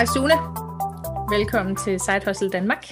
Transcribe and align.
Hej 0.00 0.06
Sune. 0.06 0.34
Velkommen 1.38 1.76
til 1.76 2.00
Side 2.00 2.20
Hustle 2.26 2.50
Danmark. 2.50 2.84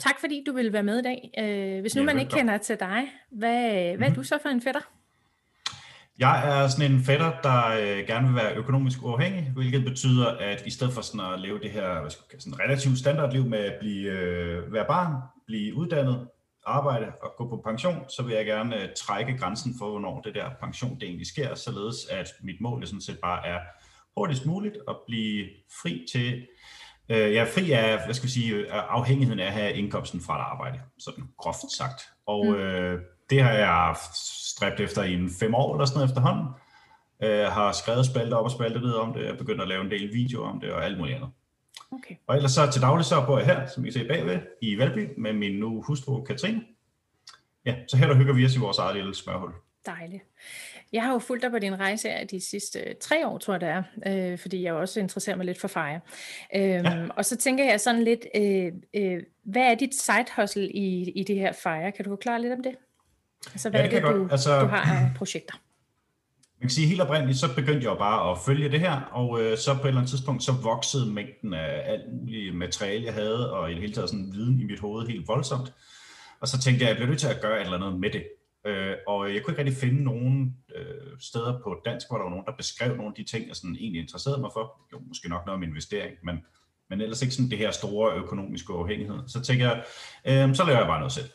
Tak 0.00 0.14
fordi 0.20 0.44
du 0.46 0.52
vil 0.52 0.72
være 0.72 0.82
med 0.82 0.98
i 0.98 1.02
dag. 1.02 1.30
Øh, 1.38 1.80
hvis 1.80 1.94
nu 1.94 2.02
ja, 2.02 2.06
man 2.06 2.18
ikke 2.18 2.30
kender 2.30 2.58
til 2.58 2.76
dig, 2.80 3.02
hvad, 3.32 3.72
mm-hmm. 3.72 3.98
hvad 3.98 4.06
er 4.06 4.10
mhm. 4.10 4.14
du 4.14 4.22
så 4.22 4.38
for 4.42 4.48
en 4.48 4.62
fætter? 4.62 4.80
Jeg 6.18 6.62
er 6.62 6.68
sådan 6.68 6.92
en 6.92 7.04
fætter, 7.04 7.32
der 7.42 7.68
øh, 7.68 8.06
gerne 8.06 8.26
vil 8.26 8.36
være 8.36 8.54
økonomisk 8.54 9.02
uafhængig, 9.02 9.50
hvilket 9.54 9.84
betyder, 9.84 10.26
at 10.26 10.62
i 10.66 10.70
stedet 10.70 10.92
for 10.92 11.00
sådan 11.00 11.32
at 11.32 11.40
leve 11.40 11.58
det 11.58 11.70
her 11.70 12.00
hvad 12.00 12.10
skal 12.10 12.24
jeg, 12.32 12.42
sådan 12.42 12.60
relativt 12.60 12.98
standardliv 12.98 13.46
med 13.46 13.58
at 13.58 13.74
blive, 13.80 14.10
øh, 14.10 14.72
være 14.72 14.84
barn, 14.88 15.12
blive 15.46 15.74
uddannet, 15.74 16.28
arbejde 16.66 17.06
og 17.22 17.34
gå 17.38 17.48
på 17.48 17.62
pension, 17.64 18.04
så 18.08 18.22
vil 18.22 18.34
jeg 18.34 18.46
gerne 18.46 18.82
øh, 18.82 18.88
trække 18.96 19.38
grænsen 19.38 19.74
for, 19.78 19.90
hvornår 19.90 20.20
det 20.20 20.34
der 20.34 20.50
pension 20.60 20.94
det 20.94 21.02
egentlig 21.02 21.26
sker, 21.26 21.54
således 21.54 21.96
at 22.10 22.28
mit 22.40 22.60
mål 22.60 22.86
sådan 22.86 23.00
set 23.00 23.18
bare 23.18 23.46
er 23.46 23.58
hurtigst 24.16 24.46
muligt 24.46 24.76
at 24.88 24.96
blive 25.06 25.48
fri 25.82 26.06
til, 26.12 26.46
øh, 27.08 27.32
ja, 27.32 27.44
fri 27.44 27.72
af, 27.72 28.04
hvad 28.04 28.14
skal 28.14 28.26
vi 28.26 28.32
sige, 28.32 28.72
afhængigheden 28.72 29.40
af 29.40 29.46
at 29.46 29.52
have 29.52 29.74
indkomsten 29.74 30.20
fra 30.20 30.36
et 30.36 30.44
arbejde, 30.52 30.80
sådan 30.98 31.24
groft 31.38 31.72
sagt. 31.76 32.02
Og 32.26 32.46
mm. 32.46 32.54
øh, 32.54 33.00
det 33.30 33.42
har 33.42 33.52
jeg 33.52 33.96
stræbt 34.46 34.80
efter 34.80 35.02
i 35.02 35.14
en 35.14 35.30
fem 35.40 35.54
år 35.54 35.74
eller 35.74 35.84
sådan 35.84 35.98
noget 35.98 36.10
efterhånden. 36.10 36.46
Øh, 37.22 37.46
har 37.46 37.72
skrevet 37.72 38.06
spalter 38.06 38.36
op 38.36 38.44
og 38.44 38.50
spalter 38.50 38.80
ned 38.80 38.92
om 38.92 39.12
det, 39.12 39.24
jeg 39.24 39.38
begyndt 39.38 39.62
at 39.62 39.68
lave 39.68 39.84
en 39.84 39.90
del 39.90 40.12
videoer 40.12 40.48
om 40.48 40.60
det 40.60 40.72
og 40.72 40.84
alt 40.84 40.98
muligt 40.98 41.16
andet. 41.16 41.30
Okay. 41.92 42.14
Og 42.26 42.36
ellers 42.36 42.52
så 42.52 42.70
til 42.70 42.82
daglig 42.82 43.04
så 43.04 43.24
bor 43.26 43.38
jeg 43.38 43.46
her, 43.46 43.66
som 43.66 43.84
I 43.84 43.86
kan 43.86 43.92
se 43.92 44.08
bagved, 44.08 44.40
i 44.62 44.78
Valby, 44.78 45.08
med 45.18 45.32
min 45.32 45.52
nu 45.52 45.82
hustru 45.82 46.24
Katrine. 46.24 46.62
Ja, 47.66 47.74
så 47.88 47.96
her 47.96 48.06
der 48.06 48.14
hygger 48.14 48.34
vi 48.34 48.44
os 48.44 48.56
i 48.56 48.58
vores 48.58 48.78
eget 48.78 48.96
lille 48.96 49.14
smørhul. 49.14 49.52
Dejligt. 49.86 50.22
Jeg 50.92 51.02
har 51.02 51.12
jo 51.12 51.18
fulgt 51.18 51.42
dig 51.42 51.50
på 51.50 51.58
din 51.58 51.80
rejse 51.80 52.08
her 52.08 52.24
de 52.24 52.40
sidste 52.40 52.94
tre 53.00 53.26
år, 53.26 53.38
tror 53.38 53.54
jeg 53.54 53.60
det 53.60 53.68
er, 53.68 53.82
øh, 54.32 54.38
fordi 54.38 54.62
jeg 54.62 54.74
også 54.74 55.00
interesserer 55.00 55.36
mig 55.36 55.46
lidt 55.46 55.60
for 55.60 55.68
fejre. 55.68 56.00
Øh, 56.54 56.62
ja. 56.62 57.06
Og 57.16 57.24
så 57.24 57.36
tænker 57.36 57.64
jeg 57.64 57.80
sådan 57.80 58.02
lidt, 58.02 58.26
øh, 58.36 58.72
øh, 58.94 59.22
hvad 59.44 59.62
er 59.62 59.74
dit 59.74 59.94
side 59.94 60.26
hustle 60.36 60.72
i, 60.72 61.10
i 61.10 61.24
det 61.24 61.36
her 61.36 61.52
fejre? 61.52 61.92
Kan 61.92 62.04
du 62.04 62.10
forklare 62.10 62.40
lidt 62.40 62.52
om 62.52 62.62
det? 62.62 62.74
Altså, 63.46 63.70
hvad 63.70 63.80
ja, 63.80 63.86
det 63.86 63.96
er 63.96 64.06
det, 64.06 64.14
du, 64.14 64.28
altså, 64.30 64.60
du 64.60 64.66
har 64.66 64.94
af 64.94 65.10
projekter? 65.16 65.54
Man 66.60 66.68
kan 66.68 66.70
sige, 66.70 66.86
helt 66.86 67.00
oprindeligt, 67.00 67.38
så 67.38 67.54
begyndte 67.54 67.88
jeg 67.88 67.98
bare 67.98 68.30
at 68.30 68.38
følge 68.46 68.68
det 68.68 68.80
her, 68.80 69.00
og 69.12 69.42
øh, 69.42 69.58
så 69.58 69.74
på 69.74 69.80
et 69.82 69.88
eller 69.88 70.00
andet 70.00 70.10
tidspunkt, 70.10 70.42
så 70.42 70.52
voksede 70.52 71.06
mængden 71.12 71.54
af 71.54 71.82
alt 71.92 72.12
muligt 72.12 72.56
materiale, 72.56 73.04
jeg 73.04 73.14
havde, 73.14 73.52
og 73.52 73.70
i 73.70 73.74
det 73.74 73.80
hele 73.80 73.94
taget 73.94 74.10
sådan 74.10 74.32
viden 74.32 74.60
i 74.60 74.64
mit 74.64 74.80
hoved 74.80 75.06
helt 75.08 75.28
voldsomt. 75.28 75.72
Og 76.40 76.48
så 76.48 76.60
tænkte 76.60 76.84
jeg, 76.84 76.90
at 76.90 76.94
jeg 76.94 76.96
bliver 76.96 77.08
nødt 77.08 77.20
til 77.20 77.28
at 77.28 77.40
gøre 77.40 77.60
et 77.60 77.64
eller 77.64 77.76
andet 77.76 78.00
med 78.00 78.10
det. 78.10 78.22
Øh, 78.66 78.94
og 79.06 79.34
jeg 79.34 79.42
kunne 79.42 79.52
ikke 79.52 79.62
rigtig 79.62 79.76
finde 79.76 80.04
nogen 80.04 80.56
øh, 80.76 81.18
steder 81.20 81.60
på 81.64 81.82
dansk, 81.84 82.06
hvor 82.08 82.16
der 82.16 82.24
var 82.24 82.30
nogen, 82.30 82.46
der 82.46 82.56
beskrev 82.56 82.96
nogle 82.96 83.06
af 83.06 83.14
de 83.16 83.24
ting, 83.24 83.48
jeg 83.48 83.56
sådan 83.56 83.76
egentlig 83.76 84.02
interesserede 84.02 84.40
mig 84.40 84.50
for. 84.52 84.80
Jo, 84.92 84.98
måske 85.08 85.28
nok 85.28 85.46
noget 85.46 85.56
om 85.56 85.62
investering, 85.62 86.14
men, 86.24 86.36
men 86.90 87.00
ellers 87.00 87.22
ikke 87.22 87.34
sådan 87.34 87.50
det 87.50 87.58
her 87.58 87.70
store 87.70 88.14
økonomiske 88.14 88.72
afhængighed. 88.72 89.18
Så 89.26 89.40
tænkte 89.40 89.66
jeg, 89.68 89.84
øh, 90.24 90.54
så 90.54 90.64
laver 90.64 90.78
jeg 90.78 90.86
bare 90.86 91.00
noget 91.00 91.12
selv. 91.12 91.30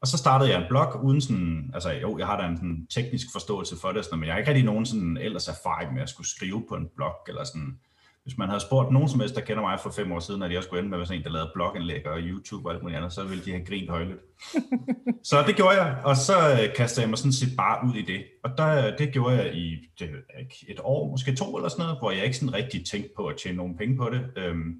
Og 0.00 0.06
så 0.06 0.18
startede 0.18 0.50
jeg 0.50 0.60
en 0.60 0.68
blog 0.68 1.04
uden 1.04 1.20
sådan, 1.20 1.70
altså 1.74 1.90
jo, 1.90 2.18
jeg 2.18 2.26
har 2.26 2.40
da 2.40 2.46
en 2.46 2.56
sådan 2.56 2.86
teknisk 2.86 3.26
forståelse 3.32 3.76
for 3.80 3.92
det, 3.92 4.04
sådan, 4.04 4.18
men 4.18 4.26
jeg 4.26 4.34
har 4.34 4.38
ikke 4.38 4.50
rigtig 4.50 4.64
nogen 4.64 4.86
sådan 4.86 5.16
ellers 5.16 5.48
erfaring 5.48 5.94
med 5.94 6.02
at 6.02 6.08
skulle 6.08 6.28
skrive 6.28 6.64
på 6.68 6.74
en 6.74 6.88
blog, 6.96 7.14
eller 7.28 7.44
sådan, 7.44 7.80
hvis 8.30 8.38
man 8.38 8.48
havde 8.48 8.60
spurgt 8.60 8.92
nogen 8.92 9.08
som 9.08 9.20
helst, 9.20 9.34
der 9.34 9.40
kender 9.40 9.62
mig 9.62 9.80
for 9.80 9.90
fem 9.90 10.12
år 10.12 10.20
siden, 10.20 10.42
at 10.42 10.52
jeg 10.52 10.62
skulle 10.62 10.80
ende 10.82 10.96
med 10.96 11.06
sådan 11.06 11.18
en, 11.18 11.24
der 11.24 11.30
lavede 11.30 11.50
blogindlæg 11.54 12.06
og 12.06 12.18
YouTube 12.18 12.68
og 12.68 12.74
alt 12.74 12.82
muligt 12.82 12.98
andet, 12.98 13.12
så 13.12 13.24
ville 13.24 13.44
de 13.44 13.50
have 13.50 13.64
grint 13.64 13.90
højligt. 13.90 14.18
så 15.30 15.44
det 15.46 15.56
gjorde 15.56 15.82
jeg, 15.82 15.96
og 16.04 16.16
så 16.16 16.32
øh, 16.52 16.74
kastede 16.76 17.02
jeg 17.02 17.08
mig 17.08 17.18
sådan 17.18 17.32
set 17.32 17.56
bare 17.56 17.86
ud 17.88 17.94
i 17.94 18.02
det. 18.02 18.24
Og 18.44 18.50
der, 18.58 18.96
det 18.96 19.12
gjorde 19.12 19.36
jeg 19.36 19.54
i 19.54 19.76
det, 19.98 20.10
et 20.68 20.80
år, 20.82 21.10
måske 21.10 21.36
to 21.36 21.56
eller 21.56 21.68
sådan 21.68 21.82
noget, 21.82 21.98
hvor 21.98 22.10
jeg 22.10 22.24
ikke 22.24 22.36
sådan 22.36 22.54
rigtig 22.54 22.86
tænkte 22.86 23.10
på 23.16 23.26
at 23.26 23.36
tjene 23.36 23.56
nogle 23.56 23.76
penge 23.76 23.96
på 23.96 24.10
det. 24.10 24.22
Øhm, 24.36 24.74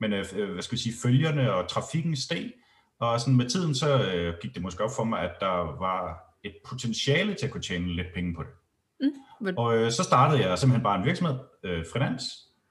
men 0.00 0.12
øh, 0.12 0.24
øh 0.36 0.52
hvad 0.52 0.62
skal 0.62 0.76
vi 0.76 0.82
sige, 0.82 0.94
følgerne 1.02 1.52
og 1.54 1.68
trafikken 1.68 2.16
steg, 2.16 2.52
og 3.00 3.20
sådan 3.20 3.36
med 3.36 3.48
tiden 3.48 3.74
så 3.74 4.04
øh, 4.04 4.34
gik 4.42 4.54
det 4.54 4.62
måske 4.62 4.84
op 4.84 4.90
for 4.96 5.04
mig, 5.04 5.20
at 5.20 5.32
der 5.40 5.78
var 5.78 6.18
et 6.44 6.54
potentiale 6.68 7.34
til 7.34 7.46
at 7.46 7.52
kunne 7.52 7.62
tjene 7.62 7.96
lidt 7.96 8.14
penge 8.14 8.34
på 8.34 8.42
det. 8.42 8.52
Mm. 9.00 9.54
Og 9.56 9.76
øh, 9.76 9.90
så 9.90 10.02
startede 10.02 10.48
jeg 10.48 10.58
simpelthen 10.58 10.82
bare 10.82 10.98
en 10.98 11.04
virksomhed, 11.04 11.38
øh, 11.64 11.84
Fredans, 11.92 12.22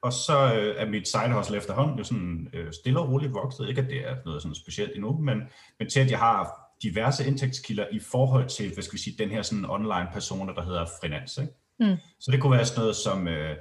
og 0.04 0.14
så 0.14 0.56
øh, 0.56 0.76
er 0.78 0.90
mit 0.90 1.34
hustle 1.34 1.58
efterhånden 1.58 1.98
jo 1.98 2.04
sådan 2.04 2.50
øh, 2.54 2.74
stille 2.74 3.00
og 3.00 3.10
roligt 3.10 3.34
vokset. 3.34 3.70
Ikke 3.70 3.82
at 3.82 3.88
det 3.88 4.08
er 4.08 4.16
noget 4.26 4.42
sådan 4.42 4.56
specielt 4.56 4.92
endnu, 4.96 5.18
men, 5.18 5.42
men 5.80 5.90
til 5.90 6.00
at 6.00 6.12
jeg 6.12 6.20
har 6.20 6.64
diverse 6.84 7.28
indtægtskilder 7.28 7.86
i 7.92 8.00
forhold 8.00 8.48
til, 8.48 8.74
hvad 8.74 8.84
skal 8.84 8.94
vi 8.94 9.02
sige, 9.02 9.16
den 9.24 9.30
her 9.30 9.42
sådan 9.42 9.66
online 9.66 10.08
personer, 10.14 10.54
der 10.54 10.64
hedder 10.64 10.86
Frinans. 11.02 11.38
Ikke? 11.38 11.54
Mm. 11.80 11.98
Så 12.20 12.32
det 12.32 12.42
kunne 12.42 12.52
være 12.52 12.66
sådan 12.66 12.82
noget 12.82 12.96
som 12.96 13.28
øh, 13.28 13.56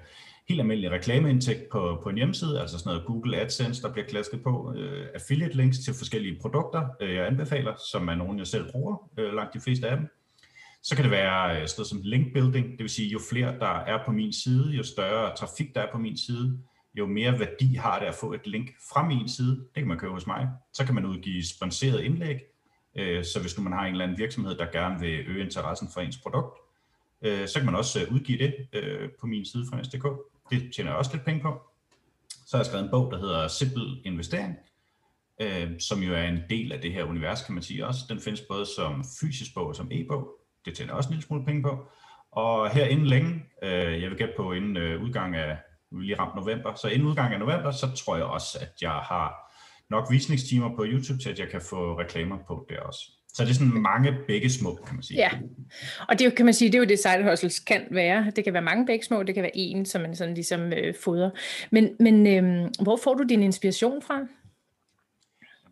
helt 0.49 0.61
almindelig 0.61 0.91
reklameindtægt 0.91 1.69
på, 1.73 2.01
på 2.03 2.09
en 2.09 2.17
hjemmeside, 2.17 2.61
altså 2.61 2.79
sådan 2.79 2.91
noget 2.91 3.07
Google 3.07 3.41
AdSense, 3.41 3.83
der 3.83 3.93
bliver 3.93 4.07
klasket 4.07 4.43
på, 4.43 4.75
øh, 4.77 5.07
affiliate 5.15 5.57
links 5.57 5.79
til 5.79 5.95
forskellige 5.95 6.39
produkter, 6.41 6.89
øh, 7.01 7.15
jeg 7.15 7.27
anbefaler, 7.27 7.75
som 7.91 8.09
er 8.09 8.15
nogen, 8.15 8.39
jeg 8.39 8.47
selv 8.47 8.73
bruger, 8.73 9.11
øh, 9.19 9.35
langt 9.35 9.55
de 9.55 9.61
fleste 9.61 9.89
af 9.89 9.97
dem. 9.97 10.09
Så 10.83 10.97
kan 10.97 11.05
det 11.05 11.11
være 11.11 11.61
øh, 11.61 11.69
sådan 11.69 11.81
noget 11.81 11.89
som 11.89 12.01
link 12.03 12.33
building, 12.33 12.71
det 12.71 12.79
vil 12.79 12.91
sige, 12.91 13.09
jo 13.09 13.21
flere 13.31 13.59
der 13.59 13.67
er 13.67 14.05
på 14.05 14.13
min 14.13 14.33
side, 14.33 14.71
jo 14.71 14.83
større 14.83 15.37
trafik 15.37 15.75
der 15.75 15.81
er 15.81 15.93
på 15.93 15.99
min 15.99 16.17
side, 16.17 16.59
jo 16.95 17.07
mere 17.07 17.39
værdi 17.39 17.75
har 17.75 17.99
det 17.99 18.07
at 18.07 18.15
få 18.15 18.33
et 18.33 18.47
link 18.47 18.71
fra 18.93 19.09
min 19.09 19.29
side. 19.29 19.57
Det 19.57 19.75
kan 19.75 19.89
man 19.89 19.99
købe 19.99 20.13
hos 20.13 20.27
mig. 20.27 20.49
Så 20.73 20.85
kan 20.85 20.95
man 20.95 21.05
udgive 21.05 21.45
sponsoreret 21.45 22.01
indlæg. 22.01 22.37
Øh, 22.97 23.25
så 23.25 23.41
hvis 23.41 23.59
nu 23.59 23.65
man 23.65 23.73
har 23.73 23.85
en 23.85 23.93
eller 23.93 24.05
anden 24.05 24.19
virksomhed, 24.19 24.55
der 24.55 24.67
gerne 24.67 25.01
vil 25.01 25.25
øge 25.27 25.45
interessen 25.45 25.89
for 25.95 26.01
ens 26.01 26.19
produkt, 26.19 26.59
øh, 27.23 27.49
så 27.49 27.59
kan 27.59 27.67
man 27.67 27.75
også 27.75 28.07
udgive 28.11 28.39
det 28.39 28.55
på 29.21 29.27
min 29.27 29.45
side 29.45 29.65
fra 29.71 29.81
NSDK. 29.81 30.05
Det 30.51 30.73
tjener 30.75 30.91
jeg 30.91 30.99
også 30.99 31.11
lidt 31.13 31.25
penge 31.25 31.41
på. 31.41 31.61
Så 32.47 32.57
har 32.57 32.59
jeg 32.59 32.67
skrevet 32.67 32.85
en 32.85 32.91
bog, 32.91 33.13
der 33.13 33.19
hedder 33.19 33.49
Simple 33.49 34.03
Investering, 34.05 34.57
som 35.79 36.03
jo 36.03 36.15
er 36.15 36.23
en 36.23 36.39
del 36.51 36.73
af 36.73 36.81
det 36.81 36.93
her 36.93 37.05
univers, 37.05 37.45
kan 37.45 37.55
man 37.55 37.63
sige 37.63 37.87
også. 37.87 38.01
Den 38.09 38.21
findes 38.21 38.41
både 38.41 38.67
som 38.67 39.05
fysisk 39.21 39.55
bog 39.55 39.67
og 39.67 39.77
som 39.77 39.89
e-bog 39.93 40.42
det 40.65 40.77
tjener 40.77 40.93
også 40.93 41.09
en 41.09 41.15
lille 41.15 41.27
smule 41.27 41.45
penge 41.45 41.63
på. 41.63 41.89
Og 42.33 42.71
her 42.71 42.85
inden 42.85 43.07
længe, 43.07 43.43
øh, 43.63 44.03
jeg 44.03 44.11
vil 44.11 44.19
gætte 44.19 44.35
på 44.37 44.53
inden 44.53 44.77
øh, 44.77 45.03
udgang 45.03 45.37
af, 45.37 45.57
vi 45.91 46.05
lige 46.05 46.19
ramt 46.19 46.37
november, 46.37 46.75
så 46.75 46.89
inden 46.89 47.09
udgang 47.09 47.35
af 47.35 47.41
november, 47.41 47.71
så 47.71 47.87
tror 47.97 48.17
jeg 48.17 48.25
også, 48.25 48.59
at 48.61 48.83
jeg 48.83 48.91
har 48.91 49.53
nok 49.91 50.07
visningstimer 50.11 50.77
på 50.77 50.85
YouTube 50.87 51.19
til, 51.19 51.31
at 51.31 51.39
jeg 51.39 51.49
kan 51.49 51.61
få 51.71 51.99
reklamer 51.99 52.39
på 52.49 52.67
det 52.69 52.79
også. 52.79 53.01
Så 53.35 53.45
det 53.45 53.51
er 53.51 53.55
sådan 53.55 53.83
mange 53.83 54.17
begge 54.27 54.51
små, 54.51 54.79
kan 54.87 54.95
man 54.95 55.03
sige. 55.03 55.19
Ja, 55.19 55.31
og 56.09 56.19
det 56.19 56.35
kan 56.35 56.45
man 56.45 56.55
sige, 56.55 56.69
det 56.69 56.75
er 56.75 56.79
jo 56.79 56.85
det 56.85 56.99
side 56.99 57.31
hustles 57.31 57.61
kan 57.61 57.83
være. 57.91 58.33
Det 58.37 58.45
kan 58.45 58.53
være 58.53 58.63
mange 58.63 58.87
begge 58.87 59.05
små, 59.05 59.23
det 59.23 59.35
kan 59.35 59.43
være 59.43 59.57
en, 59.57 59.87
som 59.87 60.01
man 60.01 60.17
sådan 60.17 60.35
ligesom 60.35 60.73
øh, 60.73 60.95
fodrer. 61.05 61.31
Men, 61.71 61.89
men 62.01 62.27
øh, 62.27 62.71
hvor 62.83 62.97
får 63.05 63.15
du 63.15 63.23
din 63.23 63.43
inspiration 63.43 64.03
fra? 64.03 64.21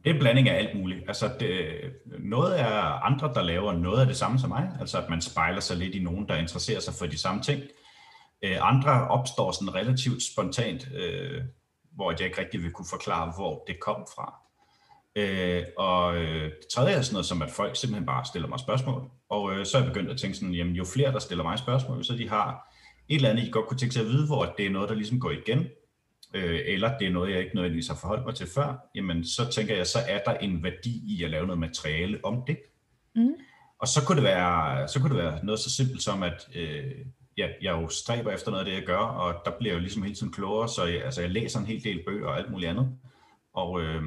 Det 0.05 0.11
er 0.11 0.15
en 0.15 0.21
blanding 0.21 0.49
af 0.49 0.59
alt 0.59 0.79
muligt. 0.79 1.05
Altså 1.09 1.31
det, 1.41 1.71
noget 2.19 2.61
er 2.61 3.05
andre, 3.05 3.35
der 3.35 3.43
laver 3.43 3.73
noget 3.73 4.01
af 4.01 4.07
det 4.07 4.17
samme 4.17 4.39
som 4.39 4.49
mig, 4.49 4.71
altså 4.81 4.99
at 4.99 5.11
man 5.11 5.21
spejler 5.21 5.61
sig 5.61 5.77
lidt 5.77 5.95
i 5.95 6.03
nogen, 6.03 6.29
der 6.29 6.37
interesserer 6.37 6.81
sig 6.81 6.95
for 6.95 7.07
de 7.07 7.19
samme 7.19 7.43
ting. 7.43 7.63
Øh, 8.45 8.57
andre 8.61 9.09
opstår 9.09 9.53
sådan 9.53 9.75
relativt 9.75 10.23
spontant, 10.23 10.89
øh, 10.95 11.43
hvor 11.95 12.11
jeg 12.11 12.21
ikke 12.21 12.41
rigtig 12.41 12.63
vil 12.63 12.73
kunne 12.73 12.87
forklare, 12.91 13.33
hvor 13.37 13.65
det 13.67 13.81
kom 13.81 14.07
fra. 14.15 14.35
Øh, 15.17 15.63
og 15.79 16.17
øh, 16.17 16.45
det 16.45 16.67
tredje 16.75 16.95
er 16.95 17.03
sådan 17.03 17.15
noget 17.15 17.27
som, 17.27 17.43
at 17.43 17.51
folk 17.51 17.77
simpelthen 17.77 18.07
bare 18.07 18.25
stiller 18.25 18.49
mig 18.49 18.61
spørgsmål. 18.61 19.11
Og 19.29 19.53
øh, 19.53 19.67
så 19.67 19.79
er 19.79 19.83
jeg 19.83 19.93
begyndt 19.93 20.11
at 20.11 20.19
tænke 20.19 20.37
sådan, 20.37 20.55
jamen 20.55 20.75
jo 20.75 20.85
flere, 20.85 21.13
der 21.13 21.19
stiller 21.19 21.45
mig 21.45 21.59
spørgsmål, 21.59 22.05
så 22.05 22.13
de 22.13 22.29
har 22.29 22.75
et 23.09 23.17
eller 23.17 23.31
andet, 23.31 23.43
I 23.43 23.51
godt 23.51 23.67
kunne 23.69 23.79
tænke 23.79 23.95
sig 23.95 24.03
at 24.03 24.09
vide, 24.09 24.27
hvor 24.27 24.55
det 24.59 24.67
er 24.67 24.71
noget, 24.71 24.89
der 24.89 24.95
ligesom 24.95 25.21
går 25.21 25.31
igen, 25.31 25.67
øh, 26.35 26.61
eller 26.65 26.99
det 26.99 27.07
er 27.07 27.13
noget, 27.13 27.33
jeg 27.33 27.41
ikke 27.41 27.55
nødvendigvis 27.55 27.89
har 27.89 27.99
forholdt 28.01 28.25
mig 28.27 28.35
til 28.35 28.47
før, 28.55 28.89
jamen 28.95 29.25
så 29.25 29.51
tænker 29.51 29.77
jeg, 29.77 29.87
så 29.87 29.99
er 30.09 30.19
der 30.27 30.35
en 30.35 30.63
værdi 30.63 31.03
i 31.19 31.25
at 31.25 31.31
lave 31.31 31.47
noget 31.47 31.61
materiale 31.61 32.25
om 32.25 32.43
det. 32.47 32.59
Mm. 33.17 33.35
Og 33.79 33.89
så 33.89 34.05
kunne 34.07 34.17
det 34.17 34.25
være, 34.25 34.89
så 34.89 35.01
kunne 35.01 35.17
det 35.17 35.25
være 35.25 35.45
noget 35.45 35.61
så 35.61 35.71
simpelt 35.71 36.03
som, 36.03 36.23
at 36.23 36.49
øh, 36.55 36.85
ja, 37.37 37.49
jeg 37.63 37.73
jo 37.73 37.89
stræber 37.89 38.31
efter 38.31 38.51
noget 38.51 38.65
af 38.65 38.71
det, 38.71 38.79
jeg 38.79 38.87
gør, 38.87 38.97
og 38.97 39.43
der 39.45 39.51
bliver 39.59 39.73
jeg 39.73 39.79
jo 39.79 39.81
ligesom 39.81 40.03
hele 40.03 40.15
tiden 40.15 40.33
klogere, 40.33 40.69
så 40.69 40.85
jeg, 40.85 41.05
altså, 41.05 41.21
jeg 41.21 41.31
læser 41.31 41.61
en 41.61 41.67
hel 41.67 41.85
del 41.85 42.03
bøger 42.07 42.27
og 42.27 42.39
alt 42.39 42.51
muligt 42.51 42.71
andet. 42.71 42.99
Og 43.55 43.81
øh, 43.81 44.03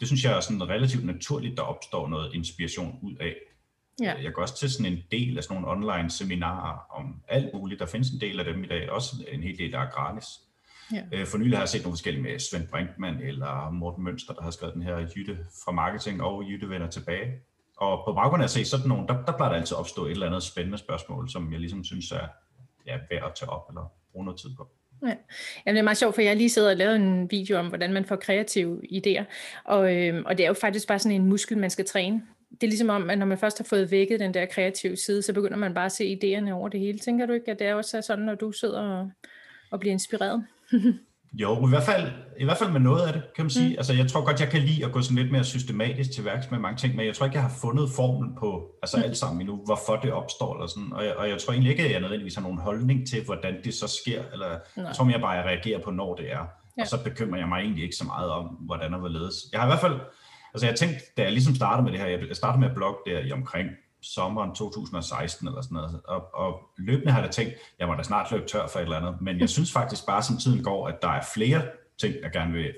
det 0.00 0.08
synes 0.08 0.24
jeg 0.24 0.36
er 0.36 0.40
sådan 0.40 0.68
relativt 0.68 1.04
naturligt, 1.04 1.56
der 1.56 1.62
opstår 1.62 2.08
noget 2.08 2.34
inspiration 2.34 2.98
ud 3.02 3.14
af. 3.20 3.34
Ja. 4.00 4.14
Jeg 4.22 4.32
går 4.32 4.42
også 4.42 4.58
til 4.58 4.70
sådan 4.70 4.92
en 4.92 5.02
del 5.10 5.38
af 5.38 5.44
sådan 5.44 5.62
nogle 5.62 5.88
online 5.88 6.10
seminarer 6.10 6.98
om 7.00 7.22
alt 7.28 7.54
muligt. 7.54 7.80
Der 7.80 7.86
findes 7.86 8.10
en 8.10 8.20
del 8.20 8.38
af 8.38 8.44
dem 8.44 8.64
i 8.64 8.66
dag, 8.66 8.90
også 8.90 9.24
en 9.32 9.42
hel 9.42 9.58
del, 9.58 9.72
der 9.72 9.78
er 9.78 9.90
gratis. 9.90 10.24
Ja. 10.94 11.02
Øh, 11.12 11.26
for 11.26 11.38
nylig 11.38 11.56
har 11.56 11.62
jeg 11.62 11.68
set 11.68 11.82
nogle 11.82 11.92
forskellige 11.92 12.22
med 12.22 12.38
Svend 12.38 12.68
Brinkmann 12.68 13.20
eller 13.20 13.70
Morten 13.70 14.04
Mønster, 14.04 14.34
der 14.34 14.42
har 14.42 14.50
skrevet 14.50 14.74
den 14.74 14.82
her 14.82 15.06
Jytte 15.16 15.38
fra 15.64 15.72
Marketing 15.72 16.22
og 16.22 16.44
Jytte 16.44 16.68
vender 16.68 16.86
tilbage. 16.86 17.32
Og 17.76 18.02
på 18.06 18.12
baggrund 18.12 18.42
af 18.42 18.46
at 18.46 18.50
se 18.50 18.64
sådan 18.64 18.88
nogle, 18.88 19.06
der, 19.08 19.24
der 19.24 19.32
plejer 19.36 19.52
der 19.52 19.58
altid 19.58 19.76
opstå 19.76 20.06
et 20.06 20.10
eller 20.10 20.26
andet 20.26 20.42
spændende 20.42 20.78
spørgsmål, 20.78 21.30
som 21.30 21.52
jeg 21.52 21.60
ligesom 21.60 21.84
synes 21.84 22.12
er 22.12 22.26
ja, 22.86 22.98
værd 23.10 23.24
at 23.24 23.34
tage 23.34 23.50
op 23.50 23.68
eller 23.68 23.92
bruge 24.12 24.24
noget 24.24 24.40
tid 24.40 24.50
på. 24.56 24.68
Ja. 25.02 25.14
Jamen, 25.66 25.76
det 25.76 25.78
er 25.78 25.82
meget 25.82 25.98
sjovt, 25.98 26.14
for 26.14 26.22
jeg 26.22 26.36
lige 26.36 26.50
siddet 26.50 26.70
og 26.70 26.76
lavet 26.76 26.96
en 26.96 27.30
video 27.30 27.58
om, 27.58 27.68
hvordan 27.68 27.92
man 27.92 28.04
får 28.04 28.16
kreative 28.16 28.80
idéer. 28.92 29.24
Og, 29.64 29.96
øh, 29.96 30.22
og 30.26 30.38
det 30.38 30.44
er 30.44 30.48
jo 30.48 30.54
faktisk 30.54 30.88
bare 30.88 30.98
sådan 30.98 31.20
en 31.20 31.26
muskel, 31.26 31.58
man 31.58 31.70
skal 31.70 31.84
træne. 31.84 32.22
Det 32.50 32.62
er 32.62 32.68
ligesom 32.68 32.88
om, 32.88 33.10
at 33.10 33.18
når 33.18 33.26
man 33.26 33.38
først 33.38 33.58
har 33.58 33.64
fået 33.64 33.90
vækket 33.90 34.20
den 34.20 34.34
der 34.34 34.46
kreative 34.46 34.96
side, 34.96 35.22
så 35.22 35.32
begynder 35.32 35.56
man 35.56 35.74
bare 35.74 35.84
at 35.84 35.92
se 35.92 36.18
idéerne 36.22 36.50
over 36.50 36.68
det 36.68 36.80
hele. 36.80 36.98
Tænker 36.98 37.26
du 37.26 37.32
ikke, 37.32 37.50
at 37.50 37.58
det 37.58 37.66
er 37.66 37.74
også 37.74 38.02
sådan, 38.02 38.24
når 38.24 38.34
du 38.34 38.52
sidder 38.52 38.80
og, 38.80 39.10
og 39.70 39.80
bliver 39.80 39.92
inspireret? 39.92 40.44
Jo, 41.32 41.66
i 41.66 41.68
hvert 41.68 41.82
fald, 41.82 42.12
i 42.40 42.44
hvert 42.44 42.56
fald 42.56 42.70
med 42.70 42.80
noget 42.80 43.06
af 43.06 43.12
det, 43.12 43.22
kan 43.36 43.44
man 43.44 43.50
sige. 43.50 43.68
Mm. 43.68 43.74
Altså, 43.78 43.92
jeg 43.92 44.08
tror 44.08 44.24
godt, 44.24 44.40
jeg 44.40 44.48
kan 44.48 44.62
lide 44.62 44.84
at 44.84 44.92
gå 44.92 45.02
sådan 45.02 45.16
lidt 45.16 45.32
mere 45.32 45.44
systematisk 45.44 46.12
til 46.12 46.24
værks 46.24 46.50
med 46.50 46.58
mange 46.58 46.76
ting, 46.76 46.96
men 46.96 47.06
jeg 47.06 47.14
tror 47.14 47.26
ikke, 47.26 47.36
jeg 47.36 47.42
har 47.42 47.54
fundet 47.60 47.90
formlen 47.96 48.34
på 48.38 48.76
altså 48.82 48.96
mm. 48.96 49.02
alt 49.02 49.16
sammen 49.16 49.40
endnu, 49.40 49.56
hvorfor 49.64 49.96
det 49.96 50.12
opstår. 50.12 50.54
Eller 50.54 50.66
sådan. 50.66 50.92
Og, 50.92 51.04
jeg, 51.04 51.16
og 51.16 51.28
jeg 51.28 51.38
tror 51.38 51.52
egentlig 51.52 51.70
ikke, 51.70 51.84
at 51.84 51.92
jeg 51.92 52.00
nødvendigvis 52.00 52.34
har 52.34 52.42
nogen 52.42 52.58
holdning 52.58 53.08
til, 53.08 53.24
hvordan 53.24 53.54
det 53.64 53.74
så 53.74 53.88
sker. 53.88 54.22
Eller, 54.32 54.48
Nej. 54.48 54.86
jeg 54.86 54.96
tror 54.96 55.04
mere 55.04 55.20
bare, 55.20 55.38
at 55.38 55.38
jeg 55.38 55.46
reagerer 55.46 55.82
på, 55.82 55.90
når 55.90 56.14
det 56.14 56.32
er. 56.32 56.44
Ja. 56.76 56.82
Og 56.82 56.86
så 56.86 57.04
bekymrer 57.04 57.38
jeg 57.38 57.48
mig 57.48 57.60
egentlig 57.60 57.84
ikke 57.84 57.96
så 57.96 58.04
meget 58.04 58.30
om, 58.30 58.44
hvordan 58.44 58.94
og 58.94 59.00
hvorledes. 59.00 59.34
Jeg 59.52 59.60
har 59.60 59.66
i 59.66 59.70
hvert 59.70 59.80
fald, 59.80 59.98
altså 60.54 60.66
jeg 60.66 60.76
tænkte, 60.76 61.00
da 61.16 61.22
jeg 61.22 61.32
ligesom 61.32 61.54
startede 61.54 61.84
med 61.84 61.92
det 61.92 62.00
her, 62.00 62.06
jeg 62.06 62.36
startede 62.36 62.60
med 62.60 62.68
at 62.68 62.74
blogge 62.74 62.98
der 63.06 63.18
i 63.18 63.32
omkring 63.32 63.68
sommeren 64.02 64.54
2016 64.54 65.48
eller 65.48 65.62
sådan 65.62 65.74
noget, 65.74 66.00
og, 66.04 66.34
og 66.34 66.60
løbende 66.78 67.12
har 67.12 67.22
jeg 67.22 67.30
tænkt, 67.30 67.52
jeg 67.78 67.88
må 67.88 67.94
da 67.94 68.02
snart 68.02 68.30
løbe 68.30 68.46
tør 68.46 68.66
for 68.66 68.78
et 68.78 68.82
eller 68.82 68.96
andet, 68.96 69.20
men 69.20 69.40
jeg 69.40 69.48
synes 69.56 69.72
faktisk 69.72 70.06
bare, 70.06 70.22
som 70.22 70.36
tiden 70.36 70.62
går, 70.62 70.88
at 70.88 71.02
der 71.02 71.08
er 71.08 71.22
flere 71.34 71.62
ting, 72.00 72.14
jeg 72.22 72.30
gerne 72.32 72.52
vil 72.52 72.74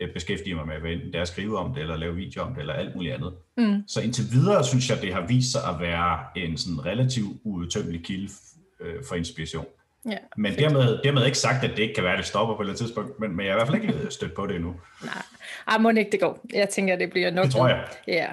øh, 0.00 0.12
beskæftige 0.12 0.54
mig 0.54 0.66
med, 0.66 0.80
hvad 0.80 0.90
enten 0.90 1.12
det 1.12 1.16
er 1.16 1.22
at 1.22 1.28
skrive 1.28 1.58
om 1.58 1.74
det, 1.74 1.80
eller 1.80 1.96
lave 1.96 2.14
video 2.14 2.42
om 2.42 2.54
det, 2.54 2.60
eller 2.60 2.74
alt 2.74 2.94
muligt 2.94 3.14
andet. 3.14 3.34
Mm. 3.56 3.88
Så 3.88 4.00
indtil 4.00 4.24
videre 4.32 4.64
synes 4.64 4.90
jeg, 4.90 5.02
det 5.02 5.14
har 5.14 5.26
vist 5.26 5.52
sig 5.52 5.60
at 5.68 5.80
være 5.80 6.20
en 6.36 6.56
sådan 6.56 6.86
relativt 6.86 7.40
uudtømmelig 7.44 8.04
kilde 8.04 8.32
øh, 8.80 9.04
for 9.08 9.14
inspiration. 9.14 9.66
Ja, 10.10 10.16
men 10.36 10.54
dermed, 10.54 10.98
dermed 11.04 11.26
ikke 11.26 11.38
sagt, 11.38 11.64
at 11.64 11.70
det 11.70 11.78
ikke 11.78 11.94
kan 11.94 12.04
være, 12.04 12.12
at 12.12 12.18
det 12.18 12.26
stopper 12.26 12.56
på 12.56 12.62
et 12.62 12.76
tidspunkt, 12.76 13.20
men, 13.20 13.36
men 13.36 13.46
jeg 13.46 13.54
har 13.54 13.60
i 13.60 13.64
hvert 13.64 13.82
fald 13.82 13.94
ikke 13.94 14.10
stødt 14.10 14.34
på 14.34 14.46
det 14.46 14.56
endnu. 14.56 14.74
Nej, 15.04 15.22
ah, 15.66 15.80
må 15.80 15.90
ikke 15.90 16.12
det 16.12 16.20
går. 16.20 16.46
Jeg 16.52 16.68
tænker, 16.68 16.96
det 16.96 17.10
bliver 17.10 17.30
nok. 17.30 17.44
Det 17.44 17.52
tror 17.52 17.68
jeg. 17.68 17.84
Ja. 18.06 18.28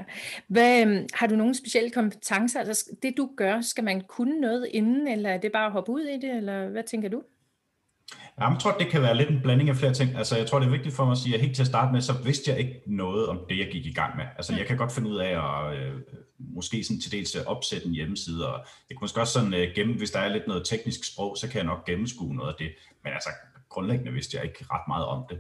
Hvad, 0.48 0.82
øhm, 0.82 1.06
har 1.14 1.28
du 1.28 1.36
nogle 1.36 1.56
specielle 1.56 1.90
kompetencer? 1.90 2.60
Altså, 2.60 2.90
det 3.04 3.14
du 3.18 3.30
gør, 3.38 3.62
skal 3.62 3.84
man 3.84 4.02
kunne 4.02 4.42
noget 4.42 4.68
inden, 4.72 5.08
eller 5.08 5.30
er 5.30 5.38
det 5.38 5.52
bare 5.52 5.66
at 5.66 5.72
hoppe 5.72 5.92
ud 5.92 6.02
i 6.02 6.20
det, 6.28 6.38
eller 6.38 6.68
hvad 6.68 6.84
tænker 6.84 7.10
du? 7.10 7.22
Jeg 8.38 8.58
tror, 8.60 8.72
det 8.72 8.88
kan 8.88 9.02
være 9.02 9.18
lidt 9.18 9.30
en 9.30 9.42
blanding 9.42 9.70
af 9.70 9.76
flere 9.76 9.94
ting. 9.94 10.18
Altså, 10.18 10.38
jeg 10.38 10.48
tror, 10.48 10.60
det 10.60 10.66
er 10.66 10.72
vigtigt 10.72 10.96
for 10.96 11.06
mig 11.06 11.12
at 11.12 11.18
sige, 11.18 11.36
at 11.36 11.42
helt 11.42 11.56
til 11.56 11.64
at 11.64 11.68
starte 11.68 11.92
med, 11.92 12.02
så 12.02 12.14
vidste 12.14 12.52
jeg 12.52 12.60
ikke 12.60 12.82
noget 12.88 13.28
om 13.28 13.40
det, 13.50 13.58
jeg 13.58 13.70
gik 13.72 13.86
i 13.86 13.94
gang 13.94 14.18
med. 14.18 14.26
Altså, 14.38 14.56
jeg 14.56 14.66
kan 14.66 14.78
godt 14.78 14.92
finde 14.92 15.10
ud 15.10 15.18
af 15.18 15.30
at 15.30 15.78
øh, 15.78 15.94
måske 16.40 16.84
sådan 16.84 17.02
til 17.02 17.12
dels 17.12 17.36
opsætte 17.36 17.88
en 17.88 17.94
hjemmeside, 17.94 18.54
og 18.54 18.66
jeg 18.90 18.98
kan 18.98 19.02
måske 19.02 19.22
også 19.22 19.34
sådan 19.34 19.54
øh, 19.54 19.68
gennem, 19.76 19.98
hvis 19.98 20.12
der 20.12 20.20
er 20.20 20.30
lidt 20.30 20.48
noget 20.48 20.66
teknisk 20.66 21.14
sprog, 21.14 21.38
så 21.38 21.48
kan 21.48 21.58
jeg 21.58 21.66
nok 21.66 21.86
gennemskue 21.86 22.36
noget 22.36 22.50
af 22.50 22.56
det. 22.60 22.72
Men 23.04 23.14
altså, 23.14 23.30
grundlæggende 23.70 24.12
vidste 24.12 24.38
jeg 24.38 24.46
ikke 24.46 24.66
ret 24.72 24.88
meget 24.88 25.06
om 25.06 25.26
det. 25.30 25.40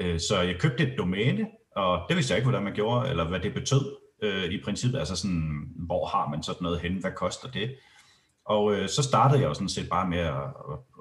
Øh, 0.00 0.20
så 0.20 0.40
jeg 0.40 0.58
købte 0.58 0.92
et 0.92 0.98
domæne, 0.98 1.46
og 1.76 2.00
det 2.08 2.16
vidste 2.16 2.32
jeg 2.32 2.38
ikke, 2.38 2.50
hvordan 2.50 2.64
man 2.64 2.74
gjorde, 2.74 3.10
eller 3.10 3.28
hvad 3.28 3.40
det 3.40 3.54
betød 3.54 3.96
øh, 4.22 4.44
i 4.44 4.62
princippet. 4.64 4.98
Altså 4.98 5.16
sådan, 5.16 5.68
hvor 5.76 6.06
har 6.06 6.28
man 6.28 6.42
sådan 6.42 6.62
noget 6.62 6.80
hen, 6.80 6.92
hvad 6.92 7.12
koster 7.16 7.50
det? 7.50 7.76
Og 8.50 8.74
øh, 8.74 8.88
så 8.88 9.02
startede 9.02 9.40
jeg 9.40 9.48
jo 9.48 9.54
sådan 9.54 9.68
set 9.68 9.88
bare 9.88 10.08
med 10.08 10.18
at, 10.18 10.42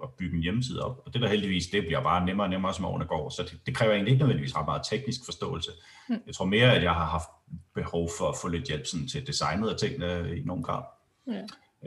at, 0.03 0.09
bygge 0.17 0.35
en 0.35 0.43
hjemmeside 0.43 0.85
op. 0.85 1.01
Og 1.05 1.13
det 1.13 1.21
der 1.21 1.27
heldigvis, 1.27 1.67
det 1.67 1.81
bliver 1.83 2.01
bare 2.03 2.25
nemmere 2.25 2.45
og 2.45 2.49
nemmere, 2.49 2.73
som 2.73 2.85
årene 2.85 3.05
går. 3.05 3.29
Så 3.29 3.43
det, 3.43 3.59
det 3.65 3.75
kræver 3.75 3.93
egentlig 3.93 4.11
ikke 4.11 4.21
nødvendigvis 4.21 4.55
ret 4.55 4.65
meget 4.65 4.81
teknisk 4.89 5.19
forståelse. 5.25 5.71
Mm. 6.09 6.21
Jeg 6.27 6.35
tror 6.35 6.45
mere, 6.45 6.75
at 6.75 6.83
jeg 6.83 6.91
har 6.91 7.05
haft 7.05 7.29
behov 7.75 8.09
for 8.17 8.27
at 8.29 8.35
få 8.41 8.47
lidt 8.47 8.67
hjælp 8.67 8.85
sådan, 8.85 9.07
til 9.07 9.27
designet 9.27 9.69
af 9.69 9.77
tingene 9.77 10.37
i 10.37 10.43
nogen 10.45 10.63
grad. 10.63 10.83
Ja. 11.27 11.41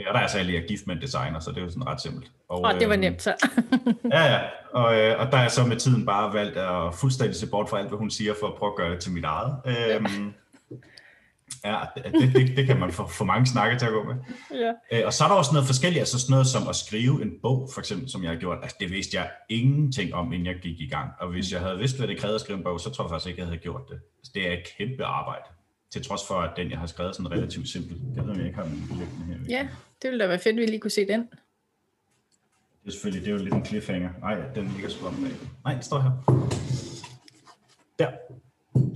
Og 0.08 0.14
der 0.14 0.20
er 0.20 0.26
så 0.26 0.38
jeg 0.38 0.54
er 0.54 0.66
gift 0.66 0.86
med 0.86 0.96
en 0.96 1.02
designer, 1.02 1.40
så 1.40 1.50
det 1.50 1.58
er 1.58 1.62
jo 1.62 1.70
sådan 1.70 1.86
ret 1.86 2.00
simpelt. 2.00 2.30
Og, 2.48 2.60
og 2.60 2.74
det 2.74 2.88
var 2.88 2.94
øhm, 2.94 3.00
nemt 3.00 3.22
så. 3.22 3.34
ja, 4.12 4.24
ja. 4.32 4.40
Og, 4.72 5.00
øh, 5.00 5.20
og 5.20 5.32
der 5.32 5.38
er 5.38 5.48
så 5.48 5.64
med 5.64 5.76
tiden 5.76 6.06
bare 6.06 6.34
valgt 6.34 6.56
at 6.56 6.94
fuldstændig 6.94 7.36
se 7.36 7.50
bort 7.50 7.68
fra 7.68 7.78
alt, 7.78 7.88
hvad 7.88 7.98
hun 7.98 8.10
siger, 8.10 8.34
for 8.40 8.46
at 8.46 8.54
prøve 8.54 8.72
at 8.72 8.76
gøre 8.76 8.90
det 8.90 9.00
til 9.00 9.12
mit 9.12 9.24
eget. 9.24 9.56
Øhm, 9.66 10.34
Ja, 11.64 11.80
det, 11.96 12.32
det, 12.34 12.56
det 12.56 12.66
kan 12.66 12.78
man 12.80 12.92
få, 12.92 13.06
få 13.06 13.24
mange 13.24 13.46
snakke 13.46 13.78
til 13.78 13.86
at 13.86 13.92
gå 13.92 14.02
med. 14.04 14.14
Ja. 14.50 14.72
Øh, 14.92 15.06
og 15.06 15.12
så 15.12 15.24
er 15.24 15.28
der 15.28 15.34
også 15.34 15.52
noget 15.52 15.66
forskelligt, 15.66 16.00
altså 16.00 16.18
sådan 16.18 16.32
noget 16.32 16.46
som 16.46 16.68
at 16.68 16.76
skrive 16.76 17.22
en 17.22 17.32
bog, 17.42 17.70
for 17.74 17.80
eksempel, 17.80 18.10
som 18.10 18.22
jeg 18.22 18.30
har 18.30 18.38
gjort. 18.38 18.58
Altså, 18.62 18.76
det 18.80 18.90
vidste 18.90 19.16
jeg 19.16 19.30
ingenting 19.48 20.14
om, 20.14 20.32
inden 20.32 20.46
jeg 20.46 20.56
gik 20.62 20.80
i 20.80 20.86
gang. 20.88 21.10
Og 21.20 21.28
hvis 21.30 21.52
jeg 21.52 21.60
havde 21.60 21.78
vidst, 21.78 21.98
hvad 21.98 22.08
det 22.08 22.18
krævede 22.18 22.34
at 22.34 22.40
skrive 22.40 22.58
en 22.58 22.64
bog, 22.64 22.80
så 22.80 22.90
tror 22.90 23.04
jeg 23.04 23.10
faktisk 23.10 23.28
ikke, 23.28 23.40
jeg 23.40 23.46
havde 23.46 23.58
gjort 23.58 23.82
det. 23.88 24.00
Altså, 24.18 24.32
det 24.34 24.48
er 24.48 24.52
et 24.52 24.64
kæmpe 24.78 25.04
arbejde. 25.04 25.44
Til 25.90 26.04
trods 26.04 26.26
for, 26.28 26.34
at 26.34 26.50
den, 26.56 26.70
jeg 26.70 26.78
har 26.78 26.86
skrevet, 26.86 27.16
sådan 27.16 27.30
relativt 27.30 27.68
simpel. 27.68 27.96
Det 28.16 28.26
ved 28.26 28.36
jeg 28.36 28.46
ikke 28.46 28.58
har 28.58 28.64
min 28.64 28.82
her. 29.26 29.36
Ja, 29.48 29.68
det 30.02 30.10
ville 30.10 30.22
da 30.22 30.28
være 30.28 30.38
fedt, 30.38 30.56
at 30.56 30.60
vi 30.60 30.66
lige 30.66 30.80
kunne 30.80 30.90
se 30.90 31.08
den. 31.08 31.20
Det 31.20 32.88
er 32.88 32.92
selvfølgelig, 32.92 33.24
det 33.24 33.32
er 33.32 33.38
jo 33.38 33.44
lidt 33.44 33.54
en 33.54 33.64
cliffhanger. 33.64 34.10
Nej, 34.20 34.36
den 34.54 34.68
ligger 34.68 34.88
sgu 34.88 35.06
om. 35.06 35.26
Nej, 35.64 35.74
det 35.74 35.84
står 35.84 36.00
her. 36.00 36.10
Der. 37.98 38.10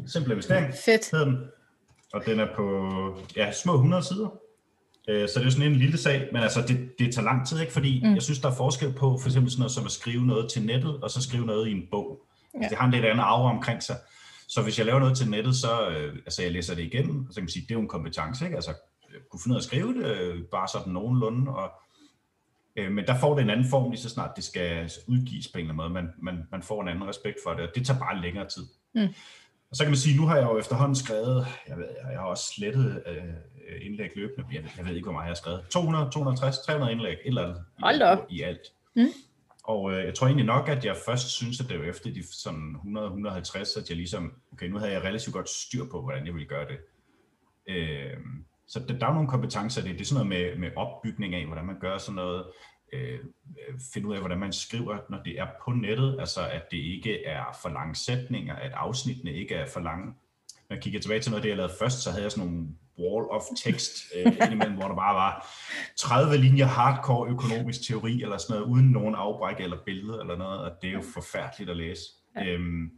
Simpel 0.07 0.31
investering. 0.33 0.75
Fedt. 0.85 1.11
Hedder 1.11 1.25
den 1.25 1.39
og 2.13 2.27
den 2.27 2.41
er 2.41 2.55
på 2.57 2.89
ja, 3.37 3.53
små 3.53 3.75
100 3.75 4.03
sider. 4.03 4.29
Øh, 5.09 5.29
så 5.29 5.41
det 5.41 5.47
er 5.47 5.51
sådan 5.51 5.73
en 5.73 5.79
lille 5.79 5.99
sag, 5.99 6.29
men 6.33 6.43
altså 6.43 6.63
det, 6.69 6.93
det 6.99 7.15
tager 7.15 7.25
lang 7.25 7.47
tid, 7.47 7.61
ikke? 7.61 7.73
fordi 7.73 8.01
mm. 8.05 8.15
jeg 8.15 8.23
synes, 8.23 8.39
der 8.39 8.51
er 8.51 8.55
forskel 8.55 8.93
på 8.93 9.19
for 9.19 9.29
eksempel 9.29 9.51
sådan 9.51 9.61
noget 9.61 9.73
som 9.73 9.85
at 9.85 9.93
skrive 9.93 10.27
noget 10.27 10.51
til 10.51 10.63
nettet, 10.63 11.03
og 11.03 11.11
så 11.11 11.23
skrive 11.23 11.47
noget 11.47 11.69
i 11.69 11.73
en 11.73 11.83
bog. 11.91 12.23
Ja. 12.55 12.59
Altså, 12.59 12.71
det 12.71 12.79
har 12.79 12.87
en 12.87 12.93
lidt 12.93 13.05
anden 13.05 13.21
aura 13.21 13.51
omkring 13.51 13.83
sig. 13.83 13.97
Så 14.49 14.63
hvis 14.63 14.79
jeg 14.79 14.87
laver 14.87 14.99
noget 14.99 15.17
til 15.17 15.31
nettet, 15.31 15.57
så 15.57 15.89
øh, 15.89 16.15
altså 16.15 16.43
jeg 16.43 16.53
læser 16.53 16.75
det 16.75 16.83
igennem, 16.83 17.21
og 17.21 17.27
så 17.31 17.35
kan 17.35 17.43
man 17.45 17.49
sige, 17.49 17.63
det 17.63 17.71
er 17.71 17.75
jo 17.75 17.81
en 17.81 17.89
kompetence, 17.89 18.45
ikke? 18.45 18.57
altså 18.57 18.75
kunne 19.31 19.41
finde 19.43 19.55
ud 19.55 19.57
af 19.57 19.61
at 19.61 19.65
skrive 19.65 19.95
det, 19.95 20.17
øh, 20.17 20.45
bare 20.45 20.69
sådan 20.69 20.93
nogenlunde, 20.93 21.53
og, 21.53 21.71
øh, 22.77 22.93
men 22.93 23.07
der 23.07 23.19
får 23.19 23.35
det 23.35 23.43
en 23.43 23.51
anden 23.51 23.71
form 23.71 23.91
lige 23.91 24.01
så 24.01 24.09
snart 24.09 24.37
det 24.37 24.45
skal 24.45 24.91
udgives 25.09 25.49
på 25.49 25.59
en 25.59 25.71
eller 25.71 25.83
anden 25.83 25.95
måde. 25.95 26.05
Man, 26.05 26.13
man, 26.23 26.45
man 26.51 26.63
får 26.63 26.83
en 26.83 26.89
anden 26.89 27.09
respekt 27.09 27.37
for 27.45 27.51
det, 27.51 27.69
og 27.69 27.75
det 27.75 27.87
tager 27.87 28.01
bare 28.01 28.21
længere 28.21 28.49
tid. 28.49 28.67
Mm. 28.95 29.15
Og 29.77 29.79
så 29.79 29.85
kan 29.85 29.91
man 29.91 29.99
sige, 29.99 30.17
nu 30.17 30.27
har 30.27 30.37
jeg 30.37 30.45
jo 30.45 30.59
efterhånden 30.59 30.97
skrevet, 30.97 31.47
jeg, 31.69 31.77
ved, 31.77 31.87
jeg 32.11 32.19
har 32.19 32.27
også 32.27 32.53
slettet 32.57 33.03
øh, 33.07 33.87
indlæg 33.87 34.11
løbende, 34.17 34.45
jeg, 34.53 34.65
jeg 34.77 34.87
ved 34.87 34.95
ikke, 34.95 35.05
hvor 35.05 35.13
meget 35.13 35.25
jeg 35.25 35.31
har 35.31 35.35
skrevet, 35.35 35.65
200, 35.71 36.11
260, 36.11 36.59
300 36.59 36.93
indlæg, 36.93 37.13
et 37.13 37.19
eller 37.25 37.43
andet 37.43 37.65
Hold 37.79 38.03
op. 38.03 38.19
i 38.31 38.43
alt. 38.43 38.73
Mm. 38.97 39.07
Og 39.65 39.93
øh, 39.93 40.05
jeg 40.05 40.15
tror 40.15 40.27
egentlig 40.27 40.47
nok, 40.47 40.69
at 40.69 40.85
jeg 40.85 40.97
først 41.07 41.29
synes, 41.29 41.61
at 41.61 41.69
det 41.69 41.79
var 41.79 41.85
efter 41.85 42.11
de 42.13 42.23
sådan 42.33 42.77
100-150, 42.85 43.81
at 43.81 43.89
jeg 43.89 43.97
ligesom, 43.97 44.33
okay, 44.53 44.67
nu 44.67 44.79
havde 44.79 44.93
jeg 44.93 45.03
relativt 45.03 45.35
godt 45.35 45.49
styr 45.49 45.85
på, 45.91 46.03
hvordan 46.03 46.27
jeg 46.27 46.35
ville 46.35 46.49
gøre 46.49 46.67
det. 46.69 46.79
Øh, 47.69 48.17
så 48.67 48.81
der, 48.89 48.99
der 48.99 49.07
er 49.07 49.15
nogle 49.15 49.29
kompetencer, 49.29 49.83
det, 49.83 49.95
det 49.95 50.01
er 50.01 50.05
sådan 50.05 50.27
noget 50.27 50.55
med, 50.55 50.59
med 50.61 50.71
opbygning 50.77 51.35
af, 51.35 51.47
hvordan 51.47 51.67
man 51.67 51.81
gør 51.81 51.99
sådan 51.99 52.15
noget, 52.15 52.45
øh, 52.97 53.19
finde 53.95 54.09
ud 54.09 54.15
af, 54.15 54.21
hvordan 54.21 54.39
man 54.39 54.53
skriver, 54.53 54.99
når 55.11 55.23
det 55.23 55.41
er 55.41 55.47
på 55.65 55.71
nettet, 55.71 56.17
altså 56.21 56.49
at 56.49 56.63
det 56.71 56.77
ikke 56.77 57.25
er 57.25 57.59
for 57.63 57.69
lange 57.69 57.95
sætninger, 57.95 58.55
at 58.55 58.73
afsnittene 58.73 59.33
ikke 59.33 59.55
er 59.55 59.67
for 59.67 59.81
lange. 59.81 60.07
Når 60.69 60.77
jeg 60.77 60.83
kigger 60.83 61.01
tilbage 61.01 61.21
til 61.21 61.31
noget 61.31 61.41
af 61.41 61.43
det, 61.43 61.49
jeg 61.49 61.57
lavede 61.57 61.75
først, 61.79 62.03
så 62.03 62.11
havde 62.11 62.23
jeg 62.23 62.33
sådan 62.33 62.49
nogle 62.49 62.69
wall 62.99 63.27
of 63.31 63.43
text 63.57 63.93
øh, 64.17 64.27
indimellem, 64.43 64.77
hvor 64.77 64.89
der 64.89 64.95
bare 64.95 65.15
var 65.15 65.47
30 65.97 66.37
linjer 66.37 66.67
hardcore 66.67 67.31
økonomisk 67.31 67.87
teori, 67.89 68.23
eller 68.23 68.39
sådan 68.39 68.57
noget, 68.57 68.73
uden 68.73 68.91
nogen 68.91 69.15
afbræk 69.15 69.61
eller 69.61 69.77
billede 69.87 70.21
eller 70.21 70.37
noget, 70.37 70.59
og 70.61 70.71
det 70.83 70.89
er 70.89 70.93
jo 70.93 71.03
forfærdeligt 71.15 71.71
at 71.71 71.77
læse. 71.77 72.03
Ja. 72.37 72.45
Øhm, 72.45 72.91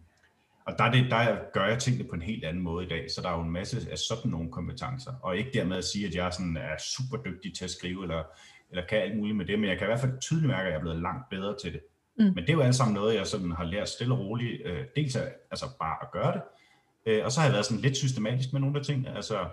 og 0.69 0.75
der, 0.79 0.85
er 0.85 0.91
det, 0.91 1.11
der 1.11 1.37
gør 1.53 1.67
jeg 1.67 1.79
tingene 1.79 2.09
på 2.09 2.15
en 2.15 2.23
helt 2.23 2.45
anden 2.45 2.63
måde 2.63 2.87
i 2.87 2.89
dag, 2.89 3.11
så 3.11 3.23
der 3.23 3.29
er 3.29 3.37
jo 3.37 3.43
en 3.43 3.51
masse 3.51 3.91
af 3.91 3.99
sådan 3.99 4.31
nogle 4.31 4.51
kompetencer, 4.51 5.13
og 5.23 5.37
ikke 5.37 5.51
dermed 5.55 5.77
at 5.77 5.85
sige, 5.85 6.07
at 6.07 6.15
jeg 6.15 6.33
sådan 6.33 6.57
er 6.57 6.77
super 6.97 7.17
dygtig 7.17 7.55
til 7.55 7.65
at 7.65 7.71
skrive, 7.71 8.03
eller 8.03 8.23
eller 8.71 8.87
kan 8.87 8.99
alt 8.99 9.17
muligt 9.17 9.37
med 9.37 9.47
det, 9.47 9.59
men 9.59 9.69
jeg 9.69 9.79
kan 9.79 9.87
i 9.87 9.91
hvert 9.91 10.01
fald 10.01 10.21
tydeligt 10.21 10.49
mærke, 10.49 10.63
at 10.63 10.69
jeg 10.69 10.77
er 10.77 10.81
blevet 10.81 11.03
langt 11.03 11.29
bedre 11.31 11.57
til 11.63 11.73
det. 11.73 11.81
Mm. 12.19 12.25
Men 12.25 12.37
det 12.37 12.49
er 12.49 12.53
jo 12.53 12.61
alt 12.61 12.75
sammen 12.75 12.95
noget, 12.95 13.15
jeg 13.15 13.27
sådan 13.27 13.53
har 13.53 13.65
lært 13.65 13.89
stille 13.89 14.15
og 14.15 14.21
roligt, 14.21 14.63
øh, 14.67 14.85
dels 14.97 15.17
at, 15.17 15.33
altså 15.51 15.67
bare 15.81 15.97
at 16.03 16.11
gøre 16.13 16.33
det, 16.33 16.43
øh, 17.07 17.25
og 17.25 17.33
så 17.33 17.41
har 17.41 17.47
jeg 17.47 17.53
været 17.53 17.67
sådan 17.67 17.83
lidt 17.83 17.97
systematisk 17.97 18.53
med 18.53 18.61
nogle 18.61 18.79
af 18.79 18.85
tingene, 18.85 19.17
altså 19.17 19.49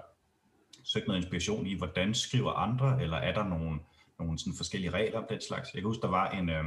søgt 0.83 1.07
noget 1.07 1.19
inspiration 1.19 1.67
i, 1.67 1.77
hvordan 1.77 2.13
skriver 2.13 2.51
andre, 2.51 3.01
eller 3.01 3.17
er 3.17 3.33
der 3.33 3.43
nogle, 3.43 3.79
nogle 4.19 4.39
sådan 4.39 4.53
forskellige 4.57 4.91
regler 4.91 5.19
om 5.19 5.25
den 5.29 5.41
slags. 5.41 5.73
Jeg 5.73 5.81
kan 5.81 5.87
huske, 5.87 6.01
der 6.01 6.07
var 6.07 6.29
en, 6.29 6.49
øh, 6.49 6.55
der 6.55 6.61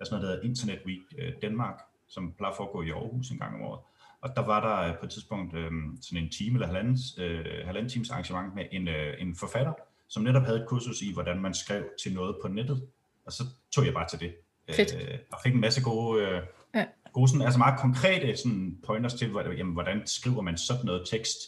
er 0.00 0.04
sådan 0.04 0.20
noget, 0.20 0.22
der 0.22 0.28
hedder 0.28 0.48
Internet 0.48 0.80
Week 0.86 1.02
øh, 1.18 1.32
Danmark, 1.42 1.80
som 2.10 2.32
plejer 2.38 2.50
at 2.50 2.56
foregå 2.56 2.82
i 2.82 2.90
Aarhus 2.90 3.30
en 3.30 3.38
gang 3.38 3.54
om 3.54 3.62
året. 3.62 3.80
Og 4.20 4.30
der 4.36 4.46
var 4.46 4.60
der 4.60 4.92
øh, 4.92 4.98
på 4.98 5.06
et 5.06 5.10
tidspunkt 5.10 5.54
øh, 5.54 5.70
sådan 6.00 6.24
en 6.24 6.30
time 6.30 6.54
eller 6.54 6.66
halvanden, 6.66 6.98
øh, 7.18 7.66
halvanden 7.66 7.90
times 7.90 8.10
arrangement 8.10 8.54
med 8.54 8.64
en, 8.72 8.88
øh, 8.88 9.14
en 9.18 9.36
forfatter, 9.36 9.72
som 10.08 10.22
netop 10.22 10.42
havde 10.42 10.60
et 10.60 10.68
kursus 10.68 11.02
i, 11.02 11.12
hvordan 11.12 11.40
man 11.40 11.54
skrev 11.54 11.84
til 12.02 12.14
noget 12.14 12.36
på 12.42 12.48
nettet. 12.48 12.82
Og 13.26 13.32
så 13.32 13.44
tog 13.72 13.84
jeg 13.86 13.94
bare 13.94 14.08
til 14.08 14.20
det. 14.20 14.34
Fedt. 14.76 14.94
Øh, 14.94 15.18
og 15.32 15.38
fik 15.44 15.54
en 15.54 15.60
masse 15.60 15.82
gode, 15.82 16.22
øh, 16.22 16.42
ja. 16.74 16.84
gode 17.12 17.28
sådan, 17.28 17.42
altså 17.42 17.58
meget 17.58 17.80
konkrete 17.80 18.36
sådan 18.36 18.78
pointers 18.86 19.14
til, 19.14 19.30
hvordan, 19.30 19.56
jamen, 19.56 19.72
hvordan 19.72 20.06
skriver 20.06 20.42
man 20.42 20.56
sådan 20.58 20.84
noget 20.84 21.08
tekst, 21.10 21.38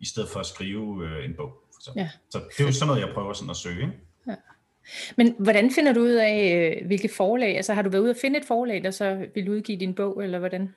i 0.00 0.06
stedet 0.06 0.28
for 0.28 0.40
at 0.40 0.46
skrive 0.46 1.08
øh, 1.08 1.24
en 1.24 1.34
bog. 1.36 1.52
Så. 1.80 1.92
Ja. 1.96 2.10
så 2.30 2.38
det 2.38 2.60
er 2.60 2.64
jo 2.64 2.72
sådan 2.72 2.86
noget, 2.86 3.00
jeg 3.00 3.14
prøver 3.14 3.32
sådan 3.32 3.50
at 3.50 3.56
søge. 3.56 3.80
Ikke? 3.80 3.98
Men 5.16 5.34
hvordan 5.38 5.70
finder 5.70 5.92
du 5.92 6.00
ud 6.00 6.12
af, 6.12 6.76
øh, 6.80 6.86
hvilke 6.86 7.08
forlag? 7.16 7.56
Altså 7.56 7.74
har 7.74 7.82
du 7.82 7.90
været 7.90 8.02
ude 8.02 8.10
at 8.10 8.16
finde 8.20 8.38
et 8.38 8.44
forlag, 8.44 8.84
der 8.84 8.90
så 8.90 9.26
vil 9.34 9.48
udgive 9.48 9.78
din 9.78 9.94
bog, 9.94 10.24
eller 10.24 10.38
hvordan? 10.38 10.68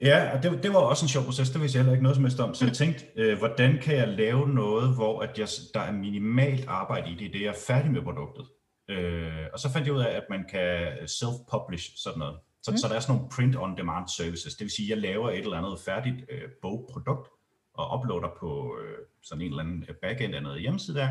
Ja, 0.00 0.36
og 0.36 0.42
det, 0.42 0.62
det 0.62 0.72
var 0.72 0.78
også 0.78 1.04
en 1.04 1.08
sjov 1.08 1.24
proces, 1.24 1.50
det 1.50 1.60
vidste 1.60 1.76
jeg 1.76 1.84
heller 1.84 1.92
ikke 1.92 2.02
noget 2.02 2.16
som 2.16 2.24
helst 2.24 2.40
om. 2.40 2.54
Så 2.54 2.64
jeg 2.64 2.74
tænkte, 2.74 3.04
øh, 3.16 3.38
hvordan 3.38 3.78
kan 3.82 3.96
jeg 3.96 4.08
lave 4.08 4.48
noget, 4.48 4.94
hvor 4.94 5.20
at 5.20 5.38
jeg, 5.38 5.48
der 5.74 5.80
er 5.80 5.92
minimalt 5.92 6.64
arbejde 6.68 7.10
i 7.10 7.14
det, 7.14 7.32
det 7.32 7.40
jeg 7.40 7.48
er 7.48 7.64
færdig 7.66 7.90
med 7.90 8.02
produktet. 8.02 8.46
Øh, 8.90 9.46
og 9.52 9.58
så 9.58 9.72
fandt 9.72 9.86
jeg 9.86 9.94
ud 9.94 10.00
af, 10.00 10.16
at 10.16 10.24
man 10.30 10.44
kan 10.50 10.86
self-publish 10.92 12.02
sådan 12.02 12.18
noget. 12.18 12.36
Så, 12.62 12.70
mm. 12.70 12.76
så 12.76 12.88
der 12.88 12.94
er 12.94 13.00
sådan 13.00 13.16
nogle 13.16 13.30
print-on-demand 13.36 14.08
services. 14.16 14.54
Det 14.54 14.64
vil 14.64 14.70
sige, 14.70 14.86
at 14.86 14.90
jeg 14.90 14.98
laver 14.98 15.30
et 15.30 15.38
eller 15.38 15.58
andet 15.58 15.80
færdigt 15.84 16.16
øh, 16.30 16.48
bogprodukt, 16.62 17.28
og 17.74 17.98
uploader 17.98 18.28
på 18.40 18.76
øh, 18.80 18.98
sådan 19.22 19.42
en 19.42 19.50
eller 19.50 19.62
anden 19.62 19.86
backend 20.02 20.34
af 20.34 20.42
noget 20.42 20.60
hjemmeside 20.60 20.98
der. 20.98 21.08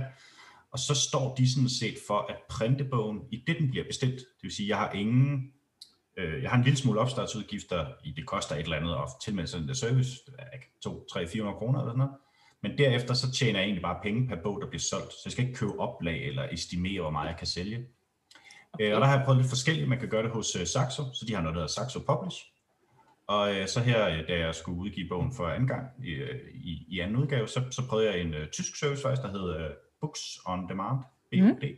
Og 0.73 0.79
så 0.79 0.95
står 0.95 1.35
de 1.35 1.53
sådan 1.53 1.69
set 1.69 1.97
for 2.07 2.25
at 2.29 2.37
printe 2.49 2.83
bogen 2.83 3.21
i 3.31 3.43
det, 3.47 3.57
den 3.59 3.69
bliver 3.69 3.85
bestilt. 3.85 4.15
Det 4.15 4.43
vil 4.43 4.51
sige, 4.51 4.69
jeg 4.69 4.77
har 4.77 4.91
ingen 4.91 5.53
Øh, 6.17 6.43
jeg 6.43 6.49
har 6.49 6.57
en 6.57 6.63
lille 6.63 6.77
smule 6.77 6.99
opstartsudgifter, 6.99 7.85
i 8.03 8.11
det 8.11 8.25
koster 8.25 8.55
et 8.55 8.61
eller 8.63 8.77
andet 8.77 8.93
at 8.93 9.09
tilmelde 9.23 9.49
sig 9.51 9.59
den 9.59 9.75
service, 9.75 10.11
2, 10.83 11.05
3, 11.05 11.27
400 11.27 11.57
kroner 11.57 11.79
eller 11.79 11.91
sådan 11.91 11.97
noget. 11.97 12.13
Men 12.61 12.77
derefter 12.77 13.13
så 13.13 13.31
tjener 13.31 13.59
jeg 13.59 13.65
egentlig 13.65 13.81
bare 13.81 13.99
penge 14.03 14.27
per 14.27 14.35
bog, 14.43 14.61
der 14.61 14.67
bliver 14.67 14.79
solgt. 14.79 15.11
Så 15.11 15.21
jeg 15.25 15.31
skal 15.31 15.45
ikke 15.45 15.57
købe 15.57 15.79
oplag 15.79 16.27
eller 16.27 16.43
estimere, 16.51 17.01
hvor 17.01 17.09
meget 17.09 17.27
jeg 17.27 17.37
kan 17.37 17.47
sælge. 17.47 17.87
Okay. 18.73 18.93
Og 18.93 19.01
der 19.01 19.07
har 19.07 19.17
jeg 19.17 19.25
prøvet 19.25 19.41
lidt 19.41 19.49
forskelligt. 19.49 19.89
Man 19.89 19.99
kan 19.99 20.09
gøre 20.09 20.23
det 20.23 20.31
hos 20.31 20.57
Saxo, 20.65 21.03
så 21.13 21.25
de 21.27 21.35
har 21.35 21.41
noget, 21.41 21.55
der 21.55 21.61
hedder 21.61 21.73
Saxo 21.73 21.99
Publish. 21.99 22.37
Og 23.27 23.53
så 23.65 23.79
her, 23.79 24.25
da 24.25 24.37
jeg 24.39 24.55
skulle 24.55 24.79
udgive 24.79 25.09
bogen 25.09 25.33
for 25.35 25.47
anden 25.47 25.67
gang 25.67 25.87
i, 26.03 26.11
i, 26.53 26.85
i 26.87 26.99
anden 26.99 27.17
udgave, 27.17 27.47
så, 27.47 27.63
så 27.71 27.87
prøvede 27.89 28.11
jeg 28.11 28.21
en 28.21 28.33
uh, 28.33 28.47
tysk 28.51 28.75
service 28.79 29.01
faktisk, 29.01 29.21
der 29.21 29.31
hedder 29.31 29.71
Books 30.03 30.21
on 30.45 30.69
Demand, 30.69 30.97
BUD. 31.31 31.69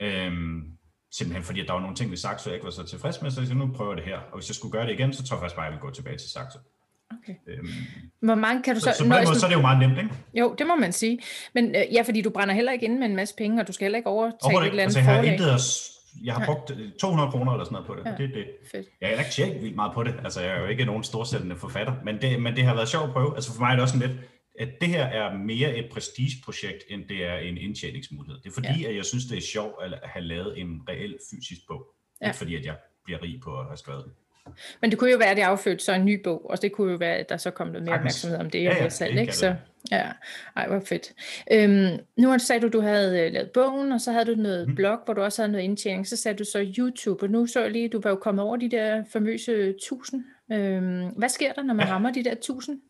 Mm. 0.00 0.06
Øhm, 0.06 0.62
simpelthen 1.10 1.44
fordi, 1.44 1.60
at 1.60 1.66
der 1.66 1.72
var 1.72 1.80
nogle 1.80 1.96
ting 1.96 2.10
ved 2.10 2.16
Saxo, 2.16 2.50
jeg 2.50 2.54
ikke 2.54 2.64
var 2.64 2.70
så 2.70 2.86
tilfreds 2.86 3.22
med, 3.22 3.30
så 3.30 3.40
jeg 3.40 3.54
nu 3.54 3.70
prøver 3.76 3.94
det 3.94 4.04
her. 4.04 4.18
Og 4.18 4.34
hvis 4.38 4.48
jeg 4.48 4.54
skulle 4.54 4.72
gøre 4.72 4.86
det 4.86 4.92
igen, 4.92 5.12
så 5.12 5.24
tror 5.24 5.36
jeg 5.36 5.40
faktisk 5.40 5.56
bare, 5.56 5.66
at 5.66 5.72
jeg 5.72 5.78
vil 5.78 5.80
gå 5.88 5.90
tilbage 5.90 6.18
til 6.18 6.30
Saxo. 6.30 6.58
Okay. 7.18 7.34
Øhm, 7.46 7.68
Hvor 8.20 8.34
mange 8.34 8.62
kan 8.62 8.74
du 8.74 8.80
så... 8.80 8.84
Så, 8.84 8.98
så 8.98 9.04
på 9.04 9.14
den 9.14 9.24
måde, 9.28 9.38
så 9.38 9.46
er 9.46 9.50
det 9.50 9.56
jo 9.56 9.60
meget 9.60 9.78
nemt, 9.78 9.98
ikke? 9.98 10.10
Jo, 10.34 10.54
det 10.58 10.66
må 10.66 10.76
man 10.76 10.92
sige. 10.92 11.18
Men 11.54 11.76
øh, 11.76 11.82
ja, 11.92 12.02
fordi 12.02 12.22
du 12.22 12.30
brænder 12.30 12.54
heller 12.54 12.72
ikke 12.72 12.84
ind 12.84 12.98
med 12.98 13.06
en 13.06 13.16
masse 13.16 13.34
penge, 13.38 13.60
og 13.60 13.68
du 13.68 13.72
skal 13.72 13.84
heller 13.84 13.96
ikke 13.96 14.08
overtage 14.08 14.52
et 14.52 14.66
eller 14.66 14.82
andet 14.82 14.82
altså, 14.82 14.98
jeg 14.98 15.04
har 15.04 15.22
intet 15.22 15.48
at, 15.50 15.60
jeg 16.24 16.34
har 16.34 16.46
brugt 16.46 16.72
200 17.00 17.30
kroner 17.30 17.52
eller 17.52 17.64
sådan 17.64 17.74
noget 17.74 17.86
på 17.86 17.94
det. 17.94 18.04
Ja, 18.04 18.24
det, 18.24 18.34
det. 18.34 18.44
Fedt. 18.72 18.86
Jeg 19.00 19.08
har 19.08 19.16
ikke 19.16 19.30
tjekket 19.30 19.62
vildt 19.62 19.76
meget 19.76 19.92
på 19.94 20.02
det. 20.02 20.14
Altså, 20.24 20.40
jeg 20.40 20.50
er 20.56 20.60
jo 20.60 20.66
ikke 20.66 20.84
nogen 20.84 21.04
storsættende 21.04 21.56
forfatter, 21.56 21.94
men 22.04 22.20
det, 22.22 22.42
men 22.42 22.56
det 22.56 22.64
har 22.64 22.74
været 22.74 22.88
sjovt 22.88 23.04
at 23.04 23.12
prøve. 23.12 23.34
Altså 23.34 23.52
for 23.54 23.60
mig 23.60 23.68
er 23.70 23.72
det 23.74 23.82
også 23.82 23.98
sådan 23.98 24.08
lidt, 24.08 24.20
at 24.58 24.68
det 24.80 24.88
her 24.88 25.04
er 25.04 25.38
mere 25.38 25.76
et 25.76 25.90
prestigeprojekt, 25.90 26.84
end 26.88 27.08
det 27.08 27.24
er 27.24 27.36
en 27.36 27.58
indtjeningsmulighed. 27.58 28.40
Det 28.40 28.48
er 28.48 28.54
fordi, 28.54 28.82
ja. 28.82 28.88
at 28.88 28.96
jeg 28.96 29.04
synes, 29.04 29.24
det 29.24 29.38
er 29.38 29.42
sjovt 29.42 29.74
at 29.84 29.98
have 30.04 30.24
lavet 30.24 30.60
en 30.60 30.80
reel 30.88 31.18
fysisk 31.30 31.60
bog. 31.68 31.86
Ja. 32.20 32.26
Ikke 32.26 32.38
fordi, 32.38 32.56
at 32.56 32.64
jeg 32.64 32.76
bliver 33.04 33.22
rig 33.22 33.40
på 33.44 33.60
at 33.60 33.66
have 33.66 33.76
skrevet 33.76 34.04
den. 34.04 34.12
Men 34.80 34.90
det 34.90 34.98
kunne 34.98 35.10
jo 35.10 35.18
være, 35.18 35.30
at 35.30 35.36
det 35.36 35.42
affødte 35.42 35.84
så 35.84 35.92
en 35.92 36.04
ny 36.04 36.22
bog, 36.24 36.50
og 36.50 36.62
det 36.62 36.72
kunne 36.72 36.92
jo 36.92 36.96
være, 36.96 37.16
at 37.16 37.28
der 37.28 37.36
så 37.36 37.50
kom 37.50 37.66
noget 37.66 37.82
mere 37.82 37.94
opmærksomhed 37.94 38.38
om 38.38 38.50
det, 38.50 38.62
jeg 38.62 38.72
ja, 38.72 38.82
ja, 38.82 38.88
selv, 38.88 39.18
ikke? 39.18 39.36
Så, 39.36 39.54
ja, 39.90 40.10
ej, 40.56 40.68
hvor 40.68 40.80
fedt. 40.80 41.12
Øhm, 41.52 41.98
nu 42.16 42.38
sagde 42.38 42.60
du, 42.60 42.66
at 42.66 42.72
du 42.72 42.80
havde 42.80 43.20
øh, 43.20 43.32
lavet 43.32 43.50
bogen, 43.50 43.92
og 43.92 44.00
så 44.00 44.12
havde 44.12 44.24
du 44.24 44.34
noget 44.34 44.68
mm. 44.68 44.74
blog, 44.74 44.98
hvor 45.04 45.14
du 45.14 45.22
også 45.22 45.42
havde 45.42 45.52
noget 45.52 45.64
indtjening, 45.64 46.06
så 46.06 46.16
sagde 46.16 46.38
du 46.38 46.44
så 46.44 46.72
YouTube, 46.78 47.22
og 47.22 47.30
nu 47.30 47.46
så 47.46 47.60
jeg 47.60 47.70
lige, 47.70 47.88
du 47.88 48.00
var 48.00 48.10
jo 48.10 48.16
kommet 48.16 48.44
over 48.44 48.56
de 48.56 48.70
der 48.70 49.04
famøse 49.12 49.68
1000. 49.68 50.24
Øhm, 50.52 51.06
hvad 51.06 51.28
sker 51.28 51.52
der, 51.52 51.62
når 51.62 51.74
man 51.74 51.86
ja. 51.86 51.92
rammer 51.92 52.12
de 52.12 52.24
der 52.24 52.32
1000? 52.32 52.80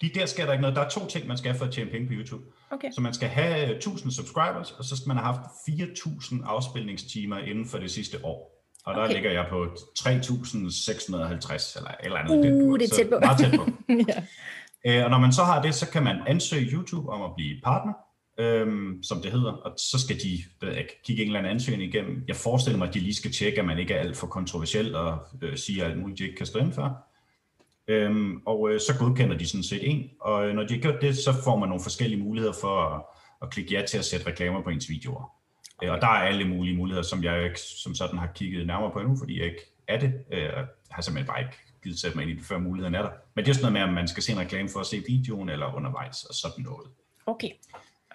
Lige 0.00 0.20
der 0.20 0.26
sker 0.26 0.44
der 0.46 0.52
ikke 0.52 0.62
noget. 0.62 0.76
Der 0.76 0.82
er 0.82 0.88
to 0.88 1.06
ting, 1.06 1.26
man 1.26 1.38
skal 1.38 1.54
for 1.54 1.64
at 1.64 1.72
tjene 1.72 1.90
penge 1.90 2.06
på 2.06 2.12
YouTube. 2.12 2.44
Okay. 2.70 2.90
Så 2.94 3.00
man 3.00 3.14
skal 3.14 3.28
have 3.28 3.76
1000 3.76 4.12
subscribers, 4.12 4.70
og 4.72 4.84
så 4.84 4.96
skal 4.96 5.08
man 5.08 5.16
have 5.16 5.34
haft 5.34 5.40
4000 5.66 6.42
afspilningstimer 6.46 7.38
inden 7.38 7.66
for 7.66 7.78
det 7.78 7.90
sidste 7.90 8.24
år. 8.24 8.60
Og 8.84 8.94
der 8.94 9.02
okay. 9.02 9.14
ligger 9.14 9.30
jeg 9.30 9.46
på 9.50 9.64
3.650 9.98 11.78
eller 11.78 11.90
eller 12.00 12.18
andet. 12.18 12.52
Uh, 12.62 12.78
det 12.78 12.92
er 12.92 12.96
tæt 12.96 13.08
på. 13.08 13.18
Meget 13.20 13.38
tæt 13.38 13.58
på. 13.58 13.66
ja. 14.84 14.98
øh, 14.98 15.04
og 15.04 15.10
når 15.10 15.18
man 15.18 15.32
så 15.32 15.44
har 15.44 15.62
det, 15.62 15.74
så 15.74 15.90
kan 15.90 16.02
man 16.02 16.16
ansøge 16.26 16.70
YouTube 16.72 17.08
om 17.08 17.22
at 17.22 17.30
blive 17.36 17.60
partner, 17.64 17.92
øhm, 18.38 19.02
som 19.02 19.22
det 19.22 19.32
hedder, 19.32 19.52
og 19.52 19.72
så 19.78 19.98
skal 19.98 20.16
de 20.16 20.38
ved 20.60 20.74
jeg, 20.74 20.86
kigge 21.04 21.22
en 21.22 21.28
eller 21.28 21.38
anden 21.38 21.52
ansøgning 21.52 21.94
igennem. 21.94 22.24
Jeg 22.28 22.36
forestiller 22.36 22.78
mig, 22.78 22.88
at 22.88 22.94
de 22.94 23.00
lige 23.00 23.14
skal 23.14 23.32
tjekke, 23.32 23.60
at 23.60 23.66
man 23.66 23.78
ikke 23.78 23.94
er 23.94 24.00
alt 24.00 24.16
for 24.16 24.26
kontroversiel 24.26 24.94
og 24.94 25.18
øh, 25.42 25.56
siger 25.56 25.84
alt 25.84 25.98
muligt, 25.98 26.18
de 26.18 26.24
ikke 26.24 26.36
kan 26.36 26.46
stå 26.46 26.60
for. 26.72 27.09
Øhm, 27.90 28.42
og 28.46 28.70
øh, 28.70 28.80
så 28.80 28.92
godkender 28.98 29.38
de 29.38 29.46
sådan 29.46 29.62
set 29.62 29.90
en, 29.90 30.10
og 30.20 30.48
øh, 30.48 30.54
når 30.54 30.62
de 30.62 30.74
har 30.74 30.80
gjort 30.80 31.00
det, 31.00 31.16
så 31.16 31.32
får 31.44 31.56
man 31.56 31.68
nogle 31.68 31.82
forskellige 31.82 32.22
muligheder 32.22 32.54
for 32.60 32.76
at, 32.80 33.02
at 33.42 33.50
klikke 33.50 33.74
ja 33.74 33.86
til 33.86 33.98
at 33.98 34.04
sætte 34.04 34.26
reklamer 34.26 34.62
på 34.62 34.70
ens 34.70 34.88
videoer. 34.88 35.36
Øh, 35.82 35.92
og 35.92 36.00
der 36.00 36.06
er 36.06 36.28
alle 36.28 36.48
mulige 36.48 36.76
muligheder, 36.76 37.02
som 37.02 37.24
jeg 37.24 37.44
ikke 37.44 37.60
som 37.60 37.94
sådan 37.94 38.18
har 38.18 38.30
kigget 38.34 38.66
nærmere 38.66 38.90
på 38.90 38.98
endnu, 38.98 39.16
fordi 39.18 39.38
jeg 39.38 39.46
ikke 39.46 39.62
er 39.88 39.98
det. 39.98 40.12
Jeg 40.30 40.38
øh, 40.38 40.66
har 40.90 41.02
simpelthen 41.02 41.26
bare 41.26 41.40
ikke 41.40 41.56
givet 41.82 41.98
sætte 41.98 42.16
mig 42.16 42.22
ind 42.22 42.32
i 42.32 42.34
det, 42.34 42.44
før 42.44 42.58
muligheden 42.58 42.94
er 42.94 43.02
der. 43.02 43.10
Men 43.34 43.44
det 43.44 43.50
er 43.50 43.54
sådan 43.54 43.72
noget 43.72 43.88
med, 43.88 43.88
at 43.88 43.94
man 43.94 44.08
skal 44.08 44.22
se 44.22 44.32
en 44.32 44.38
reklame 44.38 44.68
for 44.68 44.80
at 44.80 44.86
se 44.86 45.02
videoen 45.08 45.48
eller 45.48 45.74
undervejs 45.74 46.24
og 46.24 46.34
sådan 46.34 46.64
noget. 46.64 46.90
Okay. 47.26 47.50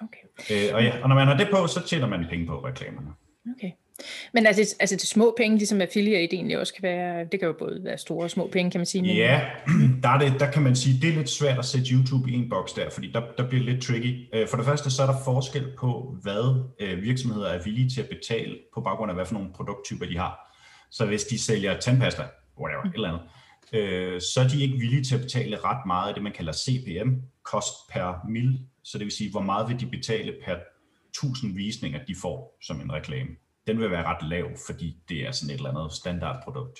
okay. 0.02 0.70
Øh, 0.70 0.76
og, 0.76 0.84
ja, 0.84 1.02
og 1.04 1.10
når 1.10 1.16
man 1.16 1.28
har 1.28 1.38
det 1.38 1.48
på, 1.52 1.68
så 1.68 1.88
tjener 1.88 2.08
man 2.08 2.26
penge 2.30 2.46
på 2.48 2.66
reklamerne. 2.66 3.14
Okay. 3.58 3.72
Men 4.34 4.46
altså, 4.46 4.76
altså 4.80 4.96
det 4.96 5.08
små 5.08 5.34
penge, 5.38 5.58
ligesom 5.58 5.82
affiliate 5.82 6.36
egentlig 6.36 6.60
også 6.60 6.74
kan 6.74 6.84
være, 6.84 7.26
det 7.32 7.40
kan 7.40 7.48
jo 7.48 7.56
både 7.60 7.82
være 7.84 7.98
store 7.98 8.24
og 8.24 8.32
små 8.32 8.50
penge, 8.52 8.72
kan 8.72 8.80
man 8.80 8.86
sige. 8.86 9.02
Men... 9.02 9.16
Ja, 9.16 9.42
der, 10.04 10.10
er 10.10 10.20
det, 10.20 10.40
der 10.40 10.52
kan 10.52 10.62
man 10.62 10.76
sige, 10.76 11.02
det 11.02 11.10
er 11.10 11.14
lidt 11.14 11.30
svært 11.30 11.60
at 11.60 11.66
sætte 11.66 11.88
YouTube 11.92 12.32
i 12.32 12.34
en 12.34 12.50
boks 12.50 12.74
der, 12.74 12.90
fordi 12.90 13.12
der, 13.12 13.22
der 13.38 13.48
bliver 13.50 13.64
lidt 13.64 13.84
tricky. 13.84 14.28
Øh, 14.34 14.48
for 14.48 14.58
det 14.58 14.66
første, 14.66 14.92
så 14.92 15.04
er 15.04 15.08
der 15.08 15.18
forskel 15.26 15.66
på, 15.78 16.16
hvad 16.22 16.64
øh, 16.80 17.02
virksomheder 17.02 17.48
er 17.48 17.64
villige 17.64 17.90
til 17.90 18.02
at 18.02 18.10
betale 18.10 18.58
på 18.74 18.82
baggrund 18.82 19.12
af, 19.12 19.16
hvad 19.18 19.26
for 19.26 19.34
nogle 19.34 19.50
produkttyper 19.56 20.06
de 20.06 20.18
har. 20.18 20.58
Så 20.92 21.06
hvis 21.06 21.24
de 21.24 21.44
sælger 21.44 21.80
tandpasta, 21.80 22.24
whatever, 22.60 22.84
mm. 22.84 22.90
et 22.90 22.96
eller 22.96 23.10
andet, 23.10 23.24
øh, 23.74 24.22
så 24.22 24.42
er 24.44 24.48
de 24.48 24.62
ikke 24.62 24.78
villige 24.78 25.04
til 25.04 25.16
at 25.16 25.22
betale 25.22 25.58
ret 25.58 25.86
meget 25.86 26.08
af 26.08 26.14
det, 26.14 26.24
man 26.24 26.32
kalder 26.32 26.54
CPM, 26.54 27.10
kost 27.44 27.74
per 27.92 28.28
mil. 28.30 28.60
Så 28.84 28.98
det 28.98 29.06
vil 29.06 29.12
sige, 29.12 29.32
hvor 29.32 29.42
meget 29.42 29.70
vil 29.70 29.80
de 29.80 29.86
betale 29.86 30.34
per 30.46 30.56
1000 31.10 31.56
visninger, 31.56 32.00
de 32.08 32.16
får 32.22 32.58
som 32.62 32.82
en 32.82 32.94
reklame 32.94 33.30
den 33.68 33.80
vil 33.80 33.92
være 33.92 34.06
ret 34.06 34.30
lav, 34.30 34.50
fordi 34.68 34.98
det 35.10 35.28
er 35.28 35.32
sådan 35.32 35.54
et 35.54 35.58
eller 35.58 35.70
andet 35.70 35.94
standardprodukt. 35.94 36.80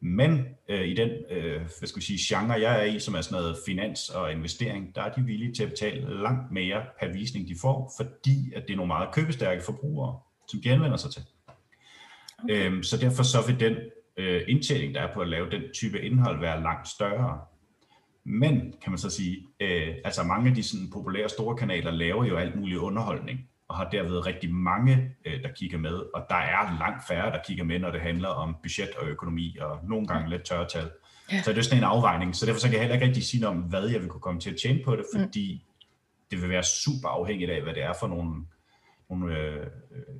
Men 0.00 0.44
øh, 0.68 0.88
i 0.88 0.94
den 0.94 1.10
øh, 1.30 1.60
hvad 1.78 1.88
skal 1.88 2.00
vi 2.00 2.04
sige, 2.04 2.36
genre, 2.36 2.60
jeg 2.60 2.80
er 2.80 2.84
i, 2.84 2.98
som 2.98 3.14
er 3.14 3.20
sådan 3.20 3.42
noget 3.42 3.56
finans 3.66 4.08
og 4.08 4.32
investering, 4.32 4.94
der 4.94 5.02
er 5.02 5.12
de 5.12 5.22
villige 5.22 5.54
til 5.54 5.62
at 5.62 5.68
betale 5.68 6.22
langt 6.22 6.52
mere 6.52 6.82
per 7.00 7.12
visning, 7.12 7.48
de 7.48 7.54
får, 7.60 7.92
fordi 7.96 8.52
at 8.56 8.62
det 8.62 8.72
er 8.72 8.76
nogle 8.76 8.88
meget 8.88 9.14
købestærke 9.14 9.62
forbrugere, 9.62 10.18
som 10.48 10.60
de 10.60 10.72
anvender 10.72 10.96
sig 10.96 11.10
til. 11.10 11.22
Okay. 12.38 12.66
Øhm, 12.66 12.82
så 12.82 12.96
derfor 12.96 13.22
så 13.22 13.46
vil 13.46 13.60
den 13.60 13.76
øh, 14.16 14.42
indtjening, 14.48 14.94
der 14.94 15.00
er 15.00 15.14
på 15.14 15.20
at 15.20 15.28
lave 15.28 15.50
den 15.50 15.62
type 15.74 16.00
indhold, 16.00 16.40
være 16.40 16.62
langt 16.62 16.88
større. 16.88 17.40
Men, 18.24 18.74
kan 18.82 18.92
man 18.92 18.98
så 18.98 19.10
sige, 19.10 19.46
øh, 19.60 19.94
altså 20.04 20.22
mange 20.22 20.48
af 20.48 20.54
de 20.54 20.62
sådan, 20.62 20.90
populære 20.90 21.28
store 21.28 21.56
kanaler 21.56 21.90
laver 21.90 22.24
jo 22.24 22.36
alt 22.36 22.56
mulig 22.56 22.78
underholdning 22.78 23.40
og 23.68 23.76
har 23.76 23.90
derved 23.90 24.26
rigtig 24.26 24.54
mange, 24.54 25.14
øh, 25.24 25.42
der 25.42 25.48
kigger 25.48 25.78
med, 25.78 25.94
og 26.14 26.26
der 26.28 26.36
er 26.36 26.78
langt 26.78 27.06
færre, 27.08 27.30
der 27.30 27.38
kigger 27.46 27.64
med, 27.64 27.78
når 27.78 27.90
det 27.90 28.00
handler 28.00 28.28
om 28.28 28.56
budget 28.62 28.94
og 28.96 29.08
økonomi, 29.08 29.56
og 29.60 29.78
nogle 29.88 30.06
gange 30.06 30.30
lidt 30.30 30.42
tørretal. 30.42 30.90
Ja. 31.32 31.42
Så 31.42 31.50
det 31.52 31.58
er 31.58 31.62
sådan 31.62 31.78
en 31.78 31.84
afvejning, 31.84 32.36
så 32.36 32.46
derfor 32.46 32.60
så 32.60 32.66
kan 32.66 32.72
jeg 32.72 32.80
heller 32.80 32.94
ikke 32.94 33.06
rigtig 33.06 33.24
sige 33.24 33.40
noget 33.40 33.56
om, 33.56 33.62
hvad 33.62 33.88
jeg 33.88 34.00
vil 34.00 34.08
kunne 34.08 34.20
komme 34.20 34.40
til 34.40 34.50
at 34.50 34.56
tjene 34.62 34.80
på 34.84 34.96
det, 34.96 35.04
mm. 35.14 35.20
fordi 35.20 35.64
mm. 35.66 35.86
det 36.30 36.42
vil 36.42 36.50
være 36.50 36.62
super 36.62 37.08
afhængigt 37.08 37.50
af, 37.50 37.62
hvad 37.62 37.74
det 37.74 37.82
er 37.82 37.92
for 38.00 38.06
nogle, 38.06 38.44
nogle 39.10 39.38
øh, 39.38 39.66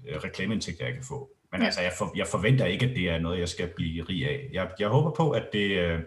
øh, 0.08 0.16
reklameindtægter, 0.24 0.84
jeg 0.84 0.94
kan 0.94 1.04
få. 1.08 1.30
Men 1.52 1.60
ja. 1.60 1.66
altså, 1.66 1.80
jeg, 1.80 1.92
for, 1.98 2.12
jeg 2.16 2.26
forventer 2.26 2.66
ikke, 2.66 2.86
at 2.86 2.96
det 2.96 3.10
er 3.10 3.18
noget, 3.18 3.40
jeg 3.40 3.48
skal 3.48 3.68
blive 3.76 4.04
rig 4.04 4.28
af. 4.28 4.48
Jeg, 4.52 4.70
jeg 4.78 4.88
håber 4.88 5.10
på, 5.10 5.30
at 5.30 5.46
det 5.52 5.78
øh, 5.78 6.00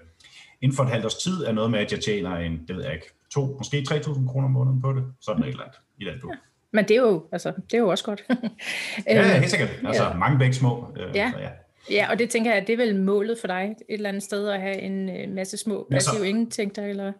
inden 0.62 0.76
for 0.76 0.84
et 0.84 0.90
halvt 0.90 1.06
års 1.06 1.16
tid 1.16 1.44
er 1.46 1.52
noget 1.52 1.72
med, 1.72 1.80
at 1.80 1.92
jeg 1.92 2.00
tjener 2.00 2.38
en, 2.38 2.68
det 2.68 2.76
ved 2.76 2.84
jeg 2.84 2.94
ikke, 2.94 3.08
to, 3.34 3.56
måske 3.58 3.86
3.000 3.90 4.28
kroner 4.28 4.48
om 4.48 4.52
måneden 4.52 4.82
på 4.82 4.94
det. 4.94 5.14
Sådan 5.22 5.44
et 5.44 5.48
eller 5.50 5.64
andet 5.64 5.78
i 5.98 6.06
den 6.06 6.20
bog. 6.22 6.32
Ja. 6.32 6.38
Men 6.74 6.86
det 6.88 6.92
er 6.92 7.02
jo, 7.02 7.24
altså, 7.32 7.54
det 7.72 7.74
er 7.74 7.78
jo 7.78 7.88
også 7.88 8.04
godt. 8.04 8.24
ja, 9.08 9.40
helt 9.40 9.50
sikkert. 9.50 9.70
Altså, 9.86 10.04
ja. 10.04 10.14
mange 10.14 10.40
begge 10.40 10.54
små. 10.54 10.94
Øh, 10.98 11.16
ja. 11.16 11.32
Så 11.36 11.40
ja. 11.40 11.50
Ja, 11.92 12.12
og 12.12 12.20
det 12.20 12.30
tænker 12.30 12.54
jeg, 12.54 12.68
det 12.68 12.74
er 12.74 12.78
vel 12.78 12.96
målet 12.96 13.38
for 13.42 13.48
dig 13.48 13.64
et 13.64 13.84
eller 13.90 14.10
andet 14.10 14.24
sted 14.24 14.48
at 14.48 14.62
have 14.62 14.82
en 14.82 15.10
øh, 15.10 15.36
masse 15.36 15.58
små 15.58 15.88
passive 15.92 16.16
altså, 16.16 16.24
indtægter, 16.24 16.86
eller? 16.86 17.12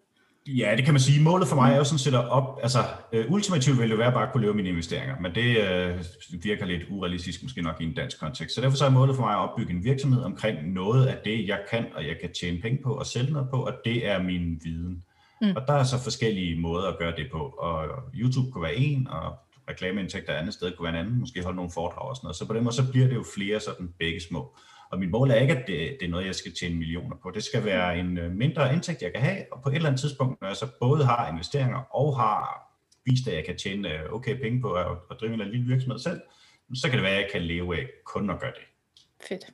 Ja, 0.48 0.74
det 0.76 0.86
kan 0.86 0.94
man 0.94 1.02
sige. 1.02 1.24
Målet 1.24 1.48
for 1.48 1.56
mig 1.56 1.74
er 1.74 1.78
jo 1.78 1.84
sådan 1.84 2.00
set 2.00 2.14
at 2.14 2.30
op, 2.30 2.60
altså 2.64 2.80
uh, 3.14 3.32
ultimativt 3.34 3.80
vil 3.80 3.90
det 3.90 3.98
være 3.98 4.12
bare 4.12 4.26
at 4.26 4.32
kunne 4.32 4.44
leve 4.44 4.54
mine 4.54 4.70
investeringer, 4.70 5.16
men 5.22 5.36
det 5.36 5.58
uh, 5.58 6.44
virker 6.44 6.66
lidt 6.66 6.82
urealistisk 6.90 7.44
måske 7.44 7.62
nok 7.62 7.76
i 7.82 7.84
en 7.84 7.94
dansk 7.94 8.20
kontekst. 8.20 8.56
Så 8.56 8.62
derfor 8.62 8.78
så 8.78 8.86
er 8.86 8.90
målet 8.90 9.16
for 9.16 9.24
mig 9.24 9.34
at 9.34 9.50
opbygge 9.50 9.74
en 9.74 9.84
virksomhed 9.84 10.24
omkring 10.24 10.74
noget 10.74 11.06
af 11.06 11.18
det, 11.26 11.48
jeg 11.48 11.60
kan, 11.72 11.86
og 11.96 12.08
jeg 12.08 12.16
kan 12.22 12.34
tjene 12.34 12.62
penge 12.62 12.80
på 12.84 12.94
og 12.94 13.06
sælge 13.06 13.34
noget 13.34 13.50
på, 13.50 13.58
og 13.66 13.74
det 13.86 14.08
er 14.08 14.24
min 14.24 14.60
viden. 14.64 15.04
Mm. 15.42 15.56
Og 15.56 15.64
der 15.68 15.74
er 15.74 15.84
så 15.84 16.04
forskellige 16.04 16.60
måder 16.60 16.88
at 16.88 16.98
gøre 16.98 17.16
det 17.16 17.28
på, 17.32 17.40
og 17.40 17.88
YouTube 18.14 18.52
kunne 18.52 18.64
være 18.64 18.76
en, 18.76 19.08
og 19.08 19.36
reklameindtægter 19.70 20.34
andet 20.34 20.54
sted 20.54 20.72
kunne 20.72 20.92
være 20.92 21.00
en 21.02 21.06
anden, 21.06 21.20
måske 21.20 21.44
holde 21.44 21.56
nogle 21.56 21.72
foredrag 21.72 22.10
og 22.10 22.16
sådan 22.16 22.26
noget. 22.26 22.36
Så 22.36 22.48
på 22.48 22.54
den 22.54 22.64
måde, 22.64 22.76
så 22.76 22.92
bliver 22.92 23.08
det 23.08 23.16
jo 23.16 23.26
flere 23.36 23.60
sådan 23.60 23.94
begge 24.00 24.22
små. 24.22 24.56
Og 24.92 25.00
mit 25.00 25.10
mål 25.10 25.32
er 25.32 25.36
ikke, 25.36 25.58
at 25.58 25.68
det, 25.68 25.98
det 26.00 26.06
er 26.06 26.10
noget, 26.10 26.26
jeg 26.26 26.36
skal 26.36 26.54
tjene 26.54 26.76
millioner 26.76 27.16
på. 27.24 27.32
Det 27.32 27.44
skal 27.44 27.66
være 27.66 28.00
en 28.00 28.18
øh, 28.18 28.32
mindre 28.32 28.74
indtægt, 28.74 29.02
jeg 29.02 29.14
kan 29.14 29.24
have, 29.24 29.46
og 29.52 29.62
på 29.64 29.70
et 29.70 29.76
eller 29.76 29.90
andet 29.90 30.02
tidspunkt, 30.02 30.42
når 30.42 30.48
jeg 30.48 30.58
så 30.58 30.68
både 30.80 31.06
har 31.06 31.32
investeringer 31.32 31.96
og 31.96 32.18
har 32.20 32.68
vist, 33.06 33.28
at 33.28 33.36
jeg 33.36 33.46
kan 33.46 33.58
tjene 33.58 33.90
øh, 33.90 34.14
okay 34.14 34.42
penge 34.42 34.62
på 34.62 34.74
at, 34.74 34.88
at 35.12 35.18
drive 35.22 35.34
en 35.34 35.52
lille 35.52 35.68
virksomhed 35.68 36.00
selv, 36.00 36.22
så 36.76 36.90
kan 36.90 36.98
det 36.98 37.04
være, 37.04 37.16
at 37.16 37.22
jeg 37.22 37.30
kan 37.32 37.42
leve 37.42 37.78
af 37.78 37.88
kun 38.06 38.30
at 38.30 38.40
gøre 38.40 38.52
det. 38.52 38.64
Fedt. 39.28 39.46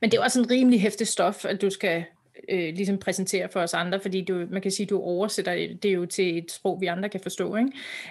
Men 0.00 0.10
det 0.10 0.18
er 0.18 0.22
også 0.22 0.40
en 0.40 0.50
rimelig 0.50 0.80
hæftig 0.80 1.06
stof, 1.06 1.44
at 1.44 1.62
du 1.62 1.70
skal 1.70 2.04
øh, 2.48 2.74
ligesom 2.74 2.98
præsentere 2.98 3.48
for 3.48 3.60
os 3.60 3.74
andre, 3.74 4.00
fordi 4.00 4.24
du, 4.24 4.46
man 4.50 4.62
kan 4.62 4.70
sige, 4.70 4.86
du 4.86 5.00
oversætter 5.00 5.76
det 5.82 5.94
jo 5.94 6.06
til 6.06 6.38
et 6.38 6.52
sprog, 6.52 6.80
vi 6.80 6.86
andre 6.86 7.08
kan 7.08 7.20
forstå. 7.20 7.56
Ikke? 7.56 7.70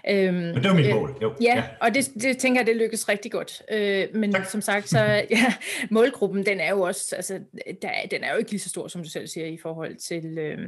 Øhm, 0.09 0.33
men 0.33 0.55
det 0.55 0.65
var 0.65 0.73
mit 0.73 0.89
mål, 0.95 1.17
jo. 1.21 1.33
Ja, 1.41 1.55
ja. 1.55 1.63
og 1.81 1.93
det, 1.95 2.11
det 2.21 2.37
tænker 2.37 2.61
jeg, 2.61 2.67
det 2.67 2.75
lykkes 2.75 3.09
rigtig 3.09 3.31
godt. 3.31 3.61
Øh, 3.71 4.07
men 4.13 4.31
tak. 4.31 4.45
som 4.45 4.61
sagt, 4.61 4.89
så 4.89 4.99
ja, 5.29 5.53
målgruppen, 5.89 6.45
den 6.45 6.59
er 6.59 6.69
jo 6.69 6.81
også, 6.81 7.15
altså, 7.15 7.39
der, 7.81 7.89
den 8.11 8.23
er 8.23 8.31
jo 8.31 8.37
ikke 8.37 8.51
lige 8.51 8.61
så 8.61 8.69
stor, 8.69 8.87
som 8.87 9.03
du 9.03 9.09
selv 9.09 9.27
siger, 9.27 9.47
i 9.47 9.57
forhold 9.57 9.95
til... 9.95 10.37
Øh, 10.37 10.59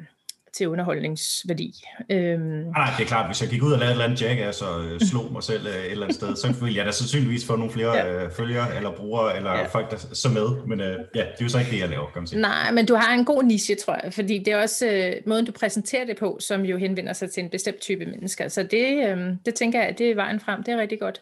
til 0.58 0.68
underholdningsværdi. 0.68 1.74
Øhm. 2.12 2.42
Nej, 2.42 2.90
det 2.98 3.04
er 3.04 3.08
klart, 3.08 3.26
hvis 3.26 3.42
jeg 3.42 3.50
gik 3.50 3.64
ud 3.64 3.72
og 3.72 3.80
lavede 3.80 3.92
et 3.92 3.92
eller 3.92 4.06
andet 4.06 4.22
jackass 4.22 4.62
og 4.62 4.86
øh, 4.86 5.00
slog 5.00 5.32
mig 5.32 5.44
selv 5.44 5.68
øh, 5.68 5.74
et 5.74 5.92
eller 5.92 6.06
andet 6.06 6.16
sted, 6.16 6.36
så 6.36 6.54
ville 6.62 6.78
jeg 6.78 6.86
da 6.86 6.92
sandsynligvis 6.92 7.46
få 7.46 7.56
nogle 7.56 7.72
flere 7.74 7.96
ja. 7.98 8.24
øh, 8.24 8.32
følgere 8.32 8.76
eller 8.76 8.92
brugere, 8.92 9.38
eller 9.38 9.52
ja. 9.52 9.66
folk, 9.68 9.92
der 9.92 9.98
så 9.98 10.30
med. 10.30 10.68
Men 10.68 10.82
øh, 10.82 11.00
ja, 11.16 11.20
det 11.20 11.40
er 11.40 11.44
jo 11.44 11.50
så 11.50 11.60
ikke 11.60 11.72
det, 11.72 11.80
jeg 11.80 11.90
laver, 11.90 12.06
kan 12.14 12.22
man 12.22 12.28
sige. 12.28 12.42
Nej, 12.42 12.72
men 12.72 12.86
du 12.86 12.96
har 12.96 13.14
en 13.14 13.26
god 13.26 13.44
niche, 13.44 13.76
tror 13.76 14.00
jeg, 14.04 14.14
fordi 14.14 14.38
det 14.38 14.54
er 14.54 14.58
også 14.58 14.88
øh, 14.88 15.14
måden, 15.26 15.46
du 15.46 15.52
præsenterer 15.52 16.06
det 16.06 16.18
på, 16.18 16.38
som 16.42 16.62
jo 16.62 16.78
henvender 16.78 17.14
sig 17.14 17.32
til 17.32 17.44
en 17.44 17.50
bestemt 17.50 17.80
type 17.80 18.06
mennesker. 18.06 18.48
Så 18.48 18.64
det, 18.64 19.10
øh, 19.10 19.18
det 19.46 19.56
tænker 19.56 19.84
jeg, 19.84 19.98
det 19.98 20.12
er 20.12 20.16
vejen 20.16 20.40
frem. 20.40 20.64
Det 20.64 20.74
er 20.74 20.78
rigtig 20.78 21.00
godt. 21.00 21.22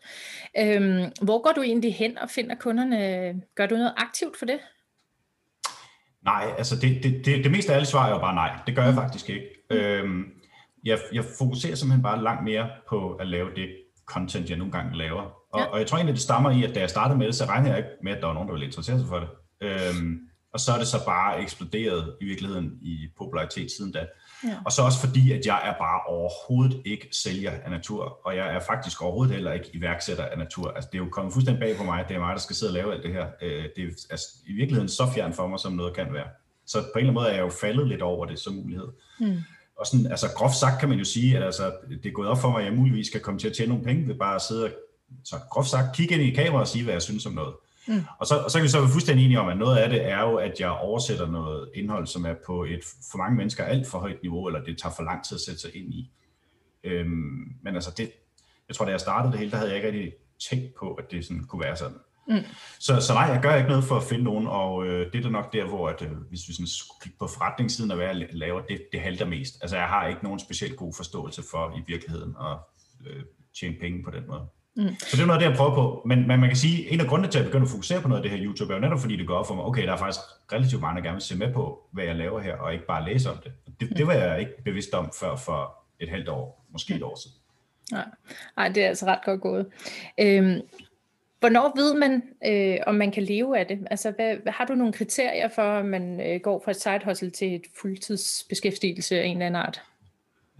Øhm, 0.59 1.03
hvor 1.21 1.41
går 1.41 1.51
du 1.55 1.61
egentlig 1.61 1.95
hen 1.95 2.17
og 2.17 2.29
finder 2.29 2.55
kunderne? 2.55 3.33
Gør 3.55 3.65
du 3.65 3.75
noget 3.75 3.93
aktivt 3.97 4.37
for 4.39 4.45
det? 4.45 4.59
Nej, 6.25 6.53
altså 6.57 6.75
det, 6.75 7.03
det, 7.03 7.25
det, 7.25 7.43
det 7.43 7.51
meste 7.51 7.73
ærlige 7.73 7.87
svar 7.87 8.07
er 8.07 8.09
jo 8.09 8.19
bare 8.19 8.35
nej. 8.35 8.59
Det 8.67 8.75
gør 8.75 8.83
jeg 8.83 8.91
mm. 8.91 8.99
faktisk 8.99 9.29
ikke. 9.29 9.45
Øhm, 9.69 10.23
jeg, 10.85 10.99
jeg 11.13 11.23
fokuserer 11.37 11.75
simpelthen 11.75 12.03
bare 12.03 12.23
langt 12.23 12.43
mere 12.43 12.69
på 12.89 13.13
at 13.13 13.27
lave 13.27 13.49
det 13.55 13.69
content, 14.05 14.49
jeg 14.49 14.57
nogle 14.57 14.71
gange 14.71 14.97
laver. 14.97 15.21
Og, 15.53 15.59
ja. 15.59 15.65
og 15.65 15.79
jeg 15.79 15.87
tror 15.87 15.97
egentlig, 15.97 16.15
det 16.15 16.23
stammer 16.23 16.51
i, 16.51 16.63
at 16.63 16.75
da 16.75 16.79
jeg 16.79 16.89
startede 16.89 17.17
med 17.17 17.27
det, 17.27 17.35
så 17.35 17.45
regnede 17.45 17.69
jeg 17.69 17.77
ikke 17.77 17.89
med, 18.03 18.11
at 18.11 18.21
der 18.21 18.27
var 18.27 18.33
nogen, 18.33 18.47
der 18.47 18.53
ville 18.53 18.65
interessere 18.65 18.99
sig 18.99 19.07
for 19.07 19.19
det. 19.19 19.29
Øhm, 19.61 20.19
og 20.53 20.59
så 20.59 20.71
er 20.71 20.77
det 20.77 20.87
så 20.87 21.05
bare 21.05 21.41
eksploderet 21.41 22.15
i 22.21 22.25
virkeligheden 22.25 22.71
i 22.81 23.07
popularitet 23.17 23.71
siden 23.71 23.91
da. 23.91 24.05
Ja. 24.43 24.55
Og 24.65 24.71
så 24.71 24.81
også 24.81 24.99
fordi, 24.99 25.31
at 25.31 25.45
jeg 25.45 25.61
er 25.63 25.73
bare 25.73 26.01
overhovedet 26.07 26.81
ikke 26.85 27.07
sælger 27.11 27.51
af 27.51 27.71
natur, 27.71 28.19
og 28.25 28.35
jeg 28.35 28.55
er 28.55 28.59
faktisk 28.59 29.01
overhovedet 29.01 29.33
heller 29.33 29.53
ikke 29.53 29.69
iværksætter 29.73 30.25
af 30.25 30.37
natur. 30.37 30.71
Altså, 30.71 30.89
det 30.91 30.99
er 30.99 31.03
jo 31.03 31.09
kommet 31.09 31.33
fuldstændig 31.33 31.59
bag 31.59 31.77
på 31.77 31.83
mig, 31.83 31.99
at 31.99 32.07
det 32.07 32.15
er 32.15 32.19
mig, 32.19 32.33
der 32.33 32.41
skal 32.41 32.55
sidde 32.55 32.69
og 32.69 32.73
lave 32.73 32.93
alt 32.93 33.03
det 33.03 33.13
her. 33.13 33.27
Øh, 33.41 33.63
det 33.75 33.83
er 33.83 33.89
altså, 34.09 34.27
i 34.47 34.53
virkeligheden 34.53 34.89
så 34.89 35.03
fjern 35.15 35.33
for 35.33 35.47
mig, 35.47 35.59
som 35.59 35.73
noget 35.73 35.95
kan 35.95 36.13
være. 36.13 36.27
Så 36.65 36.79
på 36.81 36.85
en 36.85 36.99
eller 36.99 37.09
anden 37.09 37.13
måde 37.13 37.27
er 37.27 37.33
jeg 37.33 37.41
jo 37.41 37.49
faldet 37.49 37.87
lidt 37.87 38.01
over 38.01 38.25
det 38.25 38.39
som 38.39 38.53
mulighed. 38.53 38.87
Mm. 39.19 39.37
Og 39.79 39.85
sådan, 39.87 40.05
altså 40.05 40.27
groft 40.35 40.55
sagt 40.55 40.79
kan 40.79 40.89
man 40.89 40.97
jo 40.97 41.03
sige, 41.03 41.37
at 41.37 41.43
altså, 41.43 41.71
det 41.89 42.05
er 42.05 42.11
gået 42.11 42.27
op 42.27 42.37
for 42.37 42.49
mig, 42.49 42.59
at 42.59 42.65
jeg 42.65 42.73
muligvis 42.73 43.07
skal 43.07 43.21
komme 43.21 43.39
til 43.39 43.47
at 43.47 43.55
tjene 43.55 43.69
nogle 43.69 43.83
penge 43.83 44.07
ved 44.07 44.15
bare 44.15 44.35
at 44.35 44.41
sidde 44.41 44.63
og 44.65 44.71
så 45.23 45.35
groft 45.49 45.69
sagt, 45.69 45.95
kigge 45.95 46.13
ind 46.15 46.23
i 46.23 46.35
kameraet 46.35 46.61
og 46.61 46.67
sige, 46.67 46.83
hvad 46.83 46.93
jeg 46.93 47.01
synes 47.01 47.25
om 47.25 47.33
noget. 47.33 47.53
Mm. 47.87 48.03
Og, 48.19 48.27
så, 48.27 48.37
og 48.37 48.51
så 48.51 48.57
kan 48.57 48.63
vi 48.63 48.69
så 48.69 48.79
være 48.79 48.89
fuldstændig 48.89 49.25
enige 49.25 49.39
om, 49.39 49.47
at 49.47 49.57
noget 49.57 49.77
af 49.77 49.89
det 49.89 50.05
er 50.05 50.21
jo, 50.21 50.35
at 50.35 50.59
jeg 50.59 50.69
oversætter 50.69 51.27
noget 51.27 51.69
indhold, 51.75 52.07
som 52.07 52.25
er 52.25 52.35
på 52.45 52.63
et 52.63 52.79
for 53.11 53.17
mange 53.17 53.37
mennesker 53.37 53.63
alt 53.63 53.87
for 53.87 53.99
højt 53.99 54.21
niveau, 54.21 54.47
eller 54.47 54.63
det 54.63 54.77
tager 54.77 54.95
for 54.95 55.03
lang 55.03 55.25
tid 55.25 55.35
at 55.35 55.41
sætte 55.41 55.61
sig 55.61 55.75
ind 55.75 55.93
i. 55.93 56.11
Øhm, 56.83 57.55
men 57.63 57.75
altså 57.75 57.91
det, 57.97 58.11
jeg 58.67 58.75
tror, 58.75 58.85
da 58.85 58.91
jeg 58.91 58.99
startede 58.99 59.31
det 59.31 59.39
hele, 59.39 59.51
der 59.51 59.57
havde 59.57 59.69
jeg 59.69 59.77
ikke 59.77 59.87
rigtig 59.87 60.13
tænkt 60.49 60.75
på, 60.79 60.93
at 60.93 61.11
det 61.11 61.25
sådan 61.25 61.43
kunne 61.43 61.63
være 61.63 61.75
sådan. 61.75 61.97
Mm. 62.27 62.43
Så, 62.79 63.01
så 63.01 63.13
nej, 63.13 63.23
jeg 63.23 63.41
gør 63.41 63.55
ikke 63.55 63.69
noget 63.69 63.83
for 63.83 63.95
at 63.95 64.03
finde 64.03 64.23
nogen, 64.23 64.47
og 64.47 64.85
øh, 64.85 65.11
det 65.11 65.19
er 65.19 65.23
da 65.23 65.29
nok 65.29 65.53
der, 65.53 65.65
hvor 65.65 65.89
at, 65.89 66.01
øh, 66.01 66.11
hvis 66.29 66.47
vi 66.47 66.53
sådan 66.53 66.67
skulle 66.67 67.01
kigge 67.03 67.17
på 67.19 67.27
forretningssiden 67.27 67.91
af, 67.91 67.97
hvad 67.97 68.07
jeg 68.07 68.27
laver, 68.31 68.61
det, 68.61 68.81
det 68.91 69.01
halter 69.01 69.25
mest. 69.25 69.55
Altså 69.61 69.77
jeg 69.77 69.87
har 69.87 70.07
ikke 70.07 70.23
nogen 70.23 70.39
specielt 70.39 70.77
god 70.77 70.93
forståelse 70.93 71.43
for 71.51 71.77
i 71.77 71.81
virkeligheden 71.87 72.35
at 72.39 72.57
øh, 73.07 73.23
tjene 73.59 73.75
penge 73.81 74.03
på 74.03 74.11
den 74.11 74.27
måde. 74.27 74.47
Mm. 74.75 74.95
Så 74.99 75.17
det 75.17 75.21
er 75.21 75.27
noget 75.27 75.41
af 75.41 75.43
det, 75.43 75.49
jeg 75.49 75.57
prøver 75.57 75.75
på. 75.75 76.01
Men, 76.05 76.27
men 76.27 76.39
man 76.39 76.49
kan 76.49 76.57
sige, 76.57 76.87
at 76.87 76.93
en 76.93 77.01
af 77.01 77.07
grundene 77.07 77.31
til, 77.31 77.39
at 77.39 77.43
jeg 77.43 77.49
begynder 77.51 77.65
at 77.65 77.71
fokusere 77.71 78.01
på 78.01 78.07
noget 78.07 78.23
af 78.23 78.29
det 78.29 78.39
her 78.39 78.45
YouTube, 78.45 78.73
er 78.73 78.77
jo 78.77 78.81
netop 78.81 78.99
fordi 78.99 79.15
det 79.15 79.27
går 79.27 79.35
op 79.35 79.47
for 79.47 79.55
mig, 79.55 79.65
okay, 79.65 79.85
der 79.85 79.93
er 79.93 79.97
faktisk 79.97 80.19
relativt 80.53 80.81
mange, 80.81 80.97
der 80.97 81.03
gerne 81.03 81.15
vil 81.15 81.21
se 81.21 81.37
med 81.37 81.53
på, 81.53 81.87
hvad 81.91 82.03
jeg 82.03 82.15
laver 82.15 82.41
her, 82.41 82.55
og 82.55 82.73
ikke 82.73 82.85
bare 82.85 83.05
læse 83.05 83.29
om 83.29 83.37
det. 83.43 83.51
Det, 83.79 83.97
det 83.97 84.07
var 84.07 84.13
jeg 84.13 84.39
ikke 84.39 84.63
bevidst 84.63 84.93
om 84.93 85.11
før 85.19 85.35
for 85.35 85.75
et 85.99 86.09
halvt 86.09 86.29
år, 86.29 86.65
måske 86.69 86.95
et 86.95 87.03
år 87.03 87.19
siden. 87.23 87.37
Nej, 87.91 88.05
Nej 88.57 88.69
det 88.69 88.83
er 88.83 88.87
altså 88.87 89.05
ret 89.05 89.19
godt 89.25 89.41
gået. 89.41 89.65
Øhm, 90.19 90.61
hvornår 91.39 91.73
ved 91.75 91.93
man, 91.93 92.23
øh, 92.45 92.77
om 92.87 92.95
man 92.95 93.11
kan 93.11 93.23
leve 93.23 93.59
af 93.59 93.65
det? 93.67 93.87
Altså, 93.91 94.11
hvad, 94.11 94.37
har 94.47 94.65
du 94.65 94.75
nogle 94.75 94.93
kriterier 94.93 95.49
for, 95.55 95.61
om 95.61 95.85
man 95.85 96.21
øh, 96.21 96.39
går 96.39 96.61
fra 96.65 96.71
et 96.71 96.81
side 96.81 96.99
hustle 97.05 97.29
til 97.29 97.55
et 97.55 97.65
fuldtidsbeskæftigelse 97.81 99.19
af 99.21 99.25
en 99.25 99.31
eller 99.31 99.45
anden 99.45 99.61
art? 99.61 99.81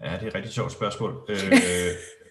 Ja, 0.04 0.14
det 0.14 0.24
er 0.24 0.28
et 0.28 0.36
rigtig 0.36 0.54
sjovt 0.54 0.72
spørgsmål. 0.72 1.26
Øh, 1.30 1.38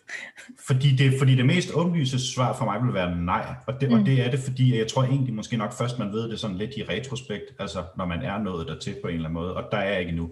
fordi, 0.66 0.96
det, 0.96 1.18
fordi 1.18 1.34
det 1.34 1.46
mest 1.46 1.75
åbenlyse 1.75 2.32
svar 2.32 2.56
for 2.56 2.64
mig 2.64 2.82
vil 2.84 2.94
være 2.94 3.16
nej, 3.16 3.54
og 3.66 3.80
det, 3.80 3.88
mm. 3.88 4.00
og 4.00 4.06
det 4.06 4.20
er 4.26 4.30
det, 4.30 4.40
fordi 4.40 4.78
jeg 4.78 4.87
tror 4.87 5.02
egentlig 5.02 5.34
måske 5.34 5.56
nok 5.56 5.73
først, 5.73 5.99
man 5.99 6.12
ved 6.12 6.28
det 6.28 6.40
sådan 6.40 6.57
lidt 6.57 6.70
i 6.76 6.85
retrospekt, 6.85 7.44
altså 7.59 7.85
når 7.96 8.07
man 8.07 8.22
er 8.22 8.38
nået 8.38 8.68
dertil 8.68 8.96
på 9.02 9.09
en 9.09 9.14
eller 9.14 9.28
anden 9.28 9.42
måde, 9.42 9.57
og 9.57 9.64
der 9.72 9.78
er 9.78 9.90
jeg 9.90 10.00
ikke 10.00 10.11
endnu. 10.11 10.31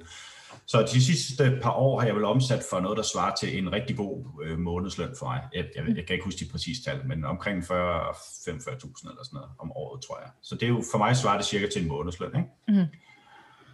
Så 0.67 0.83
de 0.93 1.05
sidste 1.05 1.59
par 1.63 1.71
år 1.71 2.01
har 2.01 2.07
jeg 2.07 2.17
vel 2.17 2.25
omsat 2.25 2.63
for 2.71 2.81
noget, 2.81 2.97
der 2.97 3.03
svarer 3.03 3.35
til 3.35 3.59
en 3.59 3.73
rigtig 3.73 3.97
god 3.97 4.25
øh, 4.45 4.59
månedsløn 4.59 5.09
for 5.19 5.27
mig. 5.27 5.41
Jeg, 5.55 5.65
jeg, 5.77 5.85
jeg 5.97 6.07
kan 6.07 6.15
ikke 6.15 6.25
huske 6.25 6.45
de 6.45 6.51
præcise 6.51 6.83
tal, 6.83 7.07
men 7.07 7.25
omkring 7.25 7.63
40-45.000 7.63 7.71
eller 7.71 9.25
sådan 9.25 9.27
noget 9.33 9.51
om 9.59 9.73
året, 9.73 10.03
tror 10.03 10.19
jeg. 10.21 10.31
Så 10.43 10.55
det 10.55 10.63
er 10.63 10.69
jo, 10.69 10.83
for 10.93 10.99
mig 10.99 11.17
svarer 11.17 11.37
det 11.37 11.47
cirka 11.47 11.67
til 11.73 11.83
en 11.83 11.89
månedsløn. 11.89 12.31
Ikke? 12.37 12.49
Mm. 12.69 12.87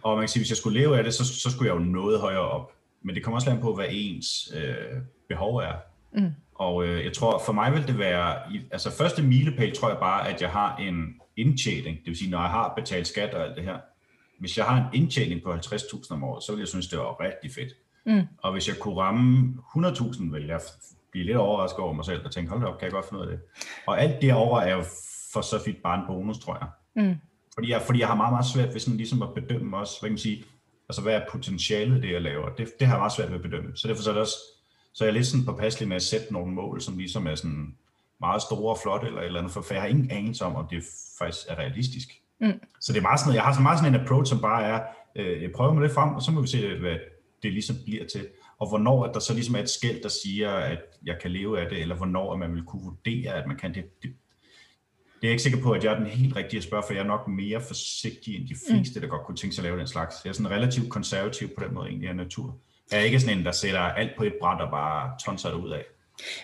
Og 0.03 0.15
man 0.15 0.21
kan 0.21 0.29
sige, 0.29 0.41
hvis 0.41 0.49
jeg 0.49 0.57
skulle 0.57 0.79
leve 0.79 0.97
af 0.97 1.03
det, 1.03 1.13
så, 1.13 1.25
så 1.25 1.51
skulle 1.51 1.73
jeg 1.73 1.79
jo 1.79 1.83
noget 1.85 2.19
højere 2.19 2.49
op. 2.49 2.71
Men 3.01 3.15
det 3.15 3.23
kommer 3.23 3.35
også 3.37 3.49
land 3.49 3.61
på, 3.61 3.75
hvad 3.75 3.85
ens 3.89 4.51
øh, 4.55 4.97
behov 5.27 5.55
er. 5.55 5.73
Mm. 6.11 6.31
Og 6.55 6.85
øh, 6.85 7.05
jeg 7.05 7.13
tror, 7.13 7.41
for 7.45 7.53
mig 7.53 7.73
vil 7.73 7.87
det 7.87 7.99
være, 7.99 8.35
altså 8.71 8.91
første 8.97 9.23
milepæl 9.23 9.75
tror 9.75 9.89
jeg 9.89 9.97
bare, 9.97 10.29
at 10.29 10.41
jeg 10.41 10.49
har 10.49 10.77
en 10.77 11.15
indtjening, 11.37 11.97
det 11.97 12.05
vil 12.05 12.17
sige, 12.17 12.31
når 12.31 12.41
jeg 12.41 12.49
har 12.49 12.73
betalt 12.75 13.07
skat 13.07 13.33
og 13.33 13.45
alt 13.45 13.55
det 13.55 13.63
her. 13.63 13.77
Hvis 14.39 14.57
jeg 14.57 14.65
har 14.65 14.77
en 14.77 15.01
indtjening 15.01 15.43
på 15.43 15.53
50.000 15.53 16.13
om 16.13 16.23
året, 16.23 16.43
så 16.43 16.51
vil 16.51 16.59
jeg 16.59 16.67
synes, 16.67 16.87
det 16.87 16.99
var 16.99 17.19
rigtig 17.19 17.51
fedt. 17.51 17.73
Mm. 18.05 18.27
Og 18.37 18.51
hvis 18.51 18.67
jeg 18.67 18.77
kunne 18.79 18.95
ramme 18.95 19.57
100.000, 19.77 20.31
vil 20.31 20.45
jeg 20.45 20.59
blive 21.11 21.25
lidt 21.25 21.37
overrasket 21.37 21.79
over 21.79 21.93
mig 21.93 22.05
selv 22.05 22.25
og 22.25 22.31
tænke, 22.31 22.51
hold 22.51 22.63
op, 22.63 22.79
kan 22.79 22.85
jeg 22.85 22.91
godt 22.91 23.05
finde 23.09 23.23
ud 23.23 23.27
af 23.27 23.31
det. 23.37 23.45
Og 23.87 24.01
alt 24.01 24.21
det 24.21 24.33
over 24.33 24.59
er 24.59 24.75
jo 24.75 24.83
for 25.33 25.41
så 25.41 25.61
vidt 25.65 25.83
bare 25.83 25.99
en 25.99 26.07
bonus, 26.07 26.39
tror 26.39 26.57
jeg. 26.61 26.67
Mm. 27.03 27.15
Fordi, 27.53 27.71
jeg, 27.71 27.81
fordi 27.81 27.99
jeg 27.99 28.07
har 28.07 28.15
meget, 28.15 28.33
meget 28.33 28.45
svært 28.45 28.73
ved 28.73 28.79
sådan 28.79 28.97
ligesom 28.97 29.21
at 29.21 29.33
bedømme 29.35 29.77
også, 29.77 29.99
hvad 29.99 30.07
kan 30.09 30.13
man 30.13 30.17
sige, 30.17 30.43
altså 30.89 31.01
hvad 31.01 31.13
er 31.13 31.21
potentialet 31.31 32.03
det, 32.03 32.11
jeg 32.11 32.21
laver. 32.21 32.49
Det, 32.49 32.79
det 32.79 32.87
har 32.87 32.95
jeg 32.95 32.99
meget 32.99 33.11
svært 33.11 33.29
ved 33.29 33.35
at 33.35 33.41
bedømme. 33.41 33.77
Så 33.77 33.87
derfor 33.87 34.03
så 34.03 34.09
er 34.09 34.13
det 34.13 34.21
også, 34.21 34.37
så 34.93 35.03
jeg 35.03 35.09
er 35.09 35.13
lidt 35.13 35.27
sådan 35.27 35.45
påpasselig 35.45 35.87
med 35.87 35.95
at 35.95 36.03
sætte 36.03 36.33
nogle 36.33 36.53
mål, 36.53 36.81
som 36.81 36.97
ligesom 36.97 37.27
er 37.27 37.35
sådan 37.35 37.75
meget 38.19 38.41
store 38.41 38.73
og 38.73 38.79
flotte 38.83 39.07
eller 39.07 39.21
et 39.21 39.25
eller 39.25 39.39
andet, 39.39 39.53
for 39.53 39.73
jeg 39.73 39.81
har 39.81 39.89
ingen 39.89 40.11
anelse 40.11 40.45
om, 40.45 40.55
om 40.55 40.67
det 40.69 40.83
faktisk 41.19 41.45
er 41.49 41.55
realistisk. 41.55 42.09
Mm. 42.41 42.59
Så 42.81 42.93
det 42.93 42.99
er 42.99 43.01
meget 43.01 43.19
sådan, 43.19 43.35
jeg 43.35 43.43
har 43.43 43.53
så 43.53 43.61
meget 43.61 43.79
sådan 43.79 43.95
en 43.95 44.01
approach, 44.01 44.29
som 44.29 44.41
bare 44.41 44.63
er, 44.63 44.81
øh, 45.15 45.41
jeg 45.41 45.51
prøver 45.51 45.73
mig 45.73 45.81
lidt 45.81 45.93
frem, 45.93 46.15
og 46.15 46.21
så 46.21 46.31
må 46.31 46.41
vi 46.41 46.47
se, 46.47 46.77
hvad 46.79 46.97
det 47.43 47.53
ligesom 47.53 47.75
bliver 47.85 48.05
til. 48.05 48.27
Og 48.59 48.69
hvornår 48.69 49.05
at 49.05 49.13
der 49.13 49.19
så 49.19 49.33
ligesom 49.33 49.55
er 49.55 49.59
et 49.59 49.69
skæld, 49.69 50.03
der 50.03 50.09
siger, 50.09 50.51
at 50.51 50.79
jeg 51.05 51.17
kan 51.21 51.31
leve 51.31 51.59
af 51.61 51.69
det, 51.69 51.81
eller 51.81 51.95
hvornår 51.95 52.33
at 52.33 52.39
man 52.39 52.55
vil 52.55 52.63
kunne 52.63 52.83
vurdere, 52.83 53.33
at 53.33 53.47
man 53.47 53.57
kan 53.57 53.73
det. 53.73 53.83
Det, 54.03 54.13
det 55.21 55.25
er 55.25 55.27
jeg 55.27 55.31
ikke 55.31 55.43
sikker 55.43 55.61
på, 55.61 55.71
at 55.71 55.83
jeg 55.83 55.93
er 55.93 55.97
den 55.97 56.07
helt 56.07 56.35
rigtige 56.35 56.57
at 56.57 56.63
spørge, 56.63 56.83
for 56.87 56.93
jeg 56.93 57.01
er 57.01 57.07
nok 57.07 57.27
mere 57.27 57.61
forsigtig 57.61 58.35
end 58.35 58.47
de 58.47 58.53
mm. 58.53 58.59
fleste, 58.75 58.99
mm. 58.99 59.01
der 59.01 59.09
godt 59.09 59.25
kunne 59.25 59.37
tænke 59.37 59.55
sig 59.55 59.61
at 59.61 59.63
lave 59.63 59.79
den 59.79 59.87
slags. 59.87 60.15
Jeg 60.23 60.29
er 60.29 60.33
sådan 60.33 60.51
relativt 60.51 60.89
konservativ 60.89 61.47
på 61.57 61.63
den 61.63 61.73
måde 61.73 61.87
egentlig 61.87 62.09
af 62.09 62.15
natur. 62.15 62.57
Jeg 62.91 62.99
er 62.99 63.03
ikke 63.03 63.19
sådan 63.19 63.37
en, 63.37 63.45
der 63.45 63.51
sætter 63.51 63.79
alt 63.79 64.15
på 64.17 64.23
et 64.23 64.33
bræt 64.39 64.61
og 64.61 64.71
bare 64.71 65.11
tonser 65.25 65.49
det 65.49 65.57
ud 65.57 65.71
af. 65.71 65.83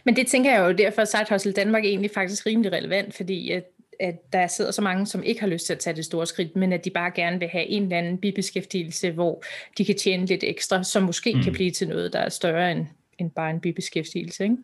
Men 0.04 0.16
det 0.16 0.28
tænker 0.28 0.52
jeg 0.54 0.60
jo 0.60 0.72
derfor, 0.72 1.02
at 1.02 1.08
Side 1.08 1.26
Hustle 1.30 1.54
Danmark 1.54 1.86
er 1.86 1.90
egentlig 1.90 2.12
faktisk 2.14 2.46
rimelig 2.46 2.72
relevant, 2.72 3.16
fordi 3.16 3.52
at, 3.52 3.64
at 4.00 4.34
der 4.34 4.48
sidder 4.48 4.72
så 4.72 4.82
mange, 4.82 5.06
som 5.08 5.24
ikke 5.24 5.42
har 5.42 5.48
lyst 5.48 5.66
til 5.66 5.74
at 5.74 5.80
tage 5.80 5.96
det 5.96 6.06
store 6.06 6.26
skridt, 6.26 6.56
men 6.56 6.74
at 6.74 6.86
de 6.86 6.90
bare 6.90 7.12
gerne 7.12 7.40
vil 7.40 7.48
have 7.48 7.66
en 7.66 7.84
eller 7.84 7.98
anden 7.98 8.18
bibeskæftigelse, 8.18 9.12
hvor 9.12 9.44
de 9.78 9.86
kan 9.86 9.98
tjene 9.98 10.26
lidt 10.26 10.44
ekstra, 10.44 10.84
som 10.84 11.04
måske 11.04 11.34
mm. 11.34 11.44
kan 11.44 11.54
blive 11.54 11.72
til 11.72 11.88
noget, 11.88 12.14
der 12.14 12.20
er 12.20 12.30
større 12.30 12.72
end, 12.72 12.86
end 13.18 13.32
bare 13.32 13.52
en 13.52 13.60
bibeskæftigelse. 13.60 14.44
Ikke? 14.44 14.58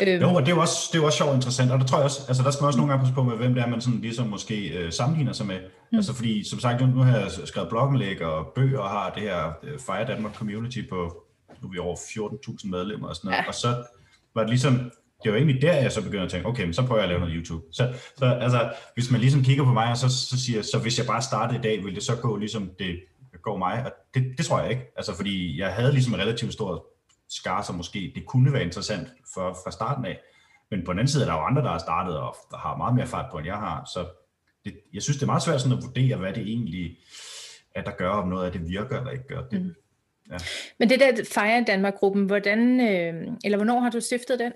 Øhm. 0.00 0.22
Jo, 0.22 0.34
og 0.34 0.40
det 0.40 0.48
er 0.48 0.54
jo 0.54 0.60
også, 0.60 0.88
det 0.92 0.98
er 0.98 1.02
jo 1.02 1.06
også 1.06 1.18
sjovt 1.18 1.28
og 1.28 1.34
interessant, 1.34 1.70
og 1.72 1.78
der 1.78 1.86
tror 1.86 1.98
jeg 1.98 2.04
også, 2.04 2.20
altså 2.28 2.42
der 2.42 2.50
skal 2.50 2.62
man 2.62 2.66
også 2.66 2.78
nogle 2.78 2.92
gange 2.92 3.02
passe 3.02 3.14
på 3.14 3.22
med, 3.22 3.36
hvem 3.36 3.54
det 3.54 3.62
er, 3.62 3.66
man 3.66 3.80
sådan 3.80 4.00
ligesom 4.00 4.26
måske 4.26 4.68
øh, 4.68 4.92
sammenligner 4.92 5.32
sig 5.32 5.46
med. 5.46 5.60
Mm. 5.92 5.98
Altså 5.98 6.14
fordi, 6.14 6.48
som 6.48 6.60
sagt, 6.60 6.80
nu 6.80 7.02
har 7.02 7.18
jeg 7.18 7.30
skrevet 7.44 7.68
bloggenlæg 7.68 8.22
og 8.22 8.46
bøger 8.54 8.78
og 8.78 8.90
har 8.90 9.10
det 9.10 9.22
her 9.22 9.52
øh, 9.62 9.78
Fire 9.78 10.06
Danmark 10.06 10.34
Community 10.34 10.78
på, 10.90 11.24
nu 11.62 11.68
er 11.68 11.72
vi 11.72 11.78
over 11.78 11.96
14.000 11.96 12.70
medlemmer 12.70 13.08
og 13.08 13.16
sådan 13.16 13.28
noget, 13.28 13.42
ja. 13.42 13.48
og 13.48 13.54
så 13.54 13.84
var 14.34 14.42
det 14.42 14.50
ligesom, 14.50 14.90
det 15.24 15.32
var 15.32 15.38
egentlig 15.38 15.62
der, 15.62 15.74
jeg 15.74 15.92
så 15.92 16.02
begyndte 16.02 16.24
at 16.24 16.30
tænke, 16.30 16.48
okay, 16.48 16.64
men 16.64 16.74
så 16.74 16.82
prøver 16.82 17.00
jeg 17.00 17.04
at 17.04 17.08
lave 17.08 17.20
noget 17.20 17.34
YouTube. 17.36 17.64
Så, 17.72 17.92
så 18.16 18.24
altså, 18.24 18.72
hvis 18.94 19.10
man 19.10 19.20
ligesom 19.20 19.44
kigger 19.44 19.64
på 19.64 19.72
mig, 19.72 19.90
og 19.90 19.96
så, 19.96 20.08
så 20.08 20.44
siger, 20.44 20.62
så 20.62 20.78
hvis 20.78 20.98
jeg 20.98 21.06
bare 21.06 21.22
startede 21.22 21.58
i 21.58 21.62
dag, 21.62 21.84
ville 21.84 21.94
det 21.94 22.02
så 22.02 22.16
gå 22.16 22.36
ligesom 22.36 22.70
det 22.78 23.00
går 23.42 23.58
mig? 23.58 23.82
Og 23.84 23.92
det, 24.14 24.34
det 24.38 24.46
tror 24.46 24.60
jeg 24.60 24.70
ikke. 24.70 24.92
Altså, 24.96 25.16
fordi 25.16 25.60
jeg 25.60 25.72
havde 25.72 25.92
ligesom 25.92 26.14
en 26.14 26.20
relativt 26.20 26.52
stor 26.52 26.86
skar, 27.32 27.62
som 27.62 27.74
måske 27.74 28.12
det 28.14 28.26
kunne 28.26 28.52
være 28.52 28.62
interessant 28.62 29.08
for, 29.34 29.58
fra 29.64 29.70
starten 29.70 30.04
af. 30.04 30.20
Men 30.70 30.84
på 30.84 30.92
den 30.92 30.98
anden 30.98 31.08
side 31.08 31.22
er 31.22 31.26
der 31.26 31.34
jo 31.34 31.44
andre, 31.44 31.62
der 31.62 31.70
har 31.70 31.78
startet 31.78 32.18
og 32.18 32.36
der 32.50 32.56
har 32.56 32.76
meget 32.76 32.94
mere 32.94 33.06
fart 33.06 33.30
på, 33.30 33.38
end 33.38 33.46
jeg 33.46 33.56
har. 33.56 33.84
Så 33.94 34.06
det, 34.64 34.80
jeg 34.92 35.02
synes, 35.02 35.16
det 35.16 35.22
er 35.22 35.26
meget 35.26 35.42
svært 35.42 35.60
sådan 35.60 35.78
at 35.78 35.84
vurdere, 35.84 36.16
hvad 36.16 36.32
det 36.32 36.42
egentlig 36.42 36.98
er, 37.74 37.82
der 37.82 37.90
gør, 37.90 38.10
om 38.10 38.28
noget 38.28 38.46
af 38.46 38.52
det 38.52 38.68
virker 38.68 38.98
eller 38.98 39.10
ikke 39.10 39.26
gør. 39.26 39.42
Det, 39.42 39.62
mm. 39.62 39.74
ja. 40.30 40.36
Men 40.78 40.90
det 40.90 41.00
der 41.00 41.24
Fire 41.34 41.64
Danmark-gruppen, 41.66 42.24
hvordan, 42.24 42.80
øh, 42.80 43.32
eller 43.44 43.58
hvornår 43.58 43.80
har 43.80 43.90
du 43.90 44.00
stiftet 44.00 44.38
den? 44.38 44.52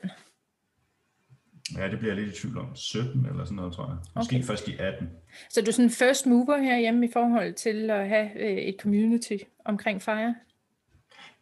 Ja, 1.77 1.89
det 1.89 1.99
bliver 1.99 2.15
jeg 2.15 2.23
lidt 2.23 2.37
i 2.37 2.41
tvivl 2.41 2.59
om. 2.59 2.77
17 2.77 3.27
eller 3.27 3.45
sådan 3.45 3.57
noget, 3.57 3.73
tror 3.73 3.87
jeg. 3.89 3.97
Måske 4.17 4.37
okay. 4.37 4.47
først 4.47 4.69
i 4.69 4.77
18. 4.79 5.11
Så 5.51 5.61
du 5.61 5.67
er 5.67 5.73
sådan 5.73 5.91
first 5.91 6.27
mover 6.27 6.57
herhjemme 6.57 7.07
i 7.07 7.11
forhold 7.13 7.55
til 7.55 7.91
at 7.91 8.09
have 8.09 8.31
øh, 8.37 8.57
et 8.57 8.77
community 8.81 9.37
omkring 9.65 10.03
Fire? 10.03 10.35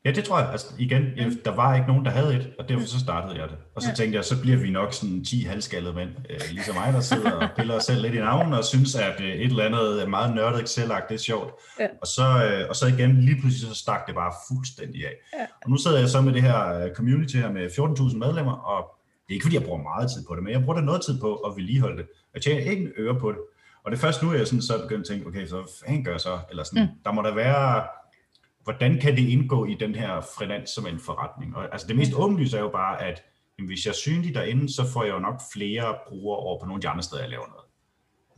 Ja, 0.05 0.11
det 0.11 0.25
tror 0.25 0.39
jeg. 0.39 0.51
Altså, 0.51 0.67
igen, 0.79 1.03
jeg, 1.17 1.33
der 1.45 1.55
var 1.55 1.75
ikke 1.75 1.87
nogen, 1.87 2.05
der 2.05 2.11
havde 2.11 2.37
et, 2.37 2.51
og 2.59 2.69
derfor 2.69 2.87
så 2.87 3.01
startede 3.01 3.41
jeg 3.41 3.49
det. 3.49 3.57
Og 3.75 3.83
så 3.83 3.89
ja. 3.89 3.95
tænkte 3.95 4.17
jeg, 4.17 4.25
så 4.25 4.41
bliver 4.41 4.57
vi 4.57 4.71
nok 4.71 4.93
sådan 4.93 5.25
10 5.25 5.43
halvskaldede 5.43 5.95
mænd, 5.95 6.11
øh, 6.31 6.41
ligesom 6.51 6.75
mig, 6.75 6.93
der 6.93 7.01
sidder 7.01 7.31
og 7.31 7.49
piller 7.57 7.75
os 7.75 7.85
selv 7.85 8.03
lidt 8.03 8.15
i 8.15 8.19
navnen, 8.19 8.53
og 8.53 8.65
synes, 8.65 8.95
at 8.95 9.21
øh, 9.21 9.27
et 9.27 9.45
eller 9.45 9.65
andet 9.65 10.11
meget 10.11 10.35
nørdet 10.35 10.63
excel 10.63 10.89
det 11.09 11.15
er 11.15 11.19
sjovt. 11.19 11.53
Ja. 11.81 11.87
Og, 12.01 12.07
så, 12.07 12.23
øh, 12.23 12.69
og 12.69 12.77
så 12.77 12.87
igen, 12.87 13.21
lige 13.21 13.41
pludselig 13.41 13.69
så 13.69 13.75
stak 13.75 14.07
det 14.07 14.15
bare 14.15 14.33
fuldstændig 14.49 15.07
af. 15.07 15.15
Ja. 15.39 15.45
Og 15.65 15.71
nu 15.71 15.77
sidder 15.77 15.99
jeg 15.99 16.09
så 16.09 16.21
med 16.21 16.33
det 16.33 16.43
her 16.43 16.75
øh, 16.79 16.95
community 16.95 17.37
her 17.37 17.53
med 17.53 17.67
14.000 17.67 18.19
medlemmer, 18.19 18.53
og 18.53 18.81
det 19.27 19.31
er 19.31 19.35
ikke 19.35 19.45
fordi, 19.45 19.57
jeg 19.57 19.65
bruger 19.65 19.83
meget 19.83 20.11
tid 20.11 20.25
på 20.29 20.35
det, 20.35 20.43
men 20.43 20.53
jeg 20.53 20.61
bruger 20.65 20.79
da 20.79 20.85
noget 20.85 21.03
tid 21.03 21.21
på 21.21 21.35
at 21.35 21.57
vedligeholde 21.57 21.97
det. 21.97 22.07
Jeg 22.35 22.43
tjener 22.43 22.71
ikke 22.71 22.83
en 22.83 22.93
øre 22.99 23.21
på 23.21 23.33
det. 23.33 23.39
Og 23.85 23.91
det 23.91 23.97
er 23.97 24.01
først 24.01 24.23
nu, 24.23 24.33
jeg 24.33 24.47
sådan, 24.47 24.63
så 24.63 24.79
begyndt 24.83 25.01
at 25.01 25.09
tænke, 25.09 25.27
okay, 25.27 25.47
så 25.47 25.57
hvad 25.87 26.05
gør 26.05 26.11
jeg 26.11 26.21
så? 26.21 26.39
Eller 26.51 26.65
sådan, 26.65 26.83
mm. 26.83 26.89
der 27.05 27.13
må 27.13 27.23
der 27.23 27.35
være 27.35 27.83
hvordan 28.65 29.01
kan 29.01 29.17
det 29.17 29.29
indgå 29.29 29.65
i 29.65 29.75
den 29.75 29.95
her 29.95 30.21
fredans 30.21 30.71
som 30.71 30.87
en 30.87 30.99
forretning? 30.99 31.57
Og, 31.57 31.73
altså 31.73 31.87
det 31.87 31.97
mest 31.97 32.15
åbenlyse 32.15 32.57
er 32.57 32.61
jo 32.61 32.69
bare, 32.69 33.03
at 33.03 33.23
jamen, 33.59 33.69
hvis 33.69 33.87
jeg 33.87 33.91
er 33.91 33.97
synlig 33.97 34.35
derinde, 34.35 34.75
så 34.75 34.83
får 34.93 35.05
jeg 35.05 35.15
jo 35.15 35.19
nok 35.19 35.41
flere 35.53 35.97
brugere 36.09 36.39
over 36.39 36.61
på 36.61 36.67
nogle 36.67 36.79
af 36.79 36.81
de 36.81 36.89
andre 36.89 37.03
steder, 37.03 37.23
jeg 37.23 37.31
laver 37.31 37.47
noget. 37.49 37.65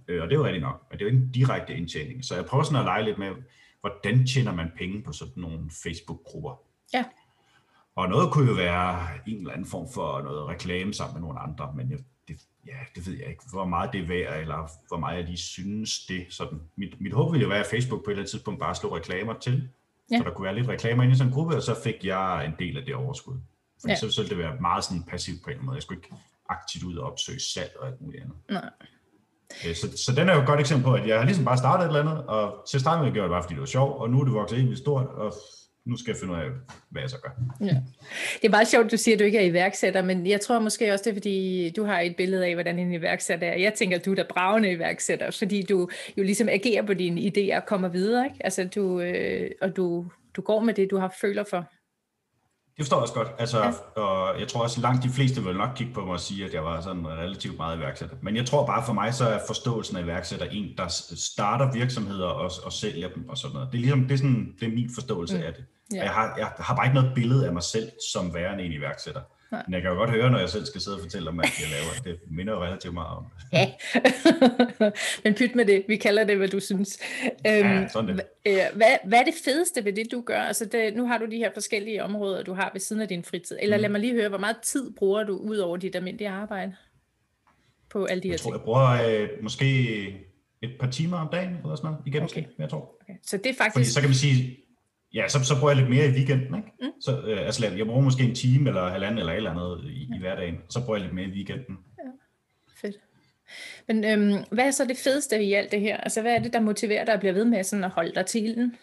Øh, 0.09 0.23
og 0.23 0.29
det 0.29 0.35
er 0.35 0.39
jo 0.39 0.45
rigtigt 0.45 0.63
nok, 0.63 0.87
men 0.91 0.99
det 0.99 1.05
er 1.05 1.11
jo 1.11 1.15
ikke 1.15 1.25
en 1.25 1.33
direkte 1.33 1.77
indtjening. 1.77 2.25
Så 2.25 2.35
jeg 2.35 2.45
prøver 2.45 2.65
sådan 2.65 2.79
at 2.79 2.85
lege 2.85 3.05
lidt 3.05 3.19
med, 3.19 3.33
hvordan 3.81 4.27
tjener 4.27 4.55
man 4.55 4.71
penge 4.77 5.03
på 5.03 5.13
sådan 5.13 5.33
nogle 5.37 5.71
Facebook-grupper? 5.83 6.63
Ja. 6.95 7.05
Og 7.97 8.09
noget 8.09 8.33
kunne 8.33 8.49
jo 8.49 8.55
være 8.55 9.09
en 9.27 9.39
eller 9.39 9.53
anden 9.53 9.67
form 9.67 9.89
for 9.95 10.23
noget 10.23 10.49
reklame 10.49 10.95
sammen 10.95 11.15
med 11.15 11.21
nogle 11.21 11.41
andre, 11.41 11.73
men 11.77 11.91
jeg, 11.91 11.99
det, 12.29 12.37
ja, 12.67 12.77
det 12.95 13.07
ved 13.07 13.19
jeg 13.19 13.29
ikke, 13.29 13.43
hvor 13.53 13.65
meget 13.65 13.93
det 13.93 14.01
er 14.01 14.07
værd, 14.07 14.41
eller 14.41 14.71
hvor 14.89 14.97
meget 14.97 15.17
jeg 15.17 15.25
lige 15.25 15.37
synes 15.37 16.07
det. 16.07 16.27
Sådan. 16.31 16.61
Mit, 16.77 17.01
mit 17.01 17.13
håb 17.13 17.33
ville 17.33 17.43
jo 17.43 17.49
være, 17.49 17.61
at 17.61 17.67
Facebook 17.71 18.05
på 18.05 18.11
et 18.11 18.13
eller 18.13 18.23
andet 18.23 18.31
tidspunkt 18.31 18.61
bare 18.61 18.75
slår 18.75 18.97
reklamer 18.97 19.39
til, 19.39 19.69
Ja. 20.11 20.19
Så 20.19 20.25
der 20.25 20.31
kunne 20.31 20.45
være 20.45 20.55
lidt 20.55 20.69
reklamer 20.69 21.03
inde 21.03 21.13
i 21.13 21.17
sådan 21.17 21.31
en 21.31 21.35
gruppe, 21.35 21.57
og 21.57 21.63
så 21.63 21.75
fik 21.85 22.05
jeg 22.05 22.47
en 22.47 22.53
del 22.59 22.77
af 22.77 22.85
det 22.85 22.95
overskud. 22.95 23.35
Fordi 23.81 23.93
ja. 23.93 23.99
så, 23.99 24.11
så 24.11 24.23
ville 24.23 24.37
det 24.37 24.45
være 24.45 24.61
meget 24.61 24.85
sådan 24.85 25.03
passivt 25.03 25.45
på 25.45 25.51
en 25.51 25.57
måde. 25.63 25.75
Jeg 25.75 25.83
skulle 25.83 25.99
ikke 25.99 26.15
aktivt 26.49 26.85
ud 26.85 26.97
og 26.97 27.11
opsøge 27.13 27.41
salg 27.41 27.73
og 27.81 27.87
alt 27.87 28.01
muligt 28.01 28.23
andet. 28.23 28.37
Nej. 28.51 28.71
Øh, 29.69 29.75
så, 29.75 29.87
så 30.05 30.13
den 30.17 30.29
er 30.29 30.35
jo 30.35 30.41
et 30.41 30.47
godt 30.47 30.61
eksempel 30.61 30.85
på, 30.85 30.95
at 30.95 31.09
jeg 31.09 31.19
har 31.19 31.25
ligesom 31.25 31.45
bare 31.45 31.59
startet 31.59 31.85
et 31.85 31.89
eller 31.89 32.01
andet, 32.01 32.27
og 32.27 32.65
til 32.69 32.77
at 32.77 32.81
starte 32.81 33.03
med 33.03 33.13
gjorde 33.13 33.29
det 33.29 33.35
bare, 33.35 33.43
fordi 33.43 33.55
det 33.55 33.61
var 33.61 33.67
sjovt, 33.67 34.01
og 34.01 34.11
nu 34.11 34.21
er 34.21 34.25
det 34.25 34.33
vokset 34.33 34.59
egentlig 34.59 34.79
stort, 34.79 35.07
og 35.07 35.35
nu 35.87 35.97
skal 35.97 36.11
jeg 36.11 36.19
finde 36.21 36.35
ud 36.35 36.39
af, 36.39 36.47
hvad 36.91 37.03
jeg 37.03 37.11
så 37.11 37.17
gør. 37.23 37.31
Ja. 37.61 37.77
Det 38.43 38.45
er 38.45 38.51
meget 38.51 38.69
sjovt, 38.69 38.93
du 38.93 38.97
siger, 38.97 39.15
at 39.15 39.19
du 39.19 39.25
ikke 39.25 39.39
er 39.39 39.45
iværksætter, 39.45 40.03
men 40.03 40.27
jeg 40.27 40.41
tror 40.41 40.59
måske 40.59 40.93
også, 40.93 41.03
det 41.05 41.11
er, 41.11 41.15
fordi 41.15 41.71
du 41.77 41.85
har 41.85 42.01
et 42.01 42.17
billede 42.17 42.47
af, 42.47 42.55
hvordan 42.55 42.79
en 42.79 42.93
iværksætter 42.93 43.49
er. 43.49 43.59
Jeg 43.59 43.75
tænker, 43.75 43.99
at 43.99 44.05
du 44.05 44.11
er 44.11 44.15
der 44.15 44.25
bravende 44.31 44.73
iværksætter, 44.73 45.31
fordi 45.31 45.63
du 45.63 45.89
jo 46.17 46.23
ligesom 46.23 46.49
agerer 46.49 46.87
på 46.87 46.95
dine 46.95 47.21
idéer 47.21 47.57
og 47.57 47.67
kommer 47.67 47.89
videre, 47.89 48.25
ikke? 48.25 48.37
Altså, 48.41 48.69
du, 48.75 49.01
øh, 49.01 49.51
og 49.63 49.77
du, 49.77 50.07
du 50.37 50.43
går 50.43 50.61
med 50.61 50.75
det, 50.75 50.91
du 50.91 50.99
har 50.99 51.15
føler 51.21 51.45
for. 51.51 51.67
Det 52.77 52.85
forstår 52.85 52.97
jeg 52.97 53.03
også 53.03 53.15
godt. 53.15 53.29
Altså, 53.39 53.59
ja. 53.59 54.03
og 54.03 54.41
jeg 54.41 54.49
tror 54.49 54.63
også, 54.63 54.81
langt 54.81 55.05
de 55.05 55.09
fleste 55.09 55.45
vil 55.45 55.57
nok 55.57 55.69
kigge 55.77 55.93
på 55.93 56.01
mig 56.01 56.13
og 56.13 56.21
sige, 56.21 56.45
at 56.45 56.55
jeg 56.55 56.65
var 56.65 56.81
sådan 56.81 57.09
relativt 57.09 57.57
meget 57.57 57.77
iværksætter. 57.79 58.17
Men 58.23 58.37
jeg 58.37 58.47
tror 58.47 58.67
bare 58.67 58.83
for 58.87 58.93
mig, 58.93 59.15
så 59.15 59.25
er 59.25 59.39
forståelsen 59.47 59.97
af 59.97 60.03
iværksætter 60.03 60.47
en, 60.47 60.77
der 60.77 60.89
starter 61.17 61.73
virksomheder 61.73 62.27
og, 62.27 62.51
og 62.65 62.73
sælger 62.73 63.09
dem 63.09 63.29
og 63.29 63.39
sådan 63.39 63.55
noget. 63.55 63.69
Det 63.73 63.79
er 63.79 63.81
ligesom, 63.81 64.03
det 64.03 64.13
er, 64.13 64.17
sådan, 64.17 64.55
det 64.61 64.69
er 64.69 64.73
min 64.73 64.91
forståelse 64.95 65.37
mm. 65.37 65.43
af 65.43 65.53
det. 65.55 65.65
Ja. 65.95 66.03
Jeg, 66.03 66.11
har, 66.11 66.35
jeg 66.39 66.47
har 66.59 66.77
bare 66.77 66.87
ikke 66.87 66.95
noget 66.95 67.13
billede 67.15 67.47
af 67.47 67.53
mig 67.53 67.63
selv 67.63 67.91
som 68.13 68.35
værende 68.35 68.65
en 68.65 68.73
iværksætter. 68.73 69.21
Nej. 69.51 69.63
Men 69.67 69.75
jeg 69.75 69.83
kan 69.83 69.91
jo 69.91 69.97
godt 69.97 70.11
høre, 70.11 70.31
når 70.31 70.39
jeg 70.39 70.49
selv 70.49 70.67
skal 70.67 70.81
sidde 70.81 70.97
og 70.97 71.01
fortælle 71.01 71.29
om, 71.29 71.35
hvad 71.35 71.49
jeg 71.61 71.69
laver. 71.71 72.03
Det 72.05 72.21
minder 72.31 72.53
jo 72.53 72.65
relativt 72.65 72.95
meget 72.95 73.17
om. 73.17 73.25
Ja, 73.53 73.73
men 75.25 75.35
pyt 75.35 75.55
med 75.55 75.65
det. 75.65 75.85
Vi 75.89 75.97
kalder 75.97 76.25
det, 76.25 76.37
hvad 76.37 76.49
du 76.49 76.61
synes. 76.61 76.99
Ja, 77.45 77.79
øhm, 77.79 77.89
sådan 77.89 78.09
det. 78.09 78.27
Hvad, 78.75 78.97
hvad 79.05 79.19
er 79.19 79.25
det 79.25 79.35
fedeste 79.45 79.85
ved 79.85 79.93
det, 79.93 80.13
du 80.13 80.21
gør? 80.21 80.41
Altså 80.41 80.65
det, 80.65 80.97
nu 80.97 81.07
har 81.07 81.19
du 81.19 81.27
de 81.31 81.37
her 81.37 81.51
forskellige 81.55 82.05
områder, 82.05 82.43
du 82.43 82.55
har 82.55 82.71
ved 82.73 82.81
siden 82.81 83.03
af 83.03 83.09
din 83.09 83.25
fritid. 83.25 83.59
Eller 83.63 83.77
mm. 83.77 83.81
lad 83.81 83.91
mig 83.91 84.01
lige 84.01 84.15
høre, 84.15 84.29
hvor 84.29 84.39
meget 84.39 84.57
tid 84.63 84.93
bruger 84.93 85.25
du 85.25 85.37
ud 85.37 85.57
over 85.57 85.77
dit 85.77 85.97
almindelige 85.97 86.29
arbejde 86.29 86.77
på 87.91 88.05
alle 88.05 88.23
de 88.23 88.29
her 88.29 88.33
jeg 88.33 88.41
tror, 88.41 88.51
ting? 88.51 88.59
Jeg 88.59 88.65
bruger 88.65 89.23
øh, 89.23 89.29
måske 89.43 90.27
et 90.63 90.71
par 90.81 90.91
timer 90.91 91.17
om 91.17 91.29
dagen, 91.33 91.57
eller 91.63 91.77
sådan 91.77 91.91
noget, 91.91 92.07
i 92.07 92.11
gennemsnit, 92.11 92.45
okay. 92.45 92.55
jeg 92.59 92.71
tror. 92.71 92.95
Okay. 93.03 93.15
Så 93.23 93.37
det 93.37 93.47
er 93.47 93.55
faktisk... 93.55 93.75
Fordi 93.75 93.85
så 93.85 94.01
kan 94.01 94.09
man 94.09 94.15
sige, 94.15 94.66
Ja, 95.17 95.29
så, 95.29 95.45
så 95.45 95.59
bruger 95.59 95.71
jeg 95.73 95.77
lidt 95.77 95.91
mere 95.91 96.07
i 96.07 96.11
weekenden. 96.11 96.55
Ikke? 96.57 96.69
Mm. 96.81 97.01
Så, 97.01 97.21
øh, 97.21 97.47
altså, 97.47 97.67
jeg 97.77 97.87
bruger 97.87 98.01
måske 98.01 98.23
en 98.23 98.35
time 98.35 98.69
eller 98.69 98.89
halvanden 98.89 99.19
eller 99.19 99.33
et 99.33 99.37
eller 99.37 99.51
andet 99.51 99.91
i, 99.91 100.09
ja. 100.11 100.17
i 100.17 100.19
hverdagen. 100.19 100.59
Så 100.69 100.85
bruger 100.85 100.97
jeg 100.97 101.05
lidt 101.05 101.15
mere 101.15 101.27
i 101.27 101.31
weekenden. 101.31 101.79
Ja, 101.99 102.11
fedt. 102.81 102.97
Men 103.89 104.05
øhm, 104.05 104.45
hvad 104.51 104.67
er 104.67 104.71
så 104.71 104.85
det 104.85 104.97
fedeste 104.97 105.43
i 105.43 105.53
alt 105.53 105.73
det 105.73 105.81
her? 105.81 105.97
Altså, 105.97 106.23
hvad 106.23 106.35
er 106.35 106.39
det, 106.39 106.53
der 106.53 106.61
motiverer 106.61 107.05
dig 107.05 107.15
at 107.15 107.21
blive 107.21 107.35
ved 107.35 107.45
med 107.45 107.65
sådan 107.65 107.85
at 107.85 107.91
holde 107.91 108.15
dig 108.15 108.27
til 108.27 108.57
den? 108.57 108.77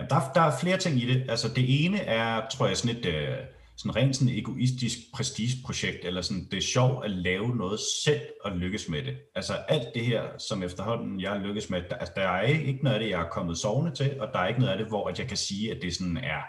Ja, 0.00 0.04
der, 0.04 0.32
der 0.34 0.40
er 0.40 0.58
flere 0.60 0.78
ting 0.78 0.96
i 0.96 1.06
det. 1.14 1.30
Altså, 1.30 1.48
det 1.48 1.84
ene 1.84 1.98
er, 1.98 2.48
tror 2.48 2.66
jeg, 2.66 2.76
sådan 2.76 2.96
et... 2.96 3.06
Øh, 3.06 3.36
sådan 3.78 3.96
rent 3.96 4.16
sådan 4.16 4.34
egoistisk 4.34 4.98
prestigeprojekt, 5.14 6.04
eller 6.04 6.22
sådan, 6.22 6.44
det 6.50 6.56
er 6.56 6.62
sjovt 6.62 7.04
at 7.04 7.10
lave 7.10 7.56
noget 7.56 7.80
selv 8.04 8.20
og 8.44 8.50
lykkes 8.50 8.88
med 8.88 9.02
det. 9.02 9.16
Altså 9.34 9.52
alt 9.52 9.88
det 9.94 10.06
her, 10.06 10.38
som 10.38 10.62
efterhånden 10.62 11.20
jeg 11.20 11.40
lykkes 11.40 11.70
med, 11.70 11.82
der, 11.90 11.96
altså, 11.96 12.12
der 12.16 12.22
er 12.22 12.42
ikke 12.42 12.84
noget 12.84 12.94
af 12.94 13.00
det, 13.02 13.10
jeg 13.10 13.20
er 13.20 13.28
kommet 13.28 13.58
sovende 13.58 13.94
til, 13.94 14.20
og 14.20 14.28
der 14.32 14.38
er 14.38 14.48
ikke 14.48 14.60
noget 14.60 14.72
af 14.72 14.78
det, 14.78 14.86
hvor 14.86 15.08
at 15.08 15.18
jeg 15.18 15.28
kan 15.28 15.36
sige, 15.36 15.74
at 15.74 15.82
det 15.82 15.94
sådan 15.94 16.16
er 16.16 16.42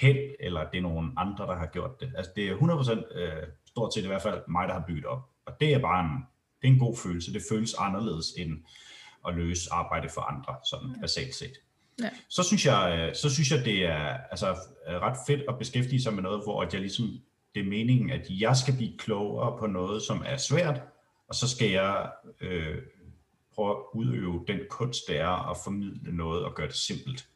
held, 0.00 0.34
eller 0.40 0.70
det 0.70 0.78
er 0.78 0.82
nogen 0.82 1.12
andre, 1.16 1.46
der 1.46 1.56
har 1.56 1.66
gjort 1.66 2.00
det. 2.00 2.12
Altså 2.16 2.32
det 2.36 2.48
er 2.48 2.56
100% 2.56 3.18
øh, 3.18 3.42
stort 3.66 3.94
set 3.94 4.04
i 4.04 4.06
hvert 4.06 4.22
fald 4.22 4.40
mig, 4.48 4.68
der 4.68 4.74
har 4.74 4.84
bygget 4.86 5.04
op. 5.04 5.22
Og 5.46 5.52
det 5.60 5.74
er 5.74 5.78
bare 5.78 6.04
en, 6.04 6.10
det 6.62 6.68
er 6.68 6.72
en 6.72 6.78
god 6.78 6.96
følelse. 6.96 7.32
Det 7.32 7.42
føles 7.50 7.74
anderledes 7.74 8.26
end 8.38 8.52
at 9.28 9.34
løse 9.34 9.72
arbejde 9.72 10.08
for 10.08 10.20
andre, 10.20 10.56
sådan 10.70 11.00
basalt 11.00 11.34
set. 11.34 11.52
Ja. 12.02 12.08
Så, 12.28 12.42
synes 12.42 12.66
jeg, 12.66 13.08
øh, 13.08 13.14
så 13.14 13.30
synes 13.30 13.50
jeg, 13.50 13.64
det 13.64 13.86
er 13.86 14.16
altså, 14.30 14.46
ret 14.88 15.16
fedt 15.26 15.42
at 15.48 15.58
beskæftige 15.58 16.02
sig 16.02 16.14
med 16.14 16.22
noget, 16.22 16.42
hvor 16.44 16.62
at 16.62 16.72
jeg 16.72 16.80
ligesom, 16.80 17.06
det 17.54 17.60
er 17.60 17.68
meningen, 17.68 18.10
at 18.10 18.26
jeg 18.30 18.56
skal 18.56 18.74
blive 18.76 18.98
klogere 18.98 19.58
på 19.58 19.66
noget, 19.66 20.02
som 20.02 20.22
er 20.26 20.36
svært, 20.36 20.80
og 21.28 21.34
så 21.34 21.48
skal 21.48 21.70
jeg 21.70 22.10
øh, 22.40 22.76
prøve 23.54 23.70
at 23.70 23.76
udøve 23.94 24.44
den 24.48 24.58
kunst, 24.70 25.02
det 25.08 25.20
er 25.20 25.50
at 25.50 25.56
formidle 25.64 26.16
noget 26.16 26.44
og 26.44 26.54
gøre 26.54 26.66
det 26.66 26.76
simpelt. 26.76 27.28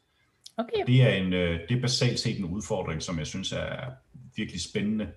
Okay. 0.57 0.85
Det, 0.87 1.01
er 1.01 1.09
en, 1.09 1.33
øh, 1.33 1.59
det 1.69 1.77
er 1.77 1.81
basalt 1.81 2.19
set 2.19 2.39
en 2.39 2.45
udfordring, 2.45 3.01
som 3.01 3.19
jeg 3.19 3.27
synes 3.27 3.51
er 3.51 3.91
virkelig 4.35 4.61
spændende. 4.61 5.07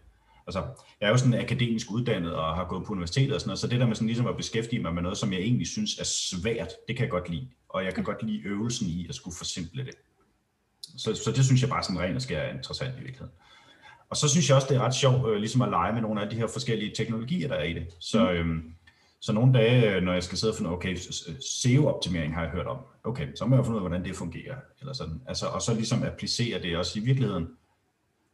Altså, 0.46 0.60
jeg 1.00 1.06
er 1.06 1.10
jo 1.10 1.16
sådan 1.16 1.34
akademisk 1.34 1.90
uddannet 1.90 2.34
og 2.34 2.54
har 2.54 2.64
gået 2.64 2.86
på 2.86 2.92
universitetet 2.92 3.34
og 3.34 3.40
sådan 3.40 3.48
noget, 3.48 3.58
så 3.58 3.66
det 3.66 3.80
der 3.80 3.86
med 3.86 3.94
sådan 3.94 4.06
ligesom 4.06 4.26
at 4.26 4.36
beskæftige 4.36 4.82
mig 4.82 4.94
med 4.94 5.02
noget, 5.02 5.18
som 5.18 5.32
jeg 5.32 5.40
egentlig 5.40 5.66
synes 5.66 5.98
er 5.98 6.04
svært, 6.04 6.68
det 6.88 6.96
kan 6.96 7.02
jeg 7.02 7.10
godt 7.10 7.28
lide 7.30 7.48
og 7.68 7.84
jeg 7.84 7.94
kan 7.94 8.04
godt 8.04 8.22
lide 8.22 8.42
øvelsen 8.44 8.88
i 8.88 9.06
at 9.08 9.14
skulle 9.14 9.36
forsimple 9.36 9.84
det. 9.84 9.94
Så, 10.96 11.14
så 11.14 11.32
det 11.36 11.44
synes 11.44 11.62
jeg 11.62 11.70
bare 11.70 11.82
sådan 11.82 12.00
rent 12.00 12.16
og 12.16 12.22
skær 12.22 12.38
er 12.38 12.54
interessant 12.54 12.94
i 12.94 13.00
virkeligheden. 13.00 13.32
Og 14.10 14.16
så 14.16 14.28
synes 14.28 14.48
jeg 14.48 14.56
også, 14.56 14.68
det 14.70 14.76
er 14.76 14.80
ret 14.80 14.94
sjovt 14.94 15.30
øh, 15.30 15.36
ligesom 15.36 15.62
at 15.62 15.68
lege 15.68 15.92
med 15.92 16.02
nogle 16.02 16.22
af 16.22 16.30
de 16.30 16.36
her 16.36 16.46
forskellige 16.46 16.94
teknologier, 16.96 17.48
der 17.48 17.54
er 17.54 17.64
i 17.64 17.72
det. 17.72 17.86
Så, 17.98 18.30
øhm, 18.30 18.74
så 19.20 19.32
nogle 19.32 19.58
dage, 19.58 19.94
øh, 19.94 20.02
når 20.02 20.12
jeg 20.12 20.22
skal 20.22 20.38
sidde 20.38 20.52
og 20.52 20.56
finde, 20.56 20.70
okay, 20.70 20.96
SEO-optimering 21.40 22.34
har 22.34 22.42
jeg 22.42 22.50
hørt 22.50 22.66
om. 22.66 22.78
Okay, 23.04 23.28
så 23.34 23.46
må 23.46 23.56
jeg 23.56 23.64
finde 23.64 23.78
ud 23.78 23.82
af, 23.82 23.88
hvordan 23.88 24.04
det 24.04 24.16
fungerer. 24.16 24.56
Eller 24.80 24.92
sådan. 24.92 25.22
Altså, 25.26 25.46
og 25.46 25.62
så 25.62 25.74
ligesom 25.74 26.02
applicere 26.02 26.62
det 26.62 26.76
også 26.76 26.98
i 26.98 27.02
virkeligheden. 27.02 27.48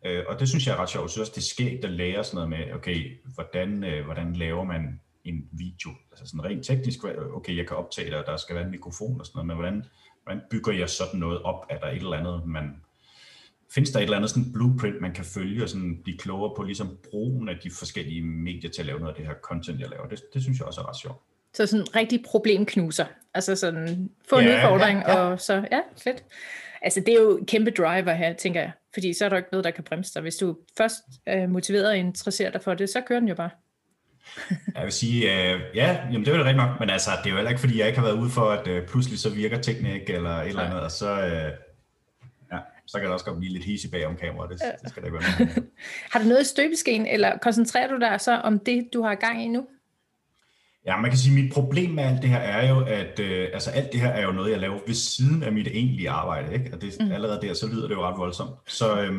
Øh, 0.07 0.25
og 0.29 0.41
det 0.41 0.49
synes 0.49 0.67
jeg 0.67 0.73
er 0.73 0.77
ret 0.77 0.91
sjovt. 0.91 1.05
Jeg 1.05 1.11
synes 1.11 1.29
også, 1.29 1.33
det 1.35 1.43
er 1.43 1.55
skægt 1.55 1.85
at 1.85 1.91
lære 1.91 2.25
sådan 2.25 2.35
noget 2.35 2.51
med, 2.51 2.75
okay, 2.75 3.19
hvordan, 3.35 3.85
øh, 3.85 4.05
hvordan 4.05 4.33
laver 4.33 4.65
man 4.65 5.01
en 5.25 5.49
video. 5.53 5.91
Altså 6.11 6.27
sådan 6.27 6.45
rent 6.45 6.67
teknisk, 6.67 7.05
okay, 7.35 7.57
jeg 7.57 7.67
kan 7.69 7.77
optage 7.77 8.11
det, 8.11 8.19
og 8.19 8.27
der 8.27 8.37
skal 8.37 8.57
være 8.57 8.65
en 8.65 8.71
mikrofon 8.71 9.21
og 9.21 9.27
sådan 9.27 9.39
noget, 9.39 9.47
men 9.47 9.57
hvordan, 9.57 9.85
hvordan 10.23 10.43
bygger 10.51 10.73
jeg 10.73 10.91
sådan 10.91 11.21
noget 11.21 11.43
op? 11.43 11.67
Er 11.71 11.79
der 11.79 11.87
et 11.87 11.97
eller 11.97 12.17
andet, 12.17 12.47
man, 12.47 12.77
findes 13.75 13.91
der 13.91 13.99
et 13.99 14.03
eller 14.03 14.17
andet 14.17 14.31
sådan 14.31 14.53
blueprint, 14.53 15.01
man 15.01 15.13
kan 15.13 15.25
følge 15.25 15.63
og 15.63 15.69
sådan 15.69 16.01
blive 16.05 16.19
klogere 16.19 16.53
på 16.57 16.63
ligesom 16.63 16.99
brugen 17.11 17.49
af 17.49 17.57
de 17.65 17.71
forskellige 17.71 18.23
medier 18.23 18.71
til 18.71 18.83
at 18.83 18.87
lave 18.87 18.99
noget 18.99 19.13
af 19.13 19.17
det 19.17 19.27
her 19.27 19.35
content, 19.43 19.81
jeg 19.81 19.89
laver? 19.89 20.07
Det, 20.07 20.21
det 20.35 20.43
synes 20.43 20.59
jeg 20.59 20.67
også 20.67 20.81
er 20.81 20.89
ret 20.89 20.97
sjovt. 20.97 21.23
Så 21.55 21.67
sådan 21.67 21.81
en 21.81 21.97
rigtig 21.97 22.25
problemknuser. 22.27 23.07
Altså 23.35 23.57
sådan, 23.57 24.11
få 24.29 24.39
en 24.39 24.45
ja, 24.45 24.57
udfordring, 24.57 24.99
ja, 24.99 25.13
ja. 25.13 25.19
og 25.19 25.41
så, 25.41 25.55
ja, 25.73 25.81
fedt. 25.97 26.25
Altså 26.83 27.01
det 27.01 27.09
er 27.09 27.23
jo 27.23 27.37
en 27.37 27.47
kæmpe 27.47 27.71
driver 27.71 28.13
her, 28.13 28.33
tænker 28.33 28.61
jeg. 28.61 28.73
Fordi 28.95 29.13
så 29.13 29.25
er 29.25 29.29
der 29.29 29.37
ikke 29.37 29.49
noget, 29.53 29.65
der 29.65 29.71
kan 29.71 29.85
bremse 29.85 30.15
dig. 30.15 30.23
Hvis 30.23 30.37
du 30.37 30.57
først 30.77 31.03
er 31.27 31.47
motiveret 31.47 31.87
og 31.87 31.97
interesserer 31.97 32.51
dig 32.51 32.63
for 32.63 32.75
det, 32.75 32.89
så 32.89 33.01
kører 33.01 33.21
den 33.21 33.29
jo 33.29 33.35
bare. 33.35 33.51
Jeg 34.75 34.85
vil 34.85 34.93
sige, 34.93 35.53
øh, 35.53 35.61
ja, 35.75 35.99
jamen 36.13 36.25
det 36.25 36.29
er 36.29 36.39
jo 36.39 36.45
rigtig 36.45 36.57
nok, 36.57 36.81
men 36.81 36.91
altså, 36.91 37.11
det 37.19 37.27
er 37.27 37.31
jo 37.31 37.37
heller 37.37 37.51
ikke, 37.51 37.61
fordi 37.61 37.79
jeg 37.79 37.87
ikke 37.87 37.99
har 37.99 38.07
været 38.07 38.19
ude 38.19 38.31
for, 38.31 38.51
at 38.51 38.69
øh, 38.69 38.87
pludselig 38.87 39.19
så 39.19 39.31
virker 39.31 39.61
teknik 39.61 40.11
eller 40.11 40.31
et 40.31 40.49
eller 40.49 40.63
andet, 40.63 40.81
og 40.81 40.91
så, 40.91 41.21
øh, 41.21 41.53
ja, 42.53 42.59
så 42.87 42.99
kan 42.99 43.07
der 43.07 43.13
også 43.13 43.25
godt 43.25 43.39
blive 43.39 43.53
lidt 43.53 43.65
hisse 43.65 43.91
bag 43.91 44.07
om 44.07 44.17
kameraet, 44.17 44.51
det, 44.51 44.61
det 44.83 44.91
skal 44.91 45.03
der 45.03 45.07
ikke 45.07 45.19
være 45.19 45.65
Har 46.13 46.19
du 46.19 46.25
noget 46.25 46.43
i 46.43 46.45
støbeskeen, 46.45 47.07
eller 47.07 47.39
koncentrerer 47.39 47.89
du 47.89 47.99
dig 47.99 48.21
så 48.21 48.37
om 48.37 48.59
det, 48.59 48.89
du 48.93 49.03
har 49.03 49.15
gang 49.15 49.45
i 49.45 49.49
nu? 49.49 49.67
Ja, 50.87 51.01
man 51.01 51.11
kan 51.11 51.19
sige, 51.19 51.39
at 51.39 51.45
mit 51.45 51.53
problem 51.53 51.91
med 51.91 52.05
alt 52.05 52.23
det 52.23 52.31
her 52.31 52.39
er 52.39 52.69
jo, 52.69 52.85
at 52.85 53.21
øh, 53.21 53.49
altså 53.53 53.71
alt 53.71 53.93
det 53.93 54.01
her 54.01 54.09
er 54.09 54.23
jo 54.23 54.33
noget, 54.33 54.51
jeg 54.51 54.61
laver 54.61 54.79
ved 54.87 54.95
siden 54.95 55.43
af 55.43 55.53
mit 55.53 55.67
egentlige 55.67 56.11
arbejde, 56.11 56.55
ikke? 56.55 56.71
og 56.75 56.83
det, 56.83 56.97
mm. 57.01 57.13
allerede 57.13 57.41
der, 57.43 57.55
så 57.55 57.67
lyder 57.67 57.89
det 57.89 57.95
jo 57.95 58.03
ret 58.03 58.19
voldsomt. 58.19 58.51
Så, 58.67 59.03
øh, 59.03 59.13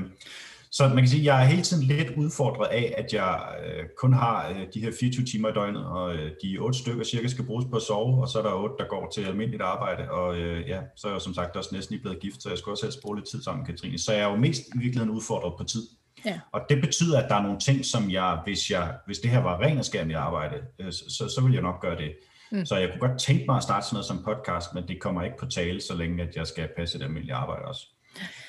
Så 0.74 0.88
man 0.88 0.98
kan 0.98 1.08
sige, 1.08 1.22
at 1.22 1.26
jeg 1.26 1.42
er 1.42 1.46
hele 1.46 1.62
tiden 1.62 1.84
lidt 1.84 2.10
udfordret 2.18 2.68
af, 2.68 2.94
at 2.98 3.14
jeg 3.14 3.42
øh, 3.66 3.84
kun 3.98 4.14
har 4.14 4.50
øh, 4.50 4.68
de 4.74 4.80
her 4.80 4.92
24 5.00 5.26
timer 5.26 5.50
i 5.50 5.54
døgnet, 5.54 5.86
og 5.86 6.16
øh, 6.16 6.32
de 6.44 6.58
otte 6.58 6.80
stykker 6.80 7.04
cirka 7.04 7.28
skal 7.28 7.46
bruges 7.46 7.66
på 7.72 7.76
at 7.76 7.82
sove, 7.82 8.22
og 8.22 8.28
så 8.30 8.40
er 8.40 8.44
der 8.44 8.54
otte, 8.54 8.76
der 8.80 8.88
går 8.90 9.12
til 9.16 9.22
almindeligt 9.22 9.62
arbejde, 9.62 10.12
og 10.12 10.38
øh, 10.38 10.70
ja, 10.70 10.80
så 10.96 11.08
er 11.08 11.12
jeg 11.12 11.22
som 11.22 11.34
sagt 11.34 11.56
også 11.56 11.70
næsten 11.74 11.94
lige 11.94 12.02
blevet 12.02 12.20
gift, 12.20 12.44
så 12.44 12.50
jeg 12.50 12.58
skal 12.58 12.72
også 12.72 12.86
helst 12.86 13.02
bruge 13.02 13.18
lidt 13.18 13.30
tid 13.30 13.44
sammen 13.44 13.62
med 13.62 13.68
Katrine. 13.68 14.00
Så 14.00 14.14
jeg 14.14 14.22
er 14.22 14.30
jo 14.30 14.36
mest 14.36 14.62
i 14.62 14.78
virkeligheden 14.78 15.10
udfordret 15.10 15.54
på 15.58 15.64
tid. 15.64 15.88
Ja. 16.26 16.40
Og 16.52 16.62
det 16.70 16.82
betyder, 16.82 17.22
at 17.22 17.30
der 17.30 17.36
er 17.36 17.42
nogle 17.42 17.60
ting, 17.60 17.86
som 17.86 18.12
jeg, 18.12 18.40
hvis, 18.46 18.72
jeg, 18.72 18.96
hvis 19.06 19.20
det 19.20 19.32
her 19.32 19.40
var 19.40 19.62
ren 19.62 19.78
og 19.78 19.86
skærm 19.86 20.10
i 20.10 20.14
arbejde, 20.14 20.56
øh, 20.80 20.92
så, 20.92 21.34
så 21.36 21.42
vil 21.44 21.54
jeg 21.54 21.62
nok 21.62 21.82
gøre 21.82 21.98
det. 21.98 22.12
Mm. 22.52 22.66
Så 22.66 22.76
jeg 22.76 22.90
kunne 22.90 23.10
godt 23.10 23.20
tænke 23.20 23.46
mig 23.48 23.58
at 23.58 23.64
starte 23.64 23.86
sådan 23.86 23.96
noget 23.96 24.06
som 24.06 24.24
podcast, 24.24 24.74
men 24.74 24.88
det 24.88 25.02
kommer 25.02 25.24
ikke 25.24 25.38
på 25.38 25.46
tale, 25.46 25.82
så 25.82 25.96
længe 25.96 26.24
at 26.24 26.36
jeg 26.36 26.48
skal 26.48 26.70
passe 26.78 26.98
et 26.98 27.04
almindeligt 27.04 27.36
arbejde 27.36 27.66
også. 27.66 27.88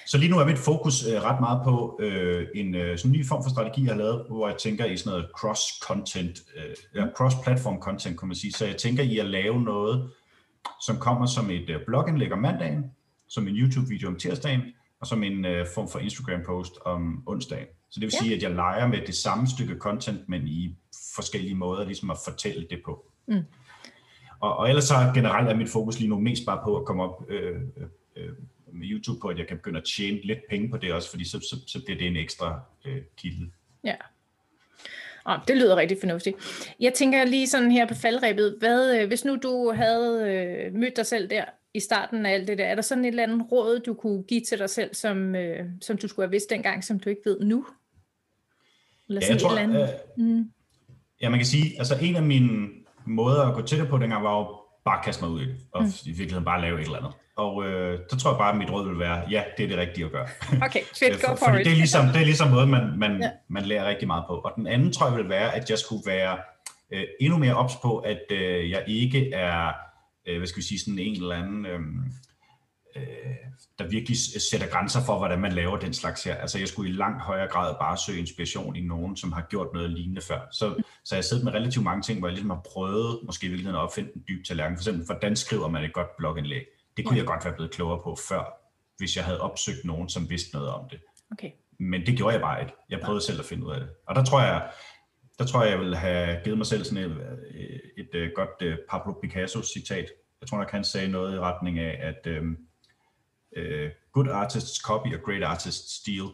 Så 0.07 0.19
lige 0.19 0.31
nu 0.31 0.39
er 0.39 0.47
mit 0.47 0.59
fokus 0.59 1.07
øh, 1.07 1.23
ret 1.23 1.41
meget 1.41 1.61
på 1.65 1.99
øh, 2.03 2.47
en 2.55 2.75
øh, 2.75 2.99
sådan 2.99 3.13
ny 3.13 3.27
form 3.27 3.43
for 3.43 3.51
strategi, 3.51 3.85
jeg 3.85 3.93
har 3.93 3.99
lavet, 3.99 4.27
hvor 4.29 4.49
jeg 4.49 4.57
tænker 4.57 4.85
i 4.85 4.97
sådan 4.97 5.11
noget 5.11 5.27
cross-content, 5.39 6.59
øh, 6.59 6.75
ja, 6.95 7.07
cross-platform 7.07 7.81
content, 7.81 8.19
kan 8.19 8.29
man 8.29 8.37
sige. 8.37 8.53
Så 8.53 8.67
jeg 8.67 8.77
tænker 8.77 9.03
i 9.03 9.19
at 9.19 9.27
lave 9.27 9.63
noget, 9.63 10.11
som 10.87 10.97
kommer 10.97 11.27
som 11.27 11.51
et 11.51 11.71
øh, 11.71 11.81
blogindlæg 11.87 12.33
om 12.33 12.39
mandagen, 12.39 12.85
som 13.29 13.49
en 13.49 13.57
YouTube-video 13.57 14.09
om 14.09 14.17
tirsdagen, 14.17 14.61
og 15.01 15.07
som 15.07 15.23
en 15.23 15.45
øh, 15.45 15.67
form 15.75 15.89
for 15.89 15.99
Instagram-post 15.99 16.73
om 16.85 17.23
onsdagen. 17.27 17.67
Så 17.91 18.01
det 18.01 18.07
vil 18.07 18.13
ja. 18.13 18.23
sige, 18.23 18.37
at 18.37 18.43
jeg 18.43 18.51
leger 18.51 18.87
med 18.87 18.99
det 19.07 19.15
samme 19.15 19.47
stykke 19.47 19.75
content, 19.79 20.29
men 20.29 20.49
i 20.49 20.77
forskellige 21.15 21.55
måder 21.55 21.85
ligesom 21.85 22.11
at 22.11 22.17
fortælle 22.25 22.67
det 22.71 22.81
på. 22.85 23.05
Mm. 23.29 23.43
Og, 24.41 24.57
og 24.57 24.69
ellers 24.69 24.85
så 24.85 24.95
generelt 25.15 25.49
er 25.49 25.57
mit 25.57 25.71
fokus 25.71 25.99
lige 25.99 26.09
nu 26.09 26.21
mest 26.21 26.47
bare 26.47 26.61
på 26.65 26.77
at 26.77 26.85
komme 26.85 27.03
op 27.03 27.25
øh, 27.29 27.61
øh, 28.17 28.29
med 28.75 28.87
YouTube 28.91 29.21
på, 29.21 29.29
at 29.29 29.39
jeg 29.39 29.47
kan 29.47 29.57
begynde 29.57 29.79
at 29.79 29.85
tjene 29.85 30.21
lidt 30.25 30.39
penge 30.51 30.71
på 30.71 30.77
det 30.77 30.93
også, 30.93 31.11
fordi 31.11 31.25
så, 31.25 31.41
så, 31.41 31.57
så 31.67 31.85
bliver 31.85 31.99
det 31.99 32.07
en 32.07 32.17
ekstra 32.17 32.61
øh, 32.85 33.03
kilde. 33.17 33.51
Ja. 33.85 33.95
Oh, 35.25 35.39
det 35.49 35.57
lyder 35.57 35.77
rigtig 35.77 35.97
fornuftigt. 36.01 36.37
Jeg 36.81 36.95
tænker 36.95 37.25
lige 37.25 37.47
sådan 37.47 37.71
her 37.71 37.87
på 37.87 37.95
faldrebet, 37.95 38.57
hvad, 38.59 39.01
øh, 39.01 39.09
hvis 39.09 39.25
nu 39.25 39.37
du 39.43 39.73
havde 39.77 40.33
øh, 40.33 40.75
mødt 40.75 40.97
dig 40.97 41.07
selv 41.07 41.31
der 41.31 41.45
i 41.75 41.81
starten 41.81 42.27
af 42.27 42.33
alt 42.33 42.49
det 42.49 42.59
der, 42.59 42.65
er 42.65 42.75
der 42.75 42.83
sådan 42.83 43.05
et 43.05 43.09
eller 43.09 43.23
andet 43.23 43.53
råd, 43.53 43.81
du 43.81 43.95
kunne 43.95 44.23
give 44.23 44.41
til 44.41 44.59
dig 44.59 44.71
selv, 44.71 44.95
som, 44.95 45.35
øh, 45.35 45.67
som 45.81 45.97
du 45.97 46.09
skulle 46.09 46.27
have 46.27 46.31
vidst 46.31 46.51
dengang, 46.51 46.85
som 46.85 47.01
du 47.01 47.11
ikke 47.11 47.23
ved 47.25 47.41
nu? 47.41 47.67
Eller 49.09 49.21
sådan 49.21 49.31
ja, 49.31 49.35
jeg 49.35 49.41
tror, 49.41 49.59
eller 49.59 49.63
andet? 49.63 49.83
Øh, 50.19 50.25
mm. 50.25 50.51
Ja, 51.21 51.29
man 51.29 51.39
kan 51.39 51.47
sige, 51.47 51.79
altså 51.79 51.99
en 52.03 52.17
af 52.17 52.23
mine 52.23 52.69
måder 53.07 53.43
at 53.43 53.55
gå 53.55 53.63
til 53.63 53.79
det 53.79 53.89
på 53.89 53.99
dengang, 53.99 54.25
var 54.25 54.39
jo 54.39 54.61
bare 54.85 54.99
at 54.99 55.05
kaste 55.05 55.25
mig 55.25 55.31
ud 55.31 55.43
i 55.43 55.47
og 55.73 55.83
mm. 55.83 55.89
i 56.07 56.09
virkeligheden 56.11 56.45
bare 56.45 56.61
lave 56.61 56.81
et 56.81 56.85
eller 56.85 56.99
andet. 56.99 57.13
Og 57.37 57.65
øh, 57.65 57.99
så 58.11 58.17
tror 58.17 58.31
jeg 58.31 58.39
bare, 58.39 58.53
at 58.53 58.59
mit 58.59 58.71
råd 58.71 58.89
vil 58.89 58.99
være, 58.99 59.23
ja, 59.31 59.43
det 59.57 59.65
er 59.65 59.69
det 59.69 59.79
rigtige 59.79 60.05
at 60.05 60.13
gøre. 60.13 60.27
Okay, 60.67 60.81
fedt, 60.99 61.21
go 61.25 61.29
for, 61.29 61.37
for 61.37 61.57
it. 61.57 61.65
Det 61.65 61.73
er 61.73 61.77
ligesom, 61.77 62.07
det 62.07 62.21
er 62.21 62.25
ligesom 62.25 62.51
noget, 62.51 62.69
man, 62.69 62.99
man, 62.99 63.23
ja. 63.23 63.31
man 63.49 63.65
lærer 63.65 63.89
rigtig 63.89 64.07
meget 64.07 64.25
på. 64.29 64.35
Og 64.35 64.53
den 64.57 64.67
anden 64.67 64.93
tror 64.93 65.09
jeg 65.09 65.17
vil 65.17 65.29
være, 65.29 65.55
at 65.55 65.71
jeg 65.71 65.79
skulle 65.79 66.03
være 66.07 66.39
øh, 66.93 67.05
endnu 67.21 67.39
mere 67.39 67.55
ops 67.55 67.75
på, 67.83 67.99
at 67.99 68.23
øh, 68.31 68.71
jeg 68.71 68.85
ikke 68.87 69.33
er, 69.33 69.73
øh, 70.27 70.39
hvad 70.39 70.47
skal 70.47 70.61
vi 70.61 70.67
sige, 70.67 70.81
sådan 70.81 70.99
en 70.99 71.23
eller 71.23 71.37
anden... 71.37 71.67
Øh, 71.67 71.81
øh, 72.97 73.05
der 73.79 73.89
virkelig 73.89 74.17
sætter 74.51 74.67
grænser 74.67 75.01
for, 75.07 75.19
hvordan 75.19 75.41
man 75.41 75.53
laver 75.53 75.79
den 75.79 75.95
slags 75.95 76.25
her. 76.25 76.35
Altså 76.35 76.59
jeg 76.59 76.69
skulle 76.69 76.91
i 76.91 76.93
langt 76.93 77.23
højere 77.23 77.49
grad 77.49 77.75
bare 77.81 77.97
søge 77.97 78.19
inspiration 78.19 78.77
i 78.77 78.81
nogen, 78.81 79.17
som 79.17 79.33
har 79.33 79.47
gjort 79.51 79.69
noget 79.75 79.91
lignende 79.91 80.21
før. 80.21 80.41
Så, 80.53 80.75
så 81.05 81.15
jeg 81.15 81.25
sidder 81.25 81.45
med 81.45 81.55
relativt 81.55 81.85
mange 81.85 82.03
ting, 82.03 82.19
hvor 82.19 82.29
jeg 82.29 82.33
ligesom 82.33 82.51
har 82.51 82.61
prøvet 82.73 83.21
måske 83.23 83.47
i 83.47 83.49
virkeligheden 83.49 83.77
at 83.77 83.83
opfinde 83.83 84.11
en 84.17 84.25
dyb 84.29 84.45
tallerken. 84.45 84.77
For 84.77 84.81
eksempel, 84.81 85.07
hvordan 85.07 85.37
skriver 85.37 85.69
man 85.69 85.85
et 85.85 85.93
godt 85.93 86.17
blogindlæg? 86.17 86.65
Det 86.97 87.05
kunne 87.05 87.17
ja. 87.17 87.21
jeg 87.21 87.27
godt 87.27 87.45
være 87.45 87.55
blevet 87.55 87.73
klogere 87.73 88.01
på 88.03 88.17
før, 88.29 88.45
hvis 88.97 89.17
jeg 89.17 89.25
havde 89.25 89.41
opsøgt 89.41 89.85
nogen, 89.85 90.09
som 90.09 90.31
vidste 90.31 90.57
noget 90.57 90.69
om 90.69 90.89
det. 90.89 91.01
Okay. 91.33 91.51
Men 91.79 92.07
det 92.07 92.17
gjorde 92.17 92.33
jeg 92.33 92.41
bare 92.43 92.61
ikke. 92.61 92.75
Jeg 92.91 93.01
prøvede 93.01 93.23
ja. 93.23 93.27
selv 93.27 93.41
at 93.41 93.47
finde 93.47 93.67
ud 93.67 93.73
af 93.73 93.81
det. 93.81 93.89
Og 94.07 94.15
der 94.15 94.25
tror 94.25 94.41
jeg, 94.41 94.71
der 95.39 95.45
tror 95.47 95.63
jeg, 95.63 95.71
jeg 95.71 95.81
vil 95.81 95.97
have 95.97 96.41
givet 96.45 96.59
mig 96.59 96.67
selv 96.67 96.85
sådan 96.85 97.11
et, 97.11 97.17
et, 97.55 97.81
et, 97.97 98.23
et 98.23 98.33
godt 98.35 98.79
Pablo 98.91 99.13
Picasso 99.13 99.63
citat. 99.63 100.07
Jeg 100.41 100.49
tror 100.49 100.59
nok, 100.59 100.71
han 100.71 100.85
sagde 100.85 101.09
noget 101.09 101.35
i 101.35 101.39
retning 101.39 101.79
af, 101.79 101.99
at 102.03 102.27
øhm, 102.27 102.57
uh, 103.57 103.91
good 104.13 104.29
artists 104.29 104.77
copy 104.77 105.15
og 105.15 105.23
great 105.25 105.43
artists 105.43 106.01
steal. 106.01 106.27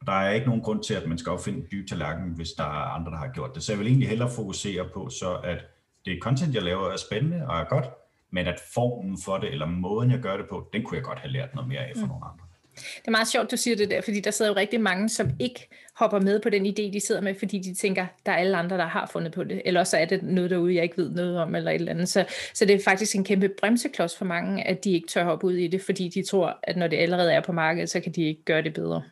Og 0.00 0.06
der 0.06 0.12
er 0.12 0.32
ikke 0.32 0.46
nogen 0.46 0.62
grund 0.62 0.82
til, 0.82 0.94
at 0.94 1.08
man 1.08 1.18
skal 1.18 1.32
opfinde 1.32 1.58
en 1.58 1.66
dyb 1.72 1.88
tallerken, 1.88 2.32
hvis 2.36 2.52
der 2.52 2.64
er 2.64 2.94
andre, 2.94 3.10
der 3.10 3.18
har 3.18 3.32
gjort 3.32 3.54
det. 3.54 3.62
Så 3.62 3.72
jeg 3.72 3.78
vil 3.78 3.86
egentlig 3.86 4.08
hellere 4.08 4.30
fokusere 4.30 4.88
på, 4.94 5.08
så 5.08 5.40
at 5.44 5.64
det 6.04 6.18
content, 6.22 6.54
jeg 6.54 6.62
laver, 6.62 6.90
er 6.90 6.96
spændende 6.96 7.46
og 7.48 7.60
er 7.60 7.64
godt, 7.64 7.84
men 8.32 8.46
at 8.46 8.60
formen 8.74 9.18
for 9.24 9.38
det, 9.38 9.52
eller 9.52 9.66
måden, 9.66 10.10
jeg 10.10 10.20
gør 10.20 10.36
det 10.36 10.46
på, 10.48 10.68
den 10.72 10.82
kunne 10.82 10.96
jeg 10.96 11.04
godt 11.04 11.18
have 11.18 11.32
lært 11.32 11.54
noget 11.54 11.68
mere 11.68 11.80
af 11.80 11.92
fra 11.96 12.04
mm. 12.04 12.08
nogle 12.08 12.24
andre. 12.24 12.46
Det 12.76 13.06
er 13.06 13.10
meget 13.10 13.28
sjovt, 13.28 13.50
du 13.50 13.56
siger 13.56 13.76
det 13.76 13.90
der, 13.90 14.00
fordi 14.00 14.20
der 14.20 14.30
sidder 14.30 14.50
jo 14.50 14.56
rigtig 14.56 14.80
mange, 14.80 15.08
som 15.08 15.30
ikke 15.38 15.68
hopper 15.94 16.20
med 16.20 16.40
på 16.40 16.50
den 16.50 16.66
idé, 16.66 16.92
de 16.92 17.00
sidder 17.06 17.20
med, 17.20 17.34
fordi 17.38 17.58
de 17.58 17.74
tænker, 17.74 18.06
der 18.26 18.32
er 18.32 18.36
alle 18.36 18.56
andre, 18.56 18.76
der 18.76 18.86
har 18.86 19.06
fundet 19.12 19.32
på 19.32 19.44
det, 19.44 19.62
eller 19.64 19.84
så 19.84 19.96
er 19.96 20.04
det 20.04 20.22
noget 20.22 20.50
derude, 20.50 20.74
jeg 20.74 20.82
ikke 20.82 20.98
ved 20.98 21.10
noget 21.10 21.38
om, 21.38 21.54
eller 21.54 21.70
et 21.70 21.74
eller 21.74 21.92
andet. 21.92 22.08
Så, 22.08 22.24
så 22.54 22.64
det 22.64 22.74
er 22.74 22.80
faktisk 22.84 23.16
en 23.16 23.24
kæmpe 23.24 23.48
bremseklods 23.60 24.16
for 24.16 24.24
mange, 24.24 24.66
at 24.66 24.84
de 24.84 24.92
ikke 24.92 25.08
tør 25.08 25.24
hoppe 25.24 25.46
ud 25.46 25.54
i 25.54 25.68
det, 25.68 25.82
fordi 25.82 26.08
de 26.08 26.22
tror, 26.22 26.58
at 26.62 26.76
når 26.76 26.86
det 26.86 26.96
allerede 26.96 27.32
er 27.32 27.40
på 27.40 27.52
markedet, 27.52 27.90
så 27.90 28.00
kan 28.00 28.12
de 28.12 28.22
ikke 28.22 28.42
gøre 28.44 28.62
det 28.62 28.74
bedre. 28.74 29.02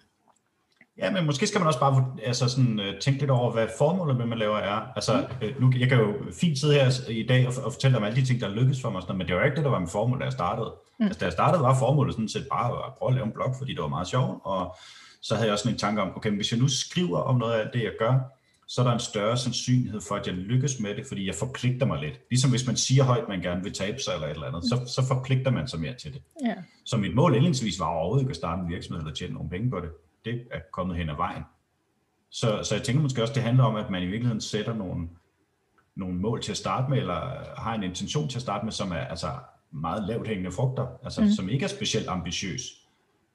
Ja, 0.99 1.11
men 1.11 1.27
måske 1.27 1.47
skal 1.47 1.61
man 1.61 1.67
også 1.67 1.81
bare 1.81 2.07
altså 2.23 2.49
sådan, 2.49 2.81
uh, 2.81 3.01
tænke 3.01 3.21
lidt 3.21 3.31
over, 3.31 3.53
hvad 3.53 3.69
formålet 3.79 4.17
med, 4.17 4.27
man 4.27 4.39
laver 4.39 4.57
er. 4.57 4.81
Altså, 4.97 5.27
uh, 5.43 5.61
nu, 5.61 5.73
jeg 5.79 5.89
kan 5.89 5.99
jo 5.99 6.15
fint 6.41 6.59
sidde 6.59 6.75
her 6.75 7.11
i 7.11 7.27
dag 7.27 7.47
og, 7.47 7.53
og 7.65 7.73
fortælle 7.73 7.97
om 7.97 8.05
alle 8.05 8.21
de 8.21 8.27
ting, 8.27 8.41
der 8.41 8.49
lykkes 8.49 8.81
for 8.83 8.91
mig, 8.91 9.03
sådan, 9.03 9.19
men 9.19 9.27
det 9.29 9.37
var 9.37 9.45
ikke 9.45 9.57
det, 9.57 9.65
der 9.65 9.71
var 9.71 9.79
mit 9.79 9.91
formål, 9.91 10.21
da 10.21 10.25
jeg 10.25 10.33
startede. 10.33 10.75
Mm. 11.01 11.05
Altså, 11.05 11.19
da 11.19 11.25
jeg 11.25 11.33
startede, 11.33 11.63
var 11.63 11.79
formålet 11.79 12.15
sådan 12.15 12.29
set 12.29 12.47
bare 12.53 12.87
at 12.87 12.93
prøve 12.99 13.09
at 13.09 13.15
lave 13.15 13.27
en 13.27 13.33
blog, 13.33 13.55
fordi 13.59 13.75
det 13.75 13.83
var 13.83 13.89
meget 13.89 14.09
sjovt, 14.09 14.41
og 14.45 14.77
så 15.23 15.35
havde 15.35 15.47
jeg 15.47 15.53
også 15.53 15.69
en 15.69 15.79
tanke 15.79 16.03
om, 16.03 16.17
okay, 16.17 16.31
hvis 16.31 16.53
jeg 16.53 16.61
nu 16.61 16.69
skriver 16.69 17.19
om 17.19 17.37
noget 17.37 17.53
af 17.53 17.71
det, 17.73 17.83
jeg 17.83 17.93
gør, 17.99 18.15
så 18.69 18.81
er 18.81 18.85
der 18.87 18.93
en 18.93 19.01
større 19.01 19.37
sandsynlighed 19.37 20.01
for, 20.09 20.15
at 20.15 20.27
jeg 20.27 20.35
lykkes 20.35 20.81
med 20.81 20.95
det, 20.95 21.07
fordi 21.07 21.27
jeg 21.27 21.35
forpligter 21.35 21.87
mig 21.87 22.01
lidt. 22.01 22.21
Ligesom 22.31 22.51
hvis 22.51 22.67
man 22.67 22.77
siger 22.77 23.05
højt, 23.05 23.23
at 23.23 23.29
man 23.29 23.41
gerne 23.41 23.63
vil 23.63 23.73
tabe 23.73 23.99
sig 23.99 24.13
eller 24.15 24.27
et 24.27 24.35
eller 24.35 24.47
andet, 24.47 24.65
så, 24.65 24.77
så 24.87 25.07
forpligter 25.09 25.51
man 25.51 25.69
sig 25.69 25.81
mere 25.81 25.95
til 25.95 26.13
det. 26.13 26.23
Ja. 26.47 26.55
Så 26.85 26.97
mit 26.97 27.15
mål 27.15 27.35
indledningsvis 27.35 27.81
var 27.81 27.87
overhovedet 27.87 28.23
ikke 28.23 28.31
at 28.31 28.37
starte 28.37 28.63
en 28.63 28.69
virksomhed 28.69 29.03
eller 29.03 29.15
tjene 29.15 29.35
nogle 29.35 29.51
penge 29.51 29.71
på 29.71 29.81
det. 29.81 29.91
Det 30.25 30.47
er 30.51 30.61
kommet 30.73 30.97
hen 30.97 31.11
ad 31.11 31.17
vejen. 31.17 31.43
Så, 32.31 32.61
så 32.63 32.75
jeg 32.75 32.83
tænker 32.85 33.03
måske 33.03 33.23
også, 33.23 33.35
det 33.35 33.43
handler 33.43 33.65
om, 33.65 33.77
at 33.77 33.91
man 33.91 34.03
i 34.03 34.07
virkeligheden 34.07 34.41
sætter 34.41 34.75
nogle, 34.75 35.09
nogle 35.95 36.15
mål 36.15 36.43
til 36.43 36.53
at 36.53 36.57
starte 36.57 36.91
med, 36.91 36.99
eller 36.99 37.21
har 37.61 37.75
en 37.75 37.83
intention 37.83 38.29
til 38.29 38.39
at 38.39 38.43
starte 38.43 38.65
med, 38.65 38.73
som 38.73 38.93
er 38.93 38.97
altså 38.97 39.29
meget 39.71 40.09
lavt 40.09 40.29
hængende 40.29 40.53
frugter, 40.53 40.87
altså 41.05 41.21
mm. 41.21 41.31
som 41.31 41.49
ikke 41.49 41.65
er 41.65 41.69
specielt 41.69 42.09
ambitiøs. 42.09 42.63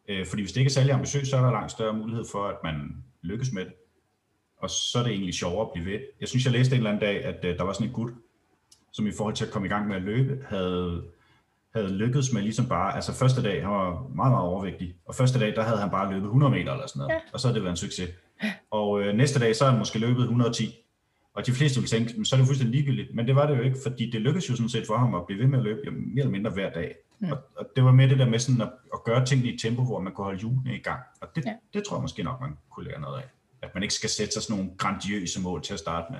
Øh, 0.10 0.26
fordi 0.26 0.42
hvis 0.42 0.52
det 0.52 0.60
ikke 0.60 0.70
er 0.70 0.74
særlig 0.74 0.94
ambitiøst, 0.94 1.30
så 1.30 1.38
er 1.38 1.42
der 1.42 1.52
langt 1.52 1.72
større 1.72 1.94
mulighed 1.94 2.26
for, 2.32 2.48
at 2.48 2.58
man 2.64 3.04
lykkes 3.22 3.52
med 3.52 3.66
det. 3.66 3.74
Og 4.58 4.70
så 4.70 5.00
er 5.00 5.04
det 5.04 5.12
egentlig 5.12 5.34
sjovere 5.34 5.66
at 5.66 5.72
blive 5.74 5.86
ved. 5.86 6.00
Jeg 6.20 6.28
synes, 6.28 6.46
jeg 6.46 6.54
læste 6.54 6.76
en 6.76 6.80
eller 6.80 6.90
anden 6.90 7.02
dag, 7.02 7.26
at 7.26 7.46
uh, 7.46 7.58
der 7.58 7.64
var 7.64 7.74
sådan 7.74 7.88
en 7.88 7.94
gut, 7.94 8.12
som 8.92 9.08
i 9.08 9.12
forhold 9.18 9.36
til 9.36 9.46
at 9.46 9.52
komme 9.52 9.66
i 9.66 9.70
gang 9.70 9.88
med 9.88 9.96
at 9.96 10.02
løbe, 10.02 10.46
havde, 10.50 11.06
havde 11.74 11.90
lykkedes 11.90 12.34
med 12.34 12.42
ligesom 12.42 12.68
bare, 12.68 12.96
altså 12.96 13.14
første 13.14 13.44
dag, 13.44 13.62
han 13.62 13.72
var 13.72 14.08
meget, 14.16 14.32
meget 14.32 14.46
overvægtig, 14.46 14.96
og 15.06 15.16
første 15.16 15.40
dag, 15.40 15.56
der 15.56 15.64
havde 15.64 15.78
han 15.78 15.90
bare 15.90 16.14
løbet 16.14 16.26
100 16.26 16.52
meter 16.52 16.72
eller 16.72 16.88
sådan 16.88 17.00
noget, 17.00 17.14
ja. 17.14 17.20
og 17.34 17.40
så 17.40 17.48
havde 17.48 17.56
det 17.56 17.64
været 17.64 17.74
en 17.74 17.78
succes. 17.78 18.10
Og 18.72 19.02
øh, 19.02 19.16
næste 19.16 19.40
dag, 19.40 19.56
så 19.56 19.64
har 19.64 19.72
han 19.72 19.80
måske 19.80 20.00
løbet 20.00 20.22
110. 20.22 20.76
Og 21.34 21.46
de 21.46 21.52
fleste 21.52 21.80
vil 21.80 21.90
tænke, 21.90 22.26
så 22.26 22.36
er 22.36 22.38
det 22.38 22.48
fuldstændig 22.48 22.76
ligegyldigt, 22.76 23.16
men 23.16 23.28
det 23.28 23.36
var 23.36 23.48
det 23.48 23.58
jo 23.58 23.62
ikke, 23.62 23.78
fordi 23.84 24.10
det 24.10 24.22
lykkedes 24.22 24.50
jo 24.50 24.56
sådan 24.56 24.70
set 24.70 24.88
for 24.88 24.98
ham 24.98 25.16
at 25.16 25.26
blive 25.26 25.40
ved 25.40 25.48
med 25.48 25.60
at 25.60 25.64
løbe 25.64 25.92
mere 25.92 26.20
eller 26.20 26.32
mindre 26.32 26.52
hver 26.52 26.70
dag. 26.70 26.96
Ja. 27.22 27.32
Og, 27.32 27.38
og 27.58 27.66
det 27.76 27.84
var 27.84 27.92
med 27.92 28.10
det 28.10 28.20
der 28.20 28.30
med 28.30 28.40
sådan 28.40 28.62
at, 28.62 28.70
at 28.94 29.04
gøre 29.04 29.26
tingene 29.26 29.50
i 29.52 29.54
et 29.54 29.62
tempo, 29.62 29.84
hvor 29.84 30.00
man 30.00 30.14
kunne 30.14 30.26
holde 30.26 30.40
hjulene 30.40 30.76
i 30.76 30.82
gang. 30.82 31.00
Og 31.22 31.28
det, 31.36 31.46
ja. 31.46 31.54
det 31.74 31.84
tror 31.84 31.98
jeg 31.98 32.02
måske 32.02 32.24
nok, 32.24 32.42
man 32.42 32.58
kunne 32.70 32.86
lære 32.86 33.02
noget 33.02 33.18
af. 33.18 33.24
At 33.62 33.74
man 33.74 33.84
ikke 33.84 33.96
skal 33.96 34.10
sætte 34.10 34.34
sig 34.34 34.42
sådan 34.42 34.58
nogle 34.58 34.72
grandiøse 34.78 35.42
mål 35.42 35.62
til 35.62 35.74
at 35.74 35.80
starte 35.80 36.08
med. 36.12 36.20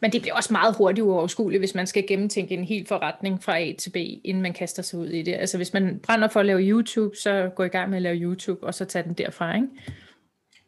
Men 0.00 0.12
det 0.12 0.22
bliver 0.22 0.34
også 0.34 0.52
meget 0.52 0.76
hurtigt 0.76 1.04
uoverskueligt, 1.04 1.60
hvis 1.60 1.74
man 1.74 1.86
skal 1.86 2.06
gennemtænke 2.06 2.54
en 2.54 2.64
hel 2.64 2.86
forretning 2.86 3.42
fra 3.42 3.58
A 3.58 3.72
til 3.78 3.90
B, 3.90 3.96
inden 3.96 4.42
man 4.42 4.52
kaster 4.52 4.82
sig 4.82 4.98
ud 4.98 5.08
i 5.08 5.22
det. 5.22 5.34
Altså 5.34 5.56
hvis 5.56 5.72
man 5.72 6.00
brænder 6.02 6.28
for 6.28 6.40
at 6.40 6.46
lave 6.46 6.60
YouTube, 6.60 7.16
så 7.16 7.50
gå 7.56 7.62
i 7.62 7.68
gang 7.68 7.90
med 7.90 7.96
at 7.98 8.02
lave 8.02 8.16
YouTube, 8.16 8.66
og 8.66 8.74
så 8.74 8.84
tage 8.84 9.02
den 9.02 9.12
derfra, 9.12 9.54
ikke? 9.54 9.68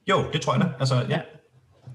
Jo, 0.09 0.25
det 0.33 0.41
tror 0.41 0.55
jeg 0.55 0.63
da. 0.63 0.69
Altså, 0.81 0.95
ja. 0.95 1.09
ja. 1.09 1.21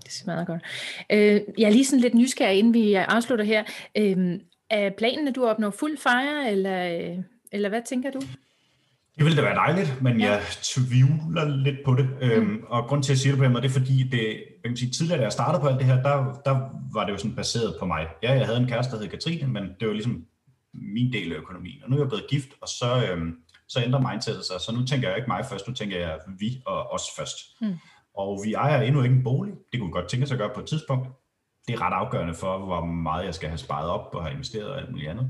Det 0.04 0.12
smadrer 0.12 0.46
godt. 0.46 0.62
Øh, 1.10 1.42
jeg 1.58 1.68
er 1.68 1.72
lige 1.72 1.86
sådan 1.86 2.02
lidt 2.02 2.14
nysgerrig, 2.14 2.60
inden 2.60 2.74
vi 2.74 2.94
afslutter 2.94 3.46
her. 3.46 3.64
Øh, 3.98 4.40
er 4.70 4.90
planen, 4.90 5.28
at 5.28 5.36
du 5.36 5.46
opnår 5.46 5.70
fuld 5.70 5.98
fire, 5.98 6.52
eller, 6.52 6.96
øh, 6.96 7.18
eller 7.52 7.70
hvad 7.70 7.82
tænker 7.86 8.12
du? 8.12 8.22
Det 9.16 9.26
ville 9.26 9.38
da 9.38 9.42
være 9.42 9.56
dejligt, 9.56 10.02
men 10.02 10.22
jeg 10.22 10.42
tvivler 10.64 11.46
lidt 11.58 11.78
på 11.86 11.94
det. 11.94 12.10
Mm. 12.10 12.28
Øhm, 12.28 12.64
og 12.68 12.88
grund 12.88 13.04
til, 13.04 13.12
at 13.12 13.16
jeg 13.16 13.18
siger 13.18 13.32
det 13.32 13.38
på 13.38 13.44
den 13.44 13.52
måde, 13.54 13.64
det 13.64 13.70
er 13.70 13.80
fordi, 13.80 14.04
det, 14.04 14.28
jeg 14.64 14.66
kan 14.66 14.78
sige, 14.78 14.92
tidligere, 14.92 15.18
da 15.18 15.24
jeg 15.24 15.32
startede 15.32 15.62
på 15.62 15.68
alt 15.68 15.80
det 15.80 15.86
her, 15.86 16.04
der, 16.04 16.42
der 16.46 16.70
var 16.94 17.06
det 17.06 17.12
jo 17.12 17.18
sådan 17.18 17.36
baseret 17.36 17.76
på 17.80 17.86
mig. 17.86 18.08
Ja, 18.24 18.34
jeg 18.34 18.46
havde 18.46 18.60
en 18.60 18.68
kæreste, 18.68 18.96
der 18.96 19.02
hed 19.02 19.10
Katrine, 19.10 19.48
men 19.48 19.64
det 19.80 19.88
var 19.88 19.94
ligesom 19.94 20.26
min 20.74 21.14
del 21.14 21.32
af 21.32 21.38
økonomien. 21.38 21.84
Og 21.84 21.90
nu 21.90 21.96
er 21.96 22.02
jeg 22.02 22.08
blevet 22.08 22.26
gift, 22.30 22.50
og 22.62 22.68
så, 22.68 23.06
øhm, 23.10 23.36
så 23.68 23.84
ændrer 23.84 24.12
mindsetet 24.12 24.46
sig. 24.46 24.62
Så 24.62 24.72
nu 24.76 24.86
tænker 24.86 25.08
jeg 25.10 25.18
ikke 25.18 25.30
mig 25.30 25.46
først, 25.50 25.68
nu 25.68 25.74
tænker 25.74 26.00
jeg 26.00 26.18
vi 26.40 26.62
og 26.66 26.92
os 26.92 27.04
først. 27.18 27.38
Mm. 27.62 27.74
Og 28.16 28.42
vi 28.46 28.54
ejer 28.54 28.82
endnu 28.82 29.02
ikke 29.02 29.16
en 29.16 29.24
bolig. 29.24 29.54
Det 29.72 29.80
kunne 29.80 29.92
godt 29.92 30.08
tænke 30.10 30.28
sig 30.28 30.36
at 30.36 30.40
gøre 30.40 30.52
på 30.56 30.62
et 30.62 30.68
tidspunkt. 30.68 31.08
Det 31.68 31.74
er 31.74 31.82
ret 31.82 31.94
afgørende 31.94 32.34
for, 32.34 32.58
hvor 32.58 32.86
meget 32.86 33.26
jeg 33.26 33.36
skal 33.36 33.50
have 33.50 33.58
sparet 33.58 33.90
op 33.90 34.16
og 34.16 34.24
have 34.24 34.34
investeret 34.34 34.70
og 34.70 34.78
alt 34.78 34.92
muligt 34.92 35.10
andet. 35.10 35.30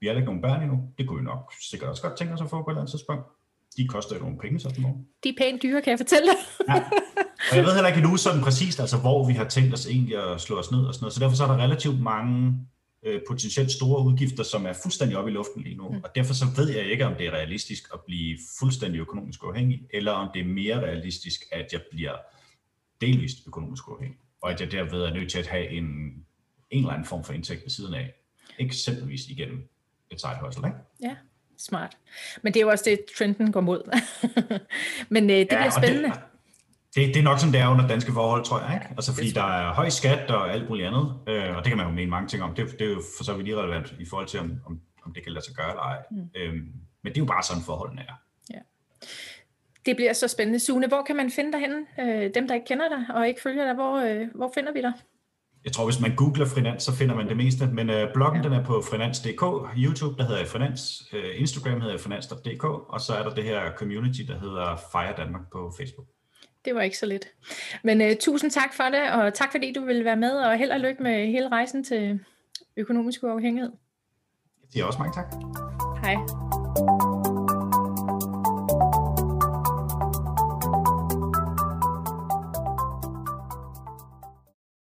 Vi 0.00 0.06
har 0.06 0.14
ikke 0.14 0.26
nogen 0.26 0.42
børn 0.42 0.62
endnu. 0.62 0.78
Det 0.98 1.06
kunne 1.06 1.18
vi 1.18 1.24
nok 1.24 1.52
sikkert 1.70 1.90
også 1.90 2.02
godt 2.02 2.18
tænke 2.18 2.34
os 2.34 2.40
at 2.40 2.50
få 2.50 2.62
på 2.62 2.70
et 2.70 2.72
eller 2.72 2.80
andet 2.80 2.90
tidspunkt. 2.90 3.24
De 3.76 3.88
koster 3.88 4.16
jo 4.16 4.22
nogle 4.22 4.38
penge, 4.38 4.60
så 4.60 4.68
De 5.24 5.28
er 5.28 5.32
pænt 5.38 5.62
dyre, 5.62 5.82
kan 5.82 5.90
jeg 5.90 5.98
fortælle 5.98 6.26
dig. 6.26 6.38
ja. 6.68 6.74
og 7.50 7.56
jeg 7.56 7.64
ved 7.64 7.74
heller 7.74 7.88
ikke 7.88 8.00
endnu 8.00 8.16
sådan 8.16 8.42
præcist, 8.42 8.80
altså 8.80 8.98
hvor 8.98 9.26
vi 9.26 9.32
har 9.32 9.48
tænkt 9.48 9.74
os 9.74 9.86
egentlig 9.86 10.16
at 10.24 10.40
slå 10.40 10.58
os 10.58 10.70
ned 10.70 10.80
og 10.80 10.94
sådan 10.94 11.04
noget. 11.04 11.14
Så 11.14 11.20
derfor 11.20 11.36
så 11.36 11.44
er 11.44 11.48
der 11.48 11.64
relativt 11.64 12.00
mange 12.00 12.66
øh, 13.02 13.20
potentielt 13.28 13.70
store 13.70 14.04
udgifter, 14.04 14.42
som 14.42 14.66
er 14.66 14.72
fuldstændig 14.82 15.18
oppe 15.18 15.30
i 15.30 15.34
luften 15.34 15.62
lige 15.62 15.76
nu. 15.76 15.88
Mm. 15.88 16.00
Og 16.04 16.10
derfor 16.14 16.34
så 16.34 16.44
ved 16.56 16.68
jeg 16.68 16.84
ikke, 16.84 17.06
om 17.06 17.14
det 17.14 17.26
er 17.26 17.30
realistisk 17.30 17.82
at 17.94 18.00
blive 18.06 18.38
fuldstændig 18.58 18.98
økonomisk 18.98 19.44
uafhængig, 19.44 19.80
eller 19.94 20.12
om 20.12 20.28
det 20.34 20.40
er 20.40 20.46
mere 20.46 20.80
realistisk, 20.80 21.40
at 21.52 21.72
jeg 21.72 21.80
bliver 21.90 22.16
delvist 23.00 23.38
økonomisk 23.46 23.88
uafhængig, 23.88 24.18
og 24.42 24.50
at 24.52 24.60
jeg 24.60 24.72
derved 24.72 25.02
er 25.02 25.14
nødt 25.14 25.30
til 25.30 25.38
at 25.38 25.46
have 25.46 25.68
en, 25.68 25.84
en 25.84 26.24
eller 26.70 26.90
anden 26.90 27.06
form 27.06 27.24
for 27.24 27.32
indtægt 27.32 27.62
ved 27.62 27.70
siden 27.70 27.94
af. 27.94 28.12
Eksempelvis 28.58 29.26
igennem 29.28 29.68
et 30.10 30.20
side 30.20 30.38
hustle, 30.40 30.68
ikke? 30.68 30.78
Ja, 31.02 31.16
smart. 31.58 31.96
Men 32.42 32.54
det 32.54 32.60
er 32.60 32.64
jo 32.64 32.70
også 32.70 32.84
det, 32.84 33.00
trenden 33.18 33.52
går 33.52 33.60
mod. 33.60 33.98
Men 35.14 35.30
øh, 35.30 35.36
det 35.36 35.48
ja, 35.52 35.56
bliver 35.56 35.70
spændende. 35.70 36.08
Det, 36.08 36.20
det, 36.94 37.14
det 37.14 37.16
er 37.16 37.22
nok 37.22 37.38
sådan, 37.38 37.52
det 37.52 37.60
er 37.60 37.68
under 37.68 37.88
danske 37.88 38.12
forhold, 38.12 38.44
tror 38.44 38.60
jeg. 38.60 38.74
Ikke? 38.74 38.86
Altså 38.90 39.14
fordi 39.14 39.30
der 39.30 39.42
er 39.42 39.74
høj 39.74 39.88
skat 39.88 40.30
og 40.30 40.52
alt 40.52 40.68
muligt 40.68 40.88
andet, 40.88 41.14
øh, 41.28 41.56
og 41.56 41.64
det 41.64 41.70
kan 41.70 41.76
man 41.76 41.86
jo 41.86 41.92
mene 41.92 42.10
mange 42.10 42.28
ting 42.28 42.42
om. 42.42 42.54
Det, 42.54 42.72
det 42.78 42.86
er 42.86 42.90
jo 42.90 43.02
for 43.16 43.24
så 43.24 43.34
vidt 43.34 43.48
irrelevant 43.48 43.94
i 44.00 44.06
forhold 44.06 44.26
til, 44.26 44.40
om, 44.40 44.60
om, 44.66 44.80
om 45.04 45.14
det 45.14 45.22
kan 45.22 45.32
lade 45.32 45.44
sig 45.44 45.54
gøre 45.54 45.70
eller 45.70 45.82
ej. 45.82 45.98
Mm. 46.10 46.30
Øhm, 46.36 46.72
men 47.02 47.12
det 47.12 47.16
er 47.16 47.24
jo 47.24 47.26
bare 47.26 47.42
sådan, 47.42 47.62
forholdene 47.62 48.02
er. 48.02 48.14
Ja. 48.54 48.58
Det 49.86 49.96
bliver 49.96 50.12
så 50.12 50.28
spændende. 50.28 50.60
Sune, 50.60 50.88
hvor 50.88 51.02
kan 51.02 51.16
man 51.16 51.30
finde 51.30 51.52
dig 51.52 51.60
henne? 51.60 51.86
Øh, 52.00 52.34
dem, 52.34 52.48
der 52.48 52.54
ikke 52.54 52.66
kender 52.66 52.88
dig 52.88 53.16
og 53.16 53.28
ikke 53.28 53.40
følger 53.40 53.64
dig, 53.64 53.74
hvor, 53.74 53.96
øh, 53.96 54.28
hvor 54.34 54.50
finder 54.54 54.72
vi 54.72 54.82
dig? 54.82 54.92
Jeg 55.64 55.72
tror, 55.72 55.84
hvis 55.84 56.00
man 56.00 56.16
googler 56.16 56.46
Frinans, 56.46 56.82
så 56.82 56.92
finder 56.92 57.14
man 57.14 57.28
det 57.28 57.36
meste. 57.36 57.66
Men 57.66 57.90
øh, 57.90 58.12
bloggen, 58.14 58.42
ja. 58.42 58.48
den 58.48 58.58
er 58.58 58.64
på 58.64 58.82
frinans.dk. 58.90 59.42
YouTube, 59.78 60.16
der 60.18 60.24
hedder 60.24 60.38
jeg 60.38 60.48
Frinans. 60.48 61.04
Øh, 61.12 61.40
Instagram 61.40 61.80
hedder 61.80 61.94
jeg 61.94 62.00
frinans.dk. 62.00 62.64
Og 62.64 63.00
så 63.00 63.14
er 63.14 63.22
der 63.22 63.34
det 63.34 63.44
her 63.44 63.72
community, 63.76 64.20
der 64.20 64.38
hedder 64.40 64.76
Fire 64.92 65.14
Danmark 65.16 65.42
på 65.52 65.72
Facebook. 65.76 66.06
Det 66.64 66.74
var 66.74 66.80
ikke 66.82 66.98
så 66.98 67.06
lidt. 67.06 67.26
Men 67.84 68.00
uh, 68.00 68.06
tusind 68.20 68.50
tak 68.50 68.74
for 68.74 68.84
det, 68.84 69.10
og 69.12 69.34
tak 69.34 69.52
fordi 69.52 69.72
du 69.72 69.84
ville 69.84 70.04
være 70.04 70.16
med, 70.16 70.30
og 70.30 70.58
held 70.58 70.70
og 70.70 70.80
lykke 70.80 71.02
med 71.02 71.26
hele 71.26 71.48
rejsen 71.48 71.84
til 71.84 72.20
økonomisk 72.76 73.22
uafhængighed. 73.22 73.72
Det 74.72 74.80
er 74.80 74.84
også 74.84 74.98
mange 74.98 75.14
tak. 75.14 75.26
Hej. 76.04 76.57